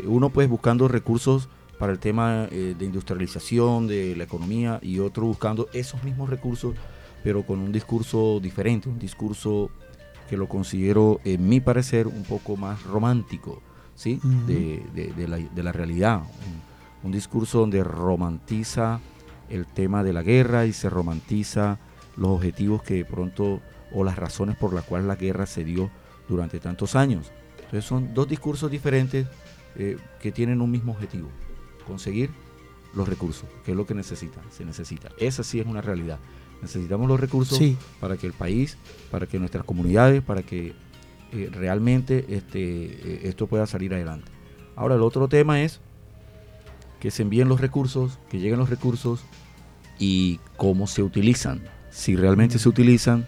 uno 0.08 0.30
pues 0.30 0.50
buscando 0.50 0.88
recursos 0.88 1.48
para 1.78 1.92
el 1.92 2.00
tema 2.00 2.48
de 2.48 2.86
industrialización, 2.86 3.88
de 3.88 4.16
la 4.16 4.24
economía 4.24 4.80
y 4.82 4.98
otro 4.98 5.28
buscando 5.28 5.70
esos 5.72 6.04
mismos 6.04 6.30
recursos, 6.30 6.76
pero 7.24 7.44
con 7.44 7.60
un 7.60 7.72
discurso 7.72 8.40
diferente, 8.42 8.90
un 8.90 8.98
discurso 8.98 9.70
que 10.30 10.36
lo 10.36 10.50
considero, 10.50 11.22
en 11.24 11.48
mi 11.48 11.60
parecer, 11.60 12.08
un 12.08 12.24
poco 12.24 12.58
más 12.58 12.82
romántico 12.84 13.62
¿sí? 14.02 14.20
de, 14.48 15.62
la, 15.64 15.72
realidad. 15.72 16.24
Un, 17.04 17.12
discurso 17.12 17.60
donde 17.60 17.84
romantiza 17.84 19.00
el 19.50 19.68
tema 19.68 20.04
de 20.04 20.12
la 20.12 20.24
guerra 20.24 20.66
y 20.66 20.74
se 20.74 20.90
romantiza 20.90 21.78
los 22.18 22.32
objetivos 22.32 22.82
que 22.82 22.96
de 22.96 23.06
pronto 23.06 23.62
o 23.94 24.04
las 24.04 24.18
razones 24.18 24.56
por 24.56 24.74
las 24.74 24.86
cuales 24.86 25.08
la 25.08 25.16
guerra 25.16 25.46
se 25.46 25.64
dio 25.64 25.92
durante 26.28 26.60
tantos 26.60 26.96
años. 26.96 27.32
Entonces 27.58 27.86
son 27.86 28.14
dos 28.14 28.28
discursos 28.28 28.72
diferentes 28.72 29.28
eh, 29.76 29.98
que 30.20 30.32
tienen 30.32 30.62
un 30.62 30.72
mismo 30.72 30.94
objetivo, 30.94 31.30
conseguir 31.86 32.32
los 32.96 33.08
recursos, 33.08 33.48
que 33.64 33.72
es 33.72 33.78
lo 33.78 33.86
que 33.86 33.94
necesitan, 33.94 34.44
se 34.52 34.66
necesita. 34.66 35.10
Esa 35.18 35.44
sí 35.44 35.60
es 35.60 35.68
una 35.68 35.82
realidad. 35.82 36.18
Necesitamos 36.62 37.08
los 37.08 37.20
recursos 37.20 37.60
para 38.00 38.18
que 38.18 38.26
el 38.26 38.34
país, 38.34 38.78
para 39.12 39.28
que 39.28 39.38
nuestras 39.38 39.64
comunidades, 39.64 40.24
para 40.24 40.42
que 40.42 40.74
eh, 41.32 41.50
realmente 41.52 42.26
este, 42.30 42.60
eh, 42.60 43.22
esto 43.24 43.48
pueda 43.48 43.66
salir 43.66 43.94
adelante. 43.94 44.30
Ahora 44.76 44.96
el 44.96 45.02
otro 45.02 45.28
tema 45.28 45.62
es 45.62 45.80
que 47.00 47.10
se 47.10 47.24
envíen 47.24 47.48
los 47.48 47.62
recursos, 47.62 48.20
que 48.30 48.40
lleguen 48.40 48.60
los 48.60 48.70
recursos 48.70 49.24
y 49.98 50.40
cómo 50.58 50.88
se 50.88 51.04
utilizan. 51.04 51.62
Si 51.90 52.16
realmente 52.16 52.60
se 52.60 52.68
utilizan 52.68 53.28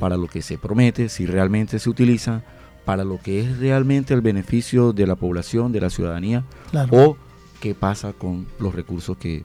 para 0.00 0.16
lo 0.16 0.26
que 0.26 0.42
se 0.42 0.58
promete, 0.58 1.08
si 1.08 1.26
realmente 1.26 1.78
se 1.78 1.90
utilizan 1.90 2.42
para 2.84 3.04
lo 3.04 3.18
que 3.18 3.40
es 3.40 3.58
realmente 3.58 4.14
el 4.14 4.20
beneficio 4.20 4.92
de 4.92 5.06
la 5.06 5.16
población, 5.16 5.72
de 5.72 5.80
la 5.80 5.90
ciudadanía, 5.90 6.44
o 6.90 7.16
qué 7.60 7.74
pasa 7.74 8.12
con 8.12 8.46
los 8.58 8.74
recursos 8.74 9.16
que, 9.16 9.44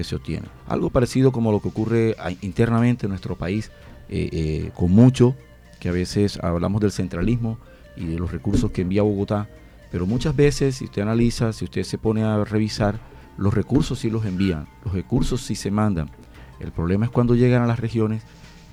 se 0.00 0.14
obtienen. 0.14 0.48
Algo 0.68 0.90
parecido 0.90 1.32
como 1.32 1.50
lo 1.50 1.60
que 1.60 1.66
ocurre 1.66 2.14
internamente 2.40 3.06
en 3.06 3.10
nuestro 3.10 3.34
país, 3.34 3.72
eh, 4.08 4.70
con 4.76 4.92
mucho 4.92 5.34
que 5.80 5.88
a 5.88 5.92
veces 5.92 6.38
hablamos 6.42 6.80
del 6.80 6.92
centralismo 6.92 7.58
y 7.96 8.06
de 8.06 8.18
los 8.18 8.32
recursos 8.32 8.70
que 8.70 8.82
envía 8.82 9.02
Bogotá, 9.02 9.48
pero 9.90 10.06
muchas 10.06 10.36
veces, 10.36 10.76
si 10.76 10.84
usted 10.84 11.02
analiza, 11.02 11.52
si 11.52 11.64
usted 11.64 11.82
se 11.82 11.98
pone 11.98 12.22
a 12.22 12.44
revisar, 12.44 13.00
los 13.36 13.54
recursos 13.54 14.00
sí 14.00 14.10
los 14.10 14.24
envían, 14.24 14.68
los 14.84 14.92
recursos 14.92 15.40
sí 15.40 15.54
se 15.54 15.70
mandan. 15.70 16.10
El 16.60 16.72
problema 16.72 17.06
es 17.06 17.10
cuando 17.10 17.34
llegan 17.34 17.62
a 17.62 17.66
las 17.66 17.80
regiones, 17.80 18.22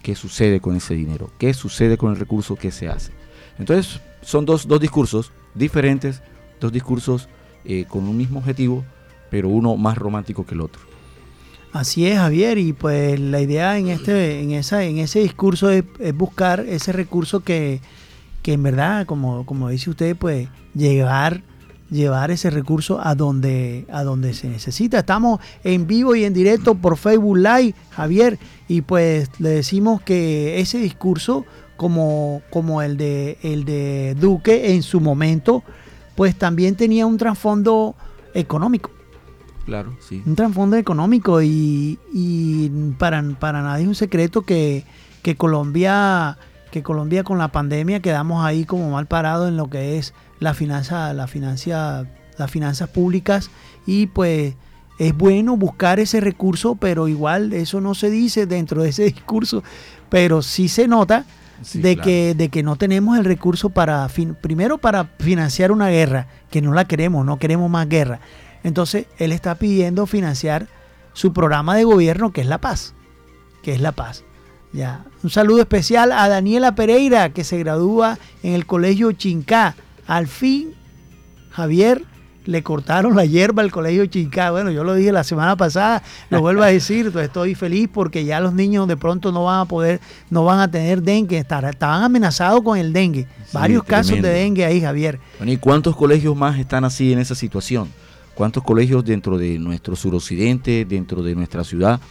¿qué 0.02 0.16
sucede 0.16 0.60
con 0.60 0.76
ese 0.76 0.96
dinero? 0.96 1.30
¿Qué 1.38 1.54
sucede 1.54 1.98
con 1.98 2.12
el 2.12 2.18
recurso? 2.18 2.56
¿Qué 2.56 2.72
se 2.72 2.90
hace? 2.90 3.12
Entonces, 3.60 4.02
son 4.22 4.46
dos, 4.46 4.68
dos 4.68 4.80
discursos 4.80 5.32
diferentes, 5.54 6.22
dos 6.60 6.72
discursos 6.72 7.30
eh, 7.64 7.86
con 7.88 8.08
un 8.08 8.18
mismo 8.18 8.40
objetivo, 8.40 8.84
pero 9.30 9.50
uno 9.50 9.78
más 9.78 9.98
romántico 9.98 10.46
que 10.46 10.56
el 10.56 10.62
otro. 10.62 10.95
Así 11.76 12.08
es, 12.08 12.18
Javier, 12.18 12.58
y 12.58 12.72
pues 12.72 13.20
la 13.20 13.42
idea 13.42 13.78
en 13.78 13.90
este, 13.90 14.42
en 14.42 14.52
esa, 14.52 14.86
en 14.86 14.98
ese 14.98 15.20
discurso 15.20 15.70
es, 15.70 15.84
buscar 16.16 16.62
ese 16.62 16.94
recurso 16.94 17.42
que, 17.42 17.82
que 18.42 18.54
en 18.54 18.64
verdad, 18.64 19.06
como, 19.06 19.46
como 19.46 19.68
dice 19.68 19.90
usted, 19.90 20.16
pues 20.16 20.48
llevar 20.74 21.42
ese 22.30 22.50
recurso 22.50 23.06
a 23.06 23.14
donde, 23.14 23.86
a 23.92 24.06
donde 24.06 24.34
se 24.34 24.48
necesita. 24.48 25.00
Estamos 25.00 25.42
en 25.66 25.86
vivo 25.86 26.16
y 26.16 26.24
en 26.24 26.34
directo 26.34 26.76
por 26.76 26.96
Facebook 26.96 27.40
Live, 27.40 27.76
Javier, 27.90 28.40
y 28.70 28.80
pues 28.80 29.30
le 29.40 29.50
decimos 29.50 30.02
que 30.02 30.62
ese 30.62 30.78
discurso, 30.78 31.44
como, 31.76 32.42
como 32.52 32.84
el 32.84 32.96
de 32.96 33.38
el 33.42 33.66
de 33.66 34.16
Duque 34.18 34.76
en 34.76 34.82
su 34.82 35.02
momento, 35.02 35.62
pues 36.16 36.38
también 36.38 36.78
tenía 36.78 37.06
un 37.06 37.18
trasfondo 37.18 37.96
económico. 38.34 38.95
Claro, 39.66 39.96
sí. 40.00 40.22
Un 40.26 40.36
trasfondo 40.36 40.76
económico 40.78 41.42
y, 41.42 41.98
y 42.14 42.70
para, 43.00 43.24
para 43.40 43.62
nadie 43.64 43.84
es 43.84 43.88
un 43.88 43.96
secreto 43.96 44.44
que, 44.44 44.84
que 45.24 45.36
Colombia 45.36 46.38
que 46.72 46.84
Colombia 46.84 47.24
con 47.24 47.38
la 47.38 47.48
pandemia 47.48 48.02
quedamos 48.02 48.46
ahí 48.46 48.66
como 48.66 48.90
mal 48.92 49.06
parados 49.06 49.48
en 49.48 49.56
lo 49.56 49.70
que 49.70 49.98
es 49.98 50.14
la 50.40 50.54
finanza, 50.54 51.14
la 51.14 51.26
financia, 51.26 52.06
las 52.38 52.52
finanzas 52.52 52.90
públicas 52.90 53.50
y 53.86 54.08
pues 54.08 54.56
es 55.00 55.16
bueno 55.18 55.56
buscar 55.56 56.00
ese 56.02 56.20
recurso, 56.20 56.76
pero 56.76 57.08
igual 57.08 57.54
eso 57.54 57.80
no 57.80 57.96
se 57.96 58.10
dice 58.10 58.46
dentro 58.46 58.84
de 58.84 58.90
ese 58.90 59.04
discurso, 59.14 59.64
pero 60.10 60.42
sí 60.42 60.68
se 60.68 60.88
nota 60.88 61.26
Sí, 61.62 61.80
de, 61.82 61.94
claro. 61.96 62.04
que, 62.06 62.36
de 62.36 62.50
que 62.50 62.64
no 62.64 62.76
tenemos 62.76 63.18
el 63.18 63.24
recurso 63.24 63.70
para, 63.70 64.10
fin- 64.10 64.36
primero 64.36 64.78
para 64.78 65.06
financiar 65.20 65.72
una 65.72 65.88
guerra, 65.88 66.28
que 66.52 66.62
no 66.62 66.74
la 66.74 66.84
queremos, 66.84 67.26
no 67.26 67.40
queremos 67.40 67.70
más 67.72 67.88
guerra. 67.88 68.20
Entonces, 68.66 69.06
él 69.20 69.32
está 69.32 69.54
pidiendo 69.54 70.08
financiar 70.08 70.68
su 71.14 71.34
programa 71.34 71.76
de 71.76 71.84
gobierno, 71.84 72.34
que 72.34 72.42
es 72.42 72.48
la 72.48 72.58
paz, 72.58 72.96
que 73.62 73.76
es 73.76 73.80
la 73.80 73.92
paz. 73.92 74.24
Ya. 74.74 75.06
Un 75.22 75.30
saludo 75.30 75.62
especial 75.62 76.12
a 76.12 76.28
Daniela 76.28 76.74
Pereira, 76.74 77.30
que 77.30 77.44
se 77.44 77.60
gradúa 77.60 78.18
en 78.42 78.54
el 78.54 78.66
Colegio 78.66 79.12
Chincá. 79.12 79.76
Al 80.08 80.26
fin, 80.26 80.74
Javier, 81.52 82.02
le 82.46 82.64
cortaron 82.64 83.16
la 83.16 83.24
hierba 83.24 83.62
al 83.62 83.72
Colegio 83.72 84.08
Chincá. 84.08 84.50
Bueno, 84.50 84.72
yo 84.72 84.84
lo 84.84 84.96
dije 84.96 85.12
la 85.12 85.24
semana 85.24 85.56
pasada, 85.56 86.02
lo 86.32 86.42
vuelvo 86.42 86.64
a 86.64 86.68
decir, 86.68 87.12
pues 87.12 87.28
estoy 87.28 87.54
feliz 87.54 87.88
porque 87.94 88.26
ya 88.26 88.40
los 88.40 88.54
niños 88.56 88.88
de 88.88 88.98
pronto 88.98 89.32
no 89.32 89.44
van 89.44 89.60
a 89.60 89.66
poder, 89.66 90.02
no 90.32 90.44
van 90.44 90.60
a 90.60 90.72
tener 90.72 91.04
dengue, 91.04 91.38
estaban 91.38 92.02
amenazados 92.04 92.64
con 92.64 92.80
el 92.80 92.92
dengue. 92.94 93.28
Varios 93.54 93.84
casos 93.84 94.20
de 94.24 94.30
dengue 94.30 94.66
ahí, 94.66 94.82
Javier. 94.82 95.20
Bueno, 95.38 95.52
¿y 95.52 95.58
cuántos 95.58 95.96
colegios 95.96 96.36
más 96.36 96.58
están 96.58 96.84
así 96.84 97.14
en 97.14 97.20
esa 97.20 97.36
situación? 97.36 97.90
¿Cuántos 98.36 98.64
colegios 98.64 99.06
dentro 99.06 99.38
de 99.38 99.58
nuestro 99.58 99.96
suroccidente, 99.96 100.86
dentro 100.86 101.24
de 101.24 101.36
nuestra 101.36 101.64
ciudad, 101.64 102.02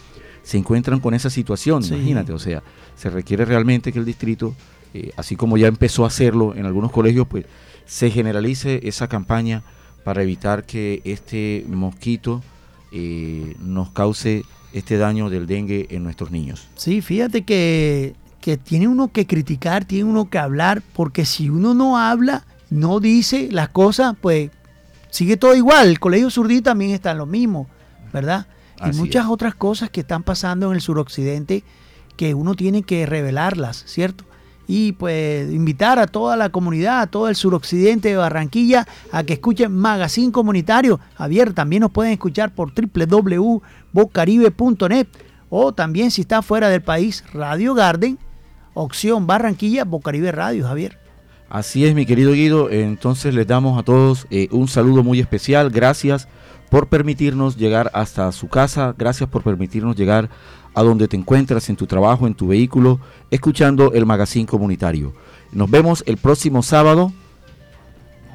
se 0.41 0.57
encuentran 0.57 0.99
con 0.99 1.13
esa 1.13 1.29
situación? 1.29 1.83
Sí. 1.83 1.93
Imagínate, 1.93 2.33
o 2.33 2.39
sea, 2.39 2.63
se 2.95 3.09
requiere 3.09 3.45
realmente 3.45 3.93
que 3.93 3.99
el 3.99 4.05
distrito, 4.05 4.55
eh, 4.93 5.11
así 5.17 5.35
como 5.35 5.57
ya 5.57 5.67
empezó 5.67 6.03
a 6.03 6.07
hacerlo 6.07 6.55
en 6.55 6.65
algunos 6.65 6.91
colegios, 6.91 7.27
pues 7.27 7.45
se 7.85 8.09
generalice 8.09 8.81
esa 8.87 9.07
campaña 9.07 9.61
para 10.03 10.23
evitar 10.23 10.65
que 10.65 11.01
este 11.03 11.63
mosquito 11.67 12.43
eh, 12.91 13.55
nos 13.59 13.91
cause 13.91 14.43
este 14.73 14.97
daño 14.97 15.29
del 15.29 15.45
dengue 15.45 15.87
en 15.89 16.03
nuestros 16.03 16.31
niños. 16.31 16.67
Sí, 16.75 17.01
fíjate 17.01 17.43
que, 17.43 18.15
que 18.41 18.57
tiene 18.57 18.87
uno 18.87 19.11
que 19.11 19.27
criticar, 19.27 19.85
tiene 19.85 20.05
uno 20.05 20.29
que 20.29 20.39
hablar, 20.39 20.81
porque 20.93 21.25
si 21.25 21.49
uno 21.49 21.73
no 21.73 21.97
habla, 21.97 22.45
no 22.69 22.99
dice 22.99 23.49
las 23.51 23.69
cosas, 23.69 24.15
pues 24.19 24.49
sigue 25.15 25.37
todo 25.37 25.55
igual. 25.55 25.87
El 25.87 25.99
Colegio 25.99 26.29
Surdí 26.29 26.61
también 26.61 26.91
está 26.91 27.11
en 27.11 27.19
lo 27.19 27.25
mismo, 27.25 27.69
¿verdad? 28.11 28.47
Y 28.85 28.91
muchas 28.97 29.23
es. 29.25 29.31
otras 29.31 29.55
cosas 29.55 29.89
que 29.89 30.01
están 30.01 30.23
pasando 30.23 30.67
en 30.67 30.73
el 30.73 30.81
suroccidente 30.81 31.63
que 32.17 32.33
uno 32.33 32.53
tiene 32.55 32.83
que 32.83 33.05
revelarlas, 33.05 33.85
¿cierto? 33.87 34.25
Y 34.67 34.91
pues 34.93 35.51
invitar 35.51 35.99
a 35.99 36.07
toda 36.07 36.35
la 36.35 36.49
comunidad, 36.49 37.01
a 37.01 37.07
todo 37.07 37.29
el 37.29 37.35
suroccidente 37.35 38.09
de 38.09 38.17
Barranquilla 38.17 38.85
a 39.11 39.23
que 39.23 39.33
escuchen 39.33 39.71
Magazine 39.71 40.33
Comunitario. 40.33 40.99
Javier, 41.15 41.53
también 41.53 41.81
nos 41.81 41.91
pueden 41.91 42.11
escuchar 42.11 42.53
por 42.53 42.73
www.bocaribe.net 42.73 45.07
o 45.49 45.73
también 45.73 46.11
si 46.11 46.21
está 46.21 46.41
fuera 46.41 46.69
del 46.69 46.81
país, 46.81 47.23
Radio 47.31 47.73
Garden, 47.73 48.19
opción 48.73 49.27
Barranquilla, 49.27 49.85
Bocaribe 49.85 50.33
Radio, 50.33 50.67
Javier. 50.67 51.04
Así 51.49 51.85
es, 51.85 51.95
mi 51.95 52.05
querido 52.05 52.33
Guido. 52.33 52.69
Entonces 52.69 53.33
les 53.33 53.47
damos 53.47 53.77
a 53.79 53.83
todos 53.83 54.27
eh, 54.29 54.47
un 54.51 54.67
saludo 54.67 55.03
muy 55.03 55.19
especial. 55.19 55.69
Gracias 55.69 56.27
por 56.69 56.87
permitirnos 56.87 57.57
llegar 57.57 57.91
hasta 57.93 58.31
su 58.31 58.47
casa. 58.47 58.95
Gracias 58.97 59.29
por 59.29 59.43
permitirnos 59.43 59.95
llegar 59.95 60.29
a 60.73 60.83
donde 60.83 61.07
te 61.07 61.15
encuentras, 61.15 61.69
en 61.69 61.75
tu 61.77 61.87
trabajo, 61.87 62.27
en 62.27 62.33
tu 62.33 62.47
vehículo, 62.47 62.99
escuchando 63.31 63.93
el 63.93 64.05
magazine 64.05 64.45
comunitario. 64.45 65.13
Nos 65.51 65.69
vemos 65.71 66.03
el 66.05 66.17
próximo 66.17 66.63
sábado. 66.63 67.13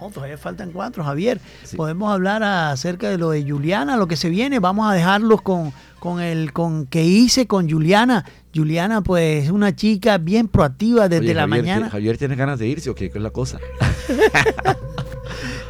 No, 0.01 0.09
todavía 0.11 0.39
faltan 0.39 0.71
cuatro, 0.73 1.05
Javier. 1.05 1.41
Sí. 1.65 1.77
Podemos 1.77 2.13
hablar 2.13 2.43
acerca 2.43 3.09
de 3.11 3.19
lo 3.19 3.31
de 3.31 3.43
Juliana, 3.49 3.97
lo 3.97 4.07
que 4.07 4.17
se 4.17 4.31
viene. 4.31 4.59
Vamos 4.59 4.91
a 4.91 4.95
dejarlos 4.95 5.43
con, 5.43 5.73
con 5.99 6.21
el 6.21 6.53
con 6.53 6.87
que 6.87 7.05
hice 7.05 7.47
con 7.47 7.69
Juliana. 7.71 8.25
Juliana, 8.55 9.03
pues, 9.03 9.45
es 9.45 9.51
una 9.51 9.77
chica 9.77 10.19
bien 10.19 10.49
proactiva 10.49 11.09
desde 11.09 11.27
Oye, 11.27 11.35
la 11.35 11.43
Javier, 11.43 11.63
mañana. 11.63 11.87
¿te- 11.87 11.91
Javier 11.93 12.19
tiene 12.19 12.35
ganas 12.37 12.59
de 12.59 12.67
irse 12.69 12.91
o 12.91 12.95
qué? 12.95 13.11
¿Qué 13.11 13.19
es 13.19 13.23
la 13.23 13.31
cosa? 13.31 13.59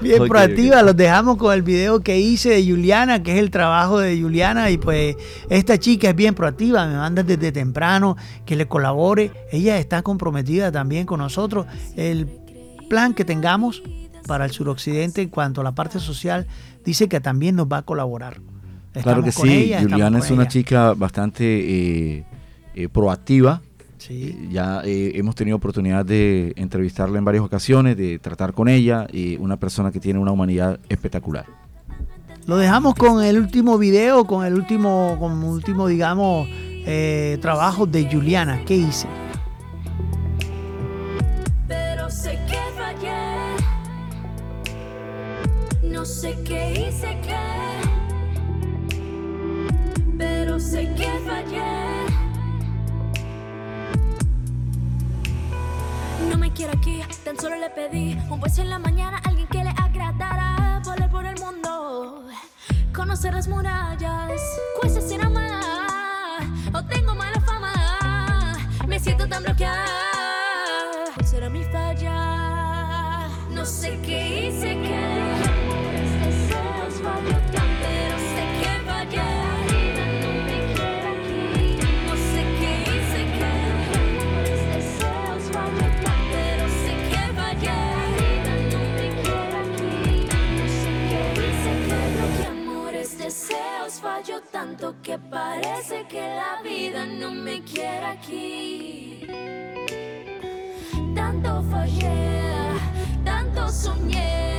Bien 0.00 0.26
proactiva, 0.26 0.82
los 0.82 0.96
dejamos 0.96 1.36
con 1.36 1.52
el 1.52 1.60
video 1.62 2.00
que 2.00 2.18
hice 2.18 2.48
de 2.50 2.64
Juliana, 2.66 3.22
que 3.22 3.32
es 3.34 3.38
el 3.38 3.50
trabajo 3.50 3.98
de 3.98 4.18
Juliana. 4.20 4.70
Y 4.70 4.78
pues 4.78 5.14
esta 5.50 5.76
chica 5.76 6.08
es 6.08 6.16
bien 6.16 6.34
proactiva, 6.34 6.86
me 6.86 6.94
manda 6.96 7.22
desde 7.22 7.52
temprano 7.52 8.16
que 8.46 8.56
le 8.56 8.66
colabore. 8.66 9.30
Ella 9.52 9.76
está 9.78 10.00
comprometida 10.00 10.72
también 10.72 11.04
con 11.04 11.18
nosotros. 11.20 11.66
El 11.96 12.26
plan 12.88 13.12
que 13.12 13.26
tengamos 13.26 13.82
para 14.30 14.44
el 14.44 14.52
suroccidente 14.52 15.22
en 15.22 15.28
cuanto 15.28 15.60
a 15.60 15.64
la 15.64 15.72
parte 15.72 15.98
social 15.98 16.46
dice 16.84 17.08
que 17.08 17.18
también 17.18 17.56
nos 17.56 17.66
va 17.66 17.78
a 17.78 17.82
colaborar. 17.82 18.40
claro 19.02 19.24
que 19.24 19.32
sí. 19.32 19.48
ella, 19.48 19.80
Juliana 19.82 20.20
es 20.20 20.30
una 20.30 20.42
ella. 20.42 20.48
chica 20.48 20.94
bastante 20.94 21.44
eh, 21.44 22.24
eh, 22.76 22.88
proactiva. 22.88 23.60
Sí. 23.98 24.38
Eh, 24.38 24.48
Ya 24.52 24.82
eh, 24.84 25.14
hemos 25.16 25.34
tenido 25.34 25.56
oportunidad 25.56 26.06
de 26.06 26.52
entrevistarla 26.54 27.18
en 27.18 27.24
varias 27.24 27.42
ocasiones, 27.42 27.96
de 27.96 28.20
tratar 28.20 28.52
con 28.52 28.68
ella, 28.68 29.08
y 29.12 29.36
una 29.38 29.56
persona 29.56 29.90
que 29.90 29.98
tiene 29.98 30.20
una 30.20 30.30
humanidad 30.30 30.78
espectacular. 30.88 31.46
Lo 32.46 32.56
dejamos 32.56 32.94
con 32.94 33.24
el 33.24 33.36
último 33.36 33.78
video, 33.78 34.26
con 34.26 34.46
el 34.46 34.54
último, 34.54 35.16
con 35.18 35.42
el 35.42 35.48
último, 35.48 35.88
digamos, 35.88 36.48
trabajo 37.40 37.84
de 37.84 38.08
Juliana. 38.08 38.60
¿Qué 38.64 38.76
hice? 38.76 39.08
No 46.00 46.06
sé 46.06 46.34
qué 46.46 46.88
hice 46.88 47.20
que. 47.20 47.36
Pero 50.16 50.58
sé 50.58 50.90
que 50.94 51.10
fallé. 51.26 52.06
No 56.30 56.38
me 56.38 56.50
quiero 56.54 56.72
aquí, 56.72 57.02
tan 57.22 57.38
solo 57.38 57.56
le 57.56 57.68
pedí 57.68 58.18
un 58.30 58.40
beso 58.40 58.62
en 58.62 58.70
la 58.70 58.78
mañana, 58.78 59.20
alguien 59.24 59.46
que 59.48 59.62
le 59.62 59.68
agradara. 59.68 60.80
Volar 60.86 61.10
por 61.10 61.26
el 61.26 61.38
mundo, 61.38 62.24
conocer 62.94 63.34
las 63.34 63.46
murallas, 63.46 64.40
sin 65.06 65.22
amar. 65.22 66.44
O 66.72 66.82
tengo 66.82 67.14
mala 67.14 67.40
fama, 67.40 68.56
me 68.88 68.98
siento 68.98 69.28
tan 69.28 69.42
bloqueada. 69.42 69.84
Será 71.26 71.50
mi 71.50 71.62
falla, 71.64 73.28
no 73.50 73.66
sé 73.66 74.00
qué 74.02 74.48
hice 74.48 74.80
que. 74.80 75.09
Parece 95.90 96.06
que 96.08 96.20
la 96.20 96.62
vida 96.62 97.04
no 97.06 97.32
me 97.32 97.62
quiere 97.62 98.06
aquí. 98.06 99.26
Tanto 101.14 101.62
fallé, 101.70 102.78
tanto 103.24 103.68
soñé, 103.68 104.49